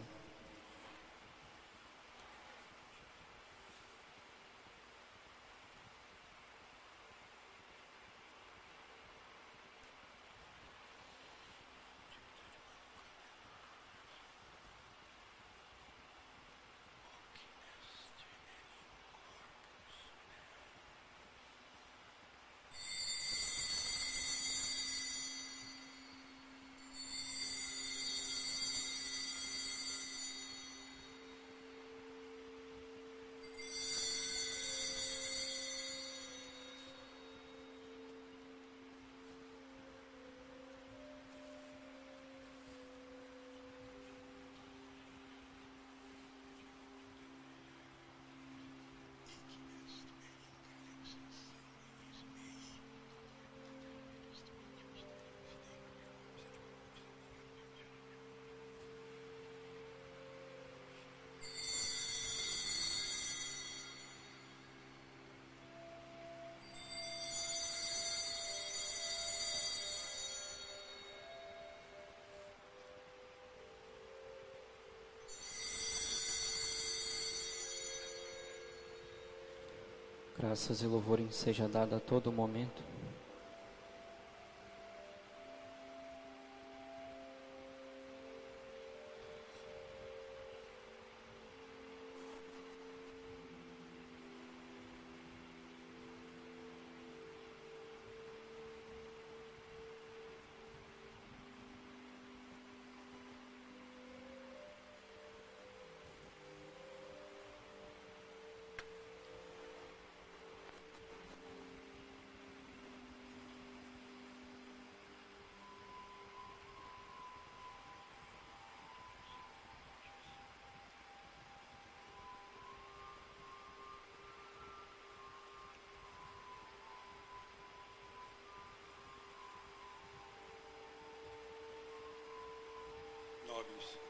Graças 80.40 80.84
e 80.84 80.86
louvores 80.86 81.34
seja 81.36 81.68
dado 81.68 81.96
a 81.96 82.00
todo 82.00 82.32
momento. 82.32 82.84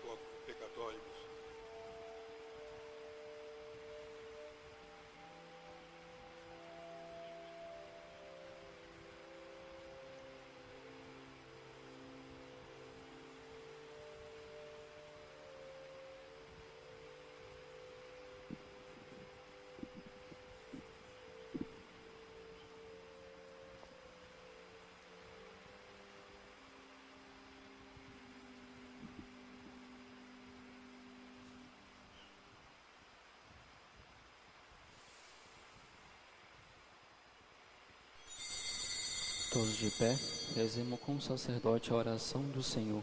Quod 0.02 0.18
Todos 39.58 39.78
de 39.78 39.90
pé, 39.90 40.16
rezemos 40.56 41.00
com 41.00 41.16
o 41.16 41.20
sacerdote 41.20 41.92
a 41.92 41.96
oração 41.96 42.44
do 42.44 42.62
Senhor. 42.62 43.02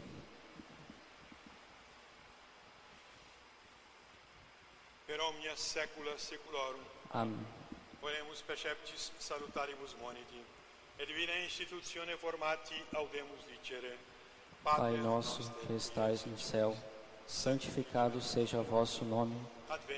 Per 5.04 5.20
omnia 5.20 5.56
saecula 5.56 6.16
saeculorum. 6.16 6.78
Amém. 7.10 7.44
Oremus 8.00 8.40
preceptis 8.42 9.10
salutaribus 9.18 9.96
moniti. 10.00 10.40
Et 11.00 11.06
divina 11.08 11.36
institutione 11.44 12.16
formati 12.16 12.80
audemus 12.94 13.40
dicere. 13.48 13.98
Pai 14.62 14.96
nosso 14.98 15.50
que 15.66 15.72
estais 15.72 16.24
no 16.24 16.38
céu, 16.38 16.76
santificado 17.26 18.20
seja 18.20 18.62
vosso 18.62 19.04
nome. 19.04 19.34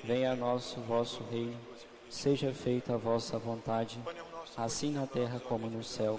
Venha 0.03 0.33
a 0.33 0.35
nós 0.35 0.75
o 0.75 0.81
vosso 0.81 1.23
reino. 1.25 1.61
Seja 2.09 2.55
feita 2.55 2.95
a 2.95 2.97
vossa 2.97 3.39
vontade, 3.39 4.01
assim 4.57 4.91
na 4.91 5.07
terra 5.07 5.39
como 5.39 5.69
no 5.69 5.85
céu. 5.85 6.19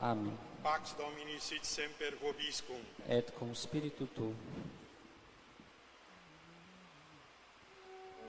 Amém. 0.00 0.38
Pax 0.62 0.94
Domini 0.94 1.40
sit 1.40 1.64
semper 1.64 2.14
vobiscum. 2.20 2.80
Et 3.08 3.30
cum 3.38 3.54
spiritu 3.54 4.06
tuo. 4.06 4.34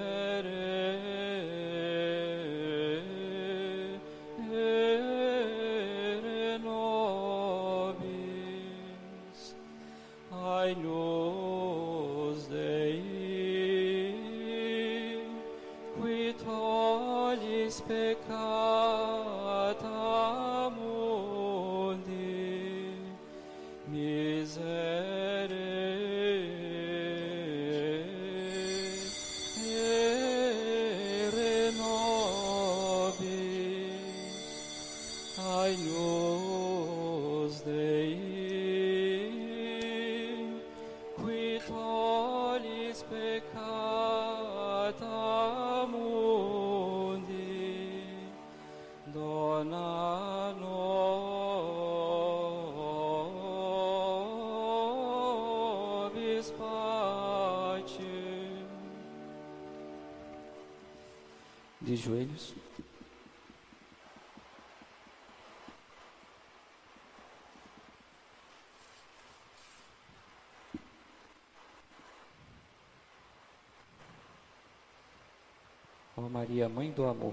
Ó 76.23 76.29
Maria, 76.29 76.69
Mãe 76.69 76.91
do 76.91 77.07
Amor, 77.07 77.33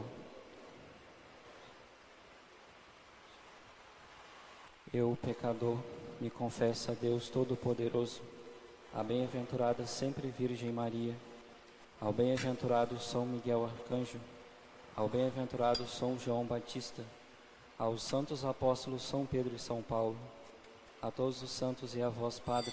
eu, 4.94 5.18
pecador, 5.22 5.78
me 6.22 6.30
confesso 6.30 6.92
a 6.92 6.94
Deus 6.94 7.28
Todo-Poderoso, 7.28 8.22
a 8.94 9.04
bem-aventurada 9.04 9.86
sempre 9.86 10.30
Virgem 10.30 10.72
Maria, 10.72 11.14
ao 12.00 12.14
bem-aventurado 12.14 12.98
São 12.98 13.26
Miguel 13.26 13.66
Arcanjo, 13.66 14.22
ao 14.96 15.10
bem-aventurado 15.10 15.86
São 15.86 16.18
João 16.18 16.46
Batista, 16.46 17.04
aos 17.78 18.02
santos 18.02 18.46
apóstolos 18.46 19.02
São 19.02 19.26
Pedro 19.26 19.54
e 19.54 19.60
São 19.60 19.82
Paulo, 19.82 20.16
a 21.02 21.12
todos 21.12 21.42
os 21.42 21.52
santos 21.52 21.94
e 21.94 22.02
a 22.02 22.08
vós, 22.08 22.40
Padre, 22.40 22.72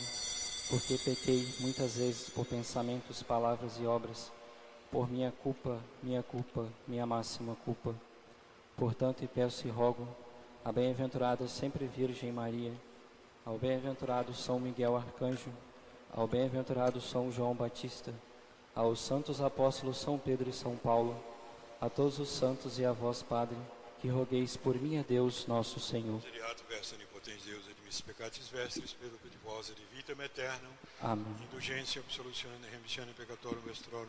porque 0.71 0.97
pequei 0.97 1.45
muitas 1.59 1.97
vezes 1.97 2.31
por 2.31 2.47
pensamentos, 2.47 3.21
palavras 3.21 3.81
e 3.81 3.87
obras, 3.87 4.31
por 4.95 5.11
minha 5.11 5.33
culpa, 5.33 5.81
minha 6.01 6.23
culpa, 6.23 6.69
minha 6.87 7.05
máxima 7.05 7.57
culpa. 7.65 7.93
Portanto, 8.77 9.25
e 9.25 9.27
peço 9.27 9.67
e 9.67 9.71
rogo 9.71 10.07
a 10.65 10.71
bem-aventurada 10.71 11.49
sempre 11.49 11.85
Virgem 11.85 12.31
Maria, 12.31 12.73
ao 13.45 13.59
bem-aventurado 13.59 14.33
São 14.33 14.61
Miguel 14.61 14.97
Arcanjo, 14.97 15.51
ao 16.13 16.29
bem-aventurado 16.29 17.01
São 17.01 17.29
João 17.33 17.57
Batista, 17.57 18.15
aos 18.73 19.01
santos 19.01 19.41
apóstolos 19.41 19.99
São 19.99 20.17
Pedro 20.17 20.49
e 20.49 20.53
São 20.53 20.77
Paulo, 20.77 21.21
a 21.81 21.91
todos 21.91 22.21
os 22.21 22.29
santos 22.29 22.79
e 22.79 22.85
a 22.85 22.93
vós, 22.93 23.21
Padre, 23.21 23.59
que 24.01 24.07
rogueis 24.07 24.57
por 24.57 24.81
mim 24.81 24.99
a 24.99 25.03
Deus, 25.03 25.45
nosso 25.49 25.81
Senhor. 25.81 26.21
Verso 26.69 26.95
onipotente 26.95 27.45
Deus, 27.49 27.65
peccatis 28.01 28.49
vestris, 28.49 28.97
vitam 29.93 30.21
aeternam, 30.21 30.71
Amém. 31.01 31.35
indulgentiam, 31.43 32.05
absolutionem, 32.05 32.71
remissionem 32.71 33.13
peccatorum 33.15 33.61
vestrorum, 33.61 34.07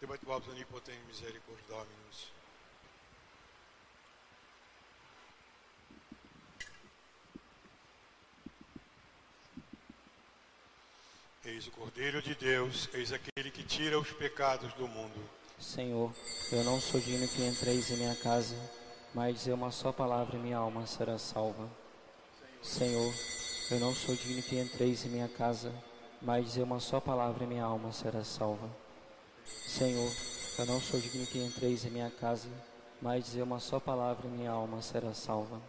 debat 0.00 0.20
vobis 0.24 0.48
omnipotente 0.48 1.00
misericord 1.06 1.60
Dominus. 1.68 2.32
Eis 11.44 11.66
o 11.68 11.70
Cordeiro 11.70 12.20
de 12.20 12.34
Deus, 12.34 12.88
eis 12.92 13.12
aquele 13.12 13.50
que 13.50 13.62
tira 13.62 13.98
os 13.98 14.12
pecados 14.12 14.72
do 14.74 14.88
mundo. 14.88 15.30
Senhor, 15.58 16.12
eu 16.52 16.64
não 16.64 16.80
sou 16.80 17.00
digno 17.00 17.26
que 17.28 17.46
entreis 17.46 17.90
em 17.90 17.96
minha 17.96 18.16
casa, 18.16 18.56
mas 19.14 19.36
dizer 19.36 19.52
uma 19.52 19.70
só 19.70 19.92
palavra 19.92 20.36
e 20.36 20.40
minha 20.40 20.58
alma 20.58 20.86
será 20.86 21.18
salva. 21.18 21.70
Senhor, 22.60 23.14
eu 23.70 23.78
não 23.78 23.94
sou 23.94 24.14
digno 24.16 24.42
que 24.42 24.58
entreis 24.58 25.06
em 25.06 25.08
minha 25.08 25.28
casa, 25.28 25.72
mas 26.20 26.46
dizer 26.46 26.64
uma 26.64 26.80
só 26.80 27.00
palavra 27.00 27.44
e 27.44 27.46
minha 27.46 27.64
alma 27.64 27.92
será 27.92 28.24
salva. 28.24 28.68
Senhor, 29.46 30.12
eu 30.58 30.66
não 30.66 30.80
sou 30.80 30.98
digno 30.98 31.26
que 31.26 31.38
entreis 31.38 31.84
em 31.84 31.90
minha 31.90 32.10
casa, 32.10 32.48
mas 33.00 33.24
dizer 33.24 33.42
uma 33.42 33.60
só 33.60 33.78
palavra 33.78 34.26
e 34.26 34.30
minha 34.30 34.50
alma 34.50 34.82
será 34.82 35.14
salva. 35.14 35.60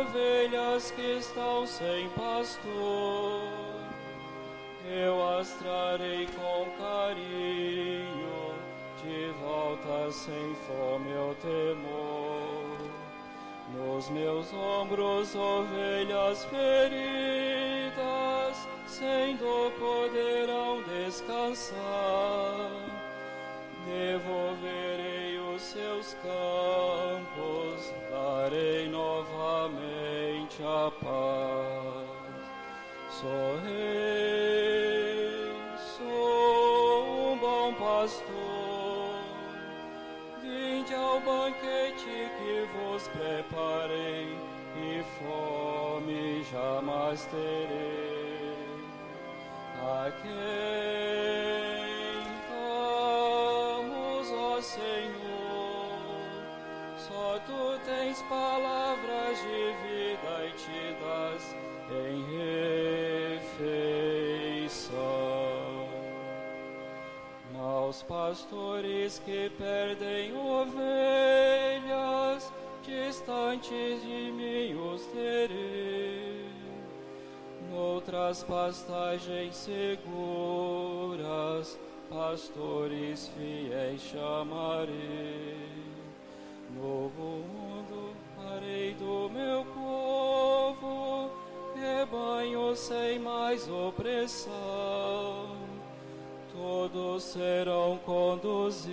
Ovelhas 0.00 0.90
que 0.92 1.18
estão 1.18 1.66
sem 1.66 2.08
pastor. 2.10 3.42
Eu 4.88 5.38
as 5.38 5.50
trarei 5.54 6.26
com 6.26 6.66
carinho, 6.82 8.54
de 9.02 9.32
volta 9.42 10.10
sem 10.10 10.54
fome 10.66 11.14
ou 11.14 11.34
temor. 11.36 12.78
Nos 13.72 14.08
meus 14.10 14.52
ombros, 14.52 15.34
ovelhas 15.34 16.44
feridas, 16.46 16.66
sem 18.86 19.36
poderão 19.36 20.82
descansar. 20.82 21.76
Devolverei 23.86 25.19
os 25.60 25.66
seus 25.66 26.16
campos, 26.22 27.92
darei 28.10 28.88
novamente 28.88 30.62
a 30.62 30.90
paz. 31.02 32.08
Sou 33.10 33.58
rei, 33.66 35.52
sou 35.98 37.32
um 37.32 37.38
bom 37.38 37.74
pastor. 37.74 39.20
Vinde 40.42 40.94
ao 40.94 41.20
banquete 41.20 42.30
que 42.38 42.66
vos 42.74 43.06
preparei, 43.08 44.34
e 44.76 45.04
fome 45.18 46.42
jamais 46.50 47.26
terei. 47.26 48.40
A 49.82 50.10
quem 50.22 50.30
vamos, 52.50 54.30
ó 54.32 54.60
Senhor, 54.60 55.29
tu 57.38 57.78
tens 57.84 58.20
palavras 58.22 59.38
de 59.38 59.72
vida 59.82 60.46
e 60.46 60.52
te 60.52 60.94
das 61.00 61.54
em 61.92 62.24
refeição. 64.68 65.00
Maus 67.52 68.02
pastores 68.02 69.18
que 69.24 69.50
perdem 69.58 70.36
ovelhas, 70.36 71.90
distantes 72.82 74.02
de 74.02 74.32
mim 74.32 74.74
os 74.74 75.04
terei. 75.06 76.48
Noutras 77.70 78.42
pastagens 78.44 79.56
seguras, 79.56 80.08
pastores 82.08 83.28
fiéis 83.28 84.00
chamarei. 84.02 85.99
Novo 86.80 87.44
mundo 87.52 88.14
farei 88.34 88.94
do 88.94 89.28
meu 89.28 89.66
povo, 89.66 91.30
rebanho 91.74 92.74
sem 92.74 93.18
mais 93.18 93.68
opressão. 93.68 95.58
Todos 96.50 97.22
serão 97.24 97.98
conduzidos 97.98 98.90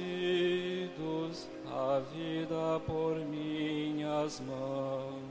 à 1.71 2.01
vida 2.13 2.81
por 2.85 3.15
minhas 3.15 4.41
mãos. 4.41 5.23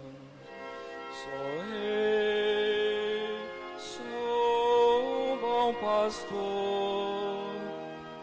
Sou 1.13 1.61
rei, 1.71 3.37
sou 3.79 5.35
um 5.35 5.37
bom 5.37 5.75
pastor. 5.75 7.47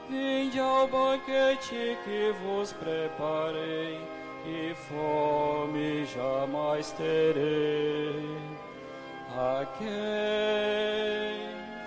Vinde 0.09 0.59
ao 0.59 0.87
banquete 0.87 1.97
que 2.03 2.33
vos 2.43 2.73
preparei, 2.73 3.99
e 4.45 4.75
fome 4.75 6.05
jamais 6.05 6.91
terei. 6.91 8.37
A 9.35 9.65
quem 9.77 9.87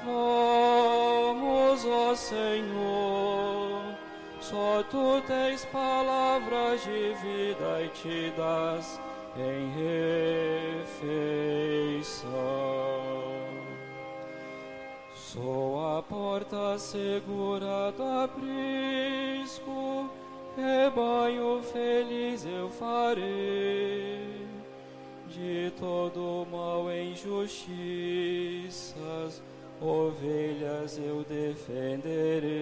vamos, 0.04 1.84
ó 1.86 2.14
Senhor? 2.14 3.96
Só 4.40 4.82
tu 4.90 5.22
tens 5.26 5.64
palavras 5.66 6.82
de 6.82 7.14
vida 7.14 7.82
e 7.82 7.88
te 7.88 8.32
das 8.36 9.00
em 9.36 9.70
refeição. 10.94 12.26
Sou 15.14 15.98
a 15.98 16.02
porta 16.02 16.78
segura 16.78 17.92
do 17.92 18.02
aprisco, 18.24 20.08
rebanho 20.56 21.62
feliz 21.62 22.44
eu 22.46 22.68
farei. 22.70 24.46
De 25.28 25.70
todo 25.78 26.46
mal 26.50 26.90
em 26.90 27.14
justiças, 27.14 27.52
ovelhas 29.80 30.98
eu 30.98 31.22
defenderei. 31.24 32.56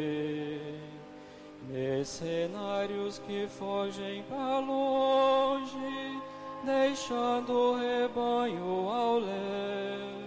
Mercenários 1.69 3.19
que 3.21 3.47
fogem 3.47 4.23
para 4.25 4.59
longe, 4.59 6.21
deixando 6.65 7.53
o 7.53 7.77
rebanho 7.77 8.89
ao 8.89 9.19
léu 9.21 10.25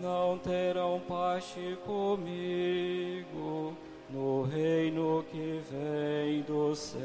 não 0.00 0.38
terão 0.38 1.00
parte 1.08 1.76
comigo 1.84 3.76
no 4.16 4.44
reino 4.44 5.24
que 5.30 5.60
vem 5.70 6.40
do 6.42 6.74
céu. 6.74 6.98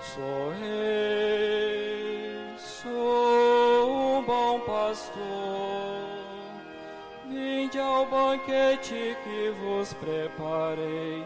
Sou 0.00 0.50
rei, 0.58 2.56
sou 2.56 4.18
um 4.18 4.24
bom 4.24 4.60
pastor. 4.60 5.20
Vinde 7.28 7.78
ao 7.78 8.06
banquete 8.06 9.16
que 9.22 9.50
vos 9.60 9.92
preparei, 9.94 11.22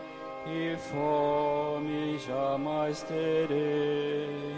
e 0.46 0.76
fome 0.90 2.18
jamais 2.18 3.02
terei. 3.04 4.56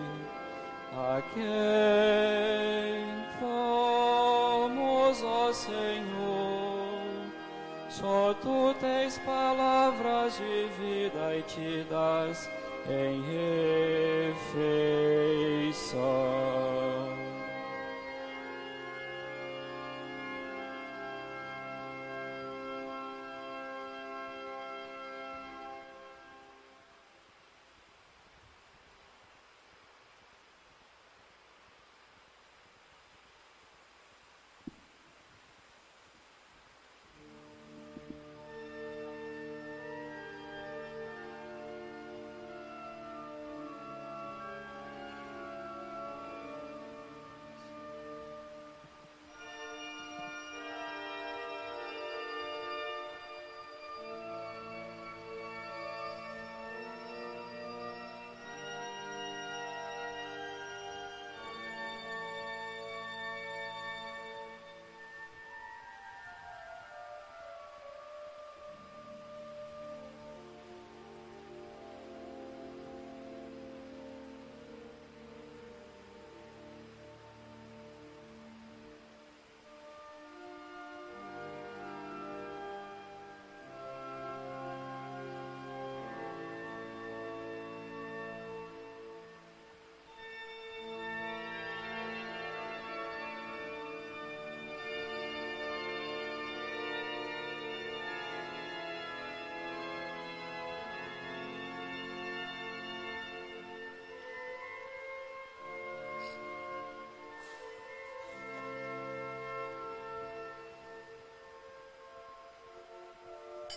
A 0.92 1.22
quem 1.34 1.44
vamos, 3.40 5.22
ó 5.22 5.52
Senhor? 5.52 6.27
Só 8.00 8.32
tu 8.40 8.74
tens 8.80 9.18
palavras 9.18 10.36
de 10.36 10.68
vida 10.78 11.36
e 11.36 11.42
te 11.42 11.84
das 11.90 12.48
em 12.88 13.20
refeição. 15.66 16.67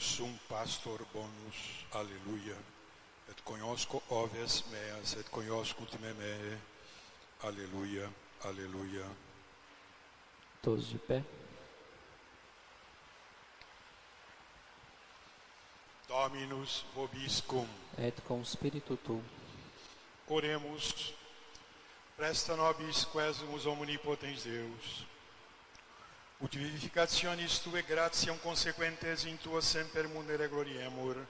sum 0.00 0.38
pastor 0.48 1.04
bonus, 1.12 1.84
aleluia. 1.92 2.56
Et 3.28 3.40
conosco 3.44 4.02
oves 4.08 4.64
meas, 4.70 5.14
et 5.14 5.30
conosco 5.30 5.86
me 6.00 6.12
me, 6.14 6.58
aleluia, 7.42 8.10
aleluia. 8.42 9.04
Todos 10.62 10.90
de 10.90 10.98
pé. 10.98 11.24
Dominus 16.08 16.84
vobiscum. 16.94 17.68
Et 17.98 18.20
com 18.26 18.44
spiritu 18.44 18.96
tu. 18.96 19.22
Oremos. 20.26 21.14
Presta 22.16 22.56
nobis 22.56 23.04
quesumus 23.04 23.66
omnipotens 23.66 24.42
Deus. 24.42 25.09
Ut 26.40 26.56
vivificationis 26.56 27.58
tue 27.58 27.82
gratiam 27.82 28.38
consequentes 28.38 29.24
in 29.24 29.36
tua 29.36 29.60
semper 29.60 30.08
mundere 30.08 30.48
gloriemur. 30.48 31.26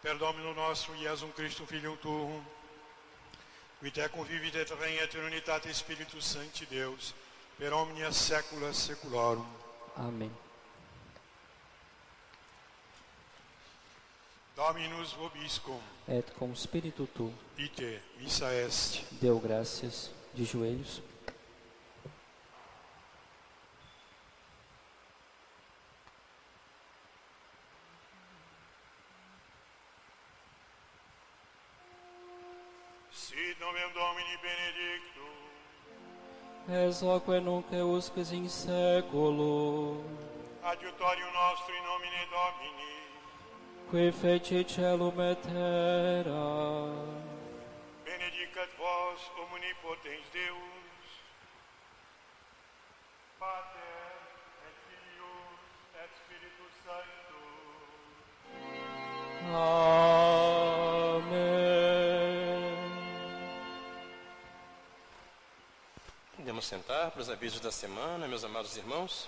Per 0.00 0.16
Domino 0.16 0.52
nostro 0.52 0.94
Iesum 0.94 1.30
Christum 1.32 1.66
Filium 1.66 1.96
tuum, 1.98 2.44
qui 3.78 3.90
te 3.90 4.08
convivit 4.08 4.54
et 4.54 4.70
regnet 4.70 5.14
in 5.14 5.24
unitate 5.24 5.72
Spiritus 5.72 6.24
Sancti 6.24 6.66
Deus, 6.66 7.14
per 7.56 7.72
omnia 7.72 8.10
saecula 8.10 8.72
saeculorum. 8.72 9.46
Amém. 9.94 10.30
Dominus 14.56 15.12
vobiscum. 15.12 15.80
Et 16.08 16.24
com 16.38 16.54
spiritu 16.54 17.06
tu. 17.06 17.32
Ite, 17.56 18.02
missa 18.18 18.52
est. 18.52 19.04
Deu 19.20 19.38
graças 19.38 20.10
de 20.34 20.44
joelhos. 20.44 21.00
Hoc 37.02 37.26
nunc 37.28 37.72
usques 37.72 38.30
in 38.32 38.48
seculo. 38.48 40.04
Adiutorium 40.62 41.32
nostro 41.32 41.74
in 41.74 41.82
nomine 41.84 42.26
Domini. 42.30 42.94
Qui 43.88 44.12
feci 44.12 44.64
celum 44.66 45.18
et 45.20 45.40
terra. 45.40 46.92
Benedicat 48.04 48.70
vos 48.76 49.20
omnipotens 49.40 50.26
Deus, 50.32 51.08
Pater 53.38 54.12
et 54.66 54.76
Filius 54.84 55.60
et 56.02 56.10
Spiritus 56.20 56.74
Sanctus. 56.84 57.90
Amém. 59.54 60.19
Podemos 66.60 66.66
sentar 66.66 67.10
para 67.10 67.22
os 67.22 67.30
avisos 67.30 67.58
da 67.58 67.72
semana, 67.72 68.28
meus 68.28 68.44
amados 68.44 68.76
irmãos? 68.76 69.26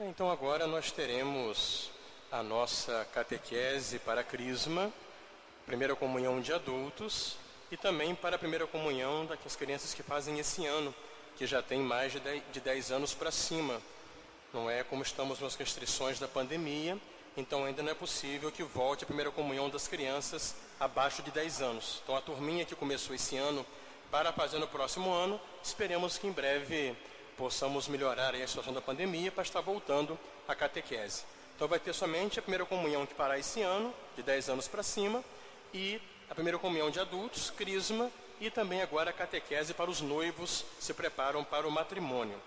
Então 0.00 0.28
agora 0.28 0.66
nós 0.66 0.90
teremos 0.90 1.92
a 2.32 2.42
nossa 2.42 3.06
catequese 3.14 4.00
para 4.00 4.24
Crisma, 4.24 4.92
primeira 5.66 5.94
comunhão 5.94 6.40
de 6.40 6.52
adultos 6.52 7.36
e 7.70 7.76
também 7.76 8.12
para 8.12 8.34
a 8.34 8.38
primeira 8.40 8.66
comunhão 8.66 9.24
das 9.24 9.54
crianças 9.54 9.94
que 9.94 10.02
fazem 10.02 10.40
esse 10.40 10.66
ano, 10.66 10.92
que 11.36 11.46
já 11.46 11.62
tem 11.62 11.78
mais 11.78 12.10
de 12.10 12.18
10 12.18 12.42
de 12.52 12.60
10 12.60 12.90
anos 12.90 13.14
para 13.14 13.30
cima. 13.30 13.80
Não 14.52 14.68
é 14.68 14.82
como 14.82 15.04
estamos 15.04 15.38
nas 15.38 15.54
restrições 15.54 16.18
da 16.18 16.26
pandemia, 16.26 16.98
então 17.36 17.64
ainda 17.64 17.84
não 17.84 17.92
é 17.92 17.94
possível 17.94 18.50
que 18.50 18.64
volte 18.64 19.04
a 19.04 19.06
primeira 19.06 19.30
comunhão 19.30 19.70
das 19.70 19.86
crianças 19.86 20.56
abaixo 20.80 21.22
de 21.22 21.30
10 21.30 21.62
anos. 21.62 22.00
Então 22.02 22.16
a 22.16 22.20
turminha 22.20 22.64
que 22.64 22.74
começou 22.74 23.14
esse 23.14 23.36
ano 23.36 23.64
para 24.10 24.32
fazer 24.32 24.58
no 24.58 24.66
próximo 24.66 25.12
ano, 25.12 25.40
esperemos 25.62 26.18
que 26.18 26.26
em 26.26 26.32
breve 26.32 26.96
possamos 27.36 27.88
melhorar 27.88 28.34
a 28.34 28.46
situação 28.46 28.72
da 28.72 28.80
pandemia 28.80 29.30
para 29.30 29.42
estar 29.42 29.60
voltando 29.60 30.18
à 30.46 30.54
catequese. 30.54 31.24
Então 31.54 31.68
vai 31.68 31.78
ter 31.78 31.92
somente 31.92 32.38
a 32.38 32.42
primeira 32.42 32.64
comunhão 32.64 33.04
que 33.04 33.14
fará 33.14 33.38
esse 33.38 33.62
ano, 33.62 33.92
de 34.16 34.22
10 34.22 34.50
anos 34.50 34.68
para 34.68 34.82
cima, 34.82 35.22
e 35.72 36.00
a 36.30 36.34
primeira 36.34 36.58
comunhão 36.58 36.90
de 36.90 37.00
adultos, 37.00 37.50
crisma, 37.50 38.10
e 38.40 38.50
também 38.50 38.80
agora 38.80 39.10
a 39.10 39.12
catequese 39.12 39.74
para 39.74 39.90
os 39.90 40.00
noivos 40.00 40.64
se 40.78 40.94
preparam 40.94 41.42
para 41.42 41.66
o 41.66 41.70
matrimônio. 41.70 42.40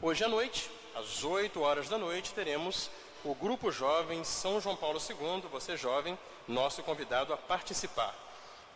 Hoje 0.00 0.22
à 0.22 0.28
noite, 0.28 0.70
às 0.94 1.24
8 1.24 1.60
horas 1.60 1.88
da 1.88 1.98
noite, 1.98 2.32
teremos 2.34 2.90
o 3.24 3.34
Grupo 3.34 3.72
Jovem 3.72 4.22
São 4.22 4.60
João 4.60 4.76
Paulo 4.76 5.00
II, 5.00 5.42
você 5.50 5.76
jovem, 5.76 6.18
nosso 6.46 6.82
convidado 6.82 7.32
a 7.32 7.36
participar. 7.36 8.27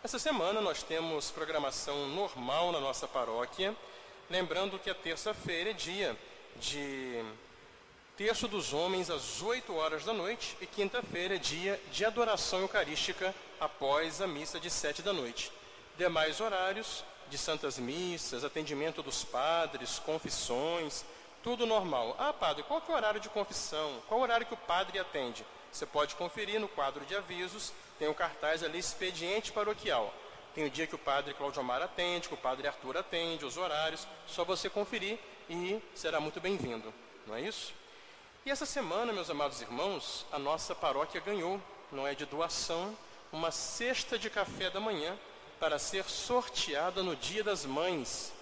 Essa 0.05 0.19
semana 0.19 0.61
nós 0.61 0.83
temos 0.83 1.31
programação 1.31 2.09
normal 2.09 2.73
na 2.73 2.81
nossa 2.81 3.07
paróquia, 3.07 3.73
lembrando 4.29 4.77
que 4.77 4.91
a 4.91 4.95
terça-feira 4.97 5.71
é 5.71 5.73
dia 5.73 6.19
de 6.57 7.25
terço 8.17 8.49
dos 8.49 8.73
homens 8.73 9.11
às 9.11 9.41
8 9.41 9.73
horas 9.73 10.05
da 10.05 10.13
noite 10.13 10.57
e 10.61 10.67
quinta-feira 10.67 11.37
é 11.37 11.39
dia 11.39 11.81
de 11.93 12.05
adoração 12.05 12.63
eucarística 12.63 13.33
após 13.61 14.21
a 14.21 14.27
missa 14.27 14.59
de 14.59 14.69
7 14.69 15.03
da 15.03 15.13
noite. 15.13 15.53
Demais 15.97 16.41
horários 16.41 17.05
de 17.31 17.39
santas 17.39 17.79
missas, 17.79 18.43
atendimento 18.43 19.05
dos 19.05 19.23
padres, 19.23 20.01
confissões, 20.01 21.05
tudo 21.45 21.65
normal. 21.65 22.17
Ah, 22.19 22.33
padre, 22.33 22.65
qual 22.65 22.83
é 22.89 22.91
o 22.91 22.95
horário 22.97 23.21
de 23.21 23.29
confissão? 23.29 24.03
Qual 24.09 24.19
o 24.19 24.23
horário 24.25 24.47
que 24.47 24.55
o 24.55 24.57
padre 24.67 24.99
atende? 24.99 25.47
Você 25.71 25.87
pode 25.87 26.17
conferir 26.17 26.59
no 26.59 26.67
quadro 26.67 27.07
de 27.07 27.15
avisos, 27.15 27.73
tem 27.99 28.09
o 28.09 28.15
cartaz 28.15 28.63
ali, 28.63 28.79
expediente 28.79 29.53
paroquial. 29.53 30.13
Tem 30.55 30.65
o 30.65 30.71
dia 30.71 30.87
que 30.87 30.95
o 30.95 30.99
padre 30.99 31.33
Claudio 31.35 31.61
Amar 31.61 31.81
atende, 31.81 32.29
que 32.29 32.35
o 32.35 32.39
padre 32.39 32.69
Arthur 32.69 32.97
atende, 32.99 33.45
os 33.45 33.57
horários, 33.57 34.07
só 34.27 34.45
você 34.45 34.69
conferir 34.69 35.19
e 35.49 35.81
será 35.95 36.21
muito 36.21 36.41
bem-vindo, 36.41 36.93
não 37.27 37.35
é 37.35 37.41
isso? 37.41 37.73
E 38.45 38.51
essa 38.51 38.67
semana, 38.67 39.13
meus 39.13 39.31
amados 39.31 39.63
irmãos, 39.63 40.27
a 40.33 40.39
nossa 40.39 40.75
paróquia 40.75 41.21
ganhou, 41.21 41.61
não 41.91 42.07
é 42.07 42.15
de 42.15 42.27
doação, 42.27 42.97
uma 43.33 43.51
cesta 43.51 44.19
de 44.19 44.29
café 44.29 44.69
da 44.69 44.81
manhã 44.81 45.17
para 45.59 45.79
ser 45.79 46.05
sorteada 46.05 47.03
no 47.03 47.15
Dia 47.15 47.45
das 47.45 47.65
Mães. 47.65 48.33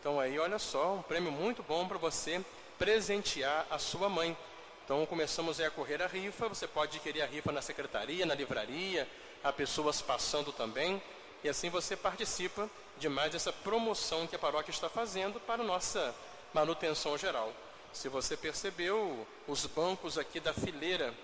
Então 0.00 0.18
aí, 0.18 0.38
olha 0.38 0.58
só, 0.58 0.94
um 0.94 1.02
prêmio 1.02 1.30
muito 1.30 1.62
bom 1.62 1.86
para 1.86 1.96
você 1.96 2.44
presentear 2.78 3.66
a 3.70 3.78
sua 3.78 4.08
mãe. 4.08 4.36
Então 4.84 5.06
começamos 5.06 5.58
a 5.60 5.70
correr 5.70 6.02
a 6.02 6.06
rifa, 6.06 6.46
você 6.46 6.68
pode 6.68 6.96
adquirir 6.96 7.22
a 7.22 7.26
rifa 7.26 7.50
na 7.50 7.62
secretaria, 7.62 8.26
na 8.26 8.34
livraria, 8.34 9.08
há 9.42 9.50
pessoas 9.50 10.02
passando 10.02 10.52
também, 10.52 11.02
e 11.42 11.48
assim 11.48 11.70
você 11.70 11.96
participa 11.96 12.68
de 12.98 13.08
mais 13.08 13.34
essa 13.34 13.50
promoção 13.50 14.26
que 14.26 14.36
a 14.36 14.38
paróquia 14.38 14.70
está 14.70 14.90
fazendo 14.90 15.40
para 15.40 15.62
a 15.62 15.66
nossa 15.66 16.14
manutenção 16.52 17.16
geral. 17.16 17.50
Se 17.94 18.10
você 18.10 18.36
percebeu, 18.36 19.26
os 19.48 19.64
bancos 19.64 20.18
aqui 20.18 20.38
da 20.38 20.52
fileira 20.52 21.14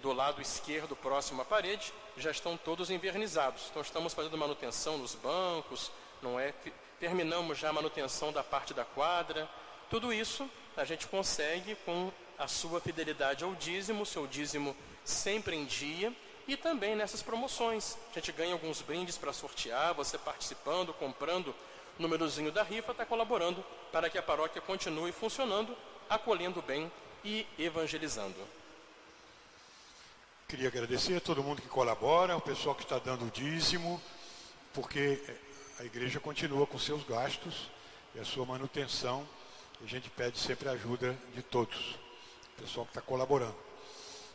do 0.00 0.12
lado 0.12 0.40
esquerdo, 0.40 0.94
próximo 0.94 1.42
à 1.42 1.44
parede, 1.44 1.92
já 2.16 2.30
estão 2.30 2.56
todos 2.56 2.90
envernizados. 2.90 3.66
Então 3.70 3.82
estamos 3.82 4.14
fazendo 4.14 4.38
manutenção 4.38 4.98
nos 4.98 5.16
bancos, 5.16 5.90
não 6.22 6.38
é? 6.38 6.54
Terminamos 7.00 7.58
já 7.58 7.70
a 7.70 7.72
manutenção 7.72 8.32
da 8.32 8.44
parte 8.44 8.72
da 8.72 8.84
quadra. 8.84 9.48
Tudo 9.90 10.12
isso 10.12 10.48
a 10.76 10.84
gente 10.84 11.08
consegue 11.08 11.74
com 11.84 12.12
a 12.40 12.48
sua 12.48 12.80
fidelidade 12.80 13.44
ao 13.44 13.54
dízimo, 13.54 14.06
seu 14.06 14.26
dízimo 14.26 14.74
sempre 15.04 15.54
em 15.54 15.66
dia 15.66 16.12
e 16.48 16.56
também 16.56 16.96
nessas 16.96 17.22
promoções. 17.22 17.98
A 18.10 18.14
gente 18.14 18.32
ganha 18.32 18.54
alguns 18.54 18.80
brindes 18.80 19.18
para 19.18 19.32
sortear, 19.32 19.94
você 19.94 20.16
participando, 20.16 20.92
comprando 20.94 21.54
o 21.98 22.02
númerozinho 22.02 22.50
da 22.50 22.62
rifa, 22.62 22.92
está 22.92 23.04
colaborando 23.04 23.62
para 23.92 24.08
que 24.08 24.16
a 24.16 24.22
paróquia 24.22 24.60
continue 24.60 25.12
funcionando, 25.12 25.76
acolhendo 26.08 26.62
bem 26.62 26.90
e 27.22 27.46
evangelizando. 27.58 28.36
Queria 30.48 30.68
agradecer 30.68 31.16
a 31.16 31.20
todo 31.20 31.44
mundo 31.44 31.60
que 31.60 31.68
colabora, 31.68 32.36
o 32.36 32.40
pessoal 32.40 32.74
que 32.74 32.82
está 32.82 32.98
dando 32.98 33.26
o 33.26 33.30
dízimo, 33.30 34.02
porque 34.72 35.22
a 35.78 35.84
igreja 35.84 36.18
continua 36.18 36.66
com 36.66 36.78
seus 36.78 37.04
gastos 37.04 37.70
e 38.14 38.18
a 38.18 38.24
sua 38.24 38.46
manutenção. 38.46 39.28
E 39.80 39.84
a 39.84 39.88
gente 39.88 40.10
pede 40.10 40.38
sempre 40.38 40.68
a 40.68 40.72
ajuda 40.72 41.16
de 41.34 41.42
todos, 41.42 41.96
pessoal 42.60 42.84
que 42.84 42.90
está 42.90 43.00
colaborando. 43.00 43.56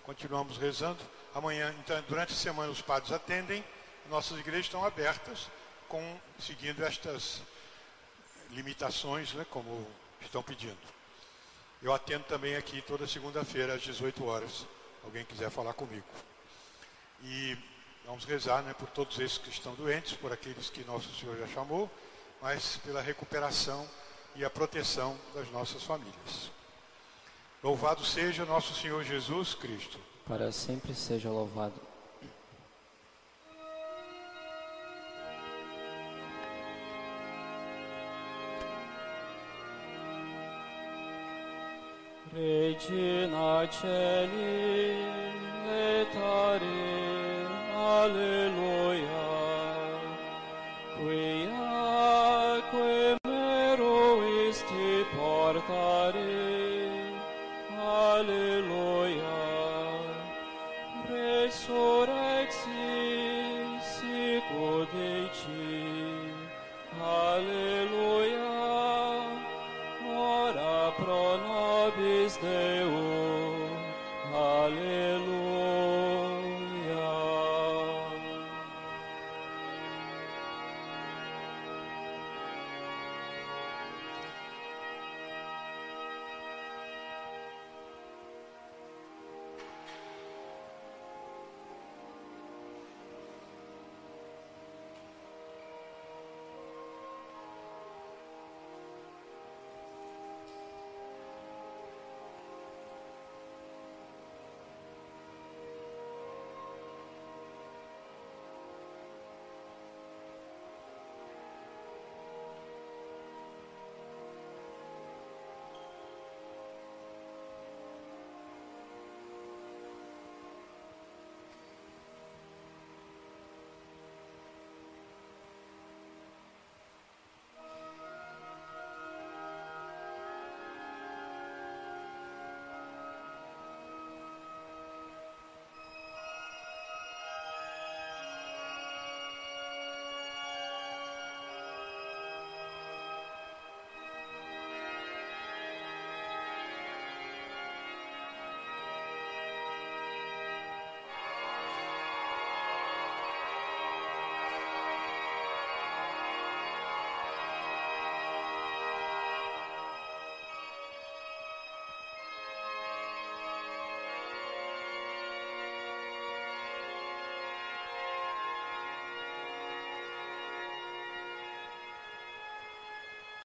Continuamos 0.03 0.57
rezando. 0.57 0.99
Amanhã, 1.34 1.73
então, 1.80 2.02
durante 2.07 2.34
a 2.34 2.35
semana, 2.35 2.72
os 2.72 2.81
padres 2.81 3.11
atendem. 3.11 3.64
Nossas 4.10 4.39
igrejas 4.39 4.65
estão 4.65 4.84
abertas, 4.84 5.49
com, 5.88 6.19
seguindo 6.39 6.84
estas 6.84 7.41
limitações, 8.52 9.34
né, 9.34 9.45
como 9.49 9.88
estão 10.22 10.41
pedindo. 10.41 10.77
Eu 11.81 11.93
atendo 11.93 12.23
também 12.26 12.56
aqui 12.56 12.81
toda 12.81 13.07
segunda-feira 13.07 13.76
às 13.76 13.81
18 13.81 14.26
horas 14.26 14.65
alguém 15.03 15.23
quiser 15.23 15.52
falar 15.52 15.73
comigo. 15.73 16.06
E 17.23 17.56
vamos 18.06 18.26
rezar 18.26 18.64
né, 18.64 18.73
por 18.73 18.89
todos 18.89 19.19
esses 19.19 19.38
que 19.38 19.49
estão 19.49 19.73
doentes, 19.76 20.14
por 20.14 20.34
aqueles 20.34 20.69
que 20.69 20.84
Nosso 20.84 21.14
Senhor 21.15 21.38
já 21.38 21.47
chamou, 21.47 21.89
mas 22.41 22.77
pela 22.77 23.02
recuperação 23.02 23.88
e 24.35 24.43
a 24.43 24.49
proteção 24.49 25.18
das 25.34 25.47
nossas 25.52 25.84
famílias. 25.84 26.55
Louvado 27.66 28.06
seja 28.06 28.46
nosso 28.46 28.76
Senhor 28.76 29.04
Jesus 29.04 29.56
Cristo. 29.56 29.98
Para 30.28 30.52
sempre 30.52 30.94
seja 30.94 31.32
louvado. 31.32 31.74
Regina 42.32 43.68
Celi, 43.72 44.94
letare, 45.66 46.68
alleluia, 47.74 49.10
quia 50.98 52.62
que 52.70 53.18
mero 53.28 54.24
isti 54.52 55.04
portare, 55.16 56.35
horas. 61.70 62.24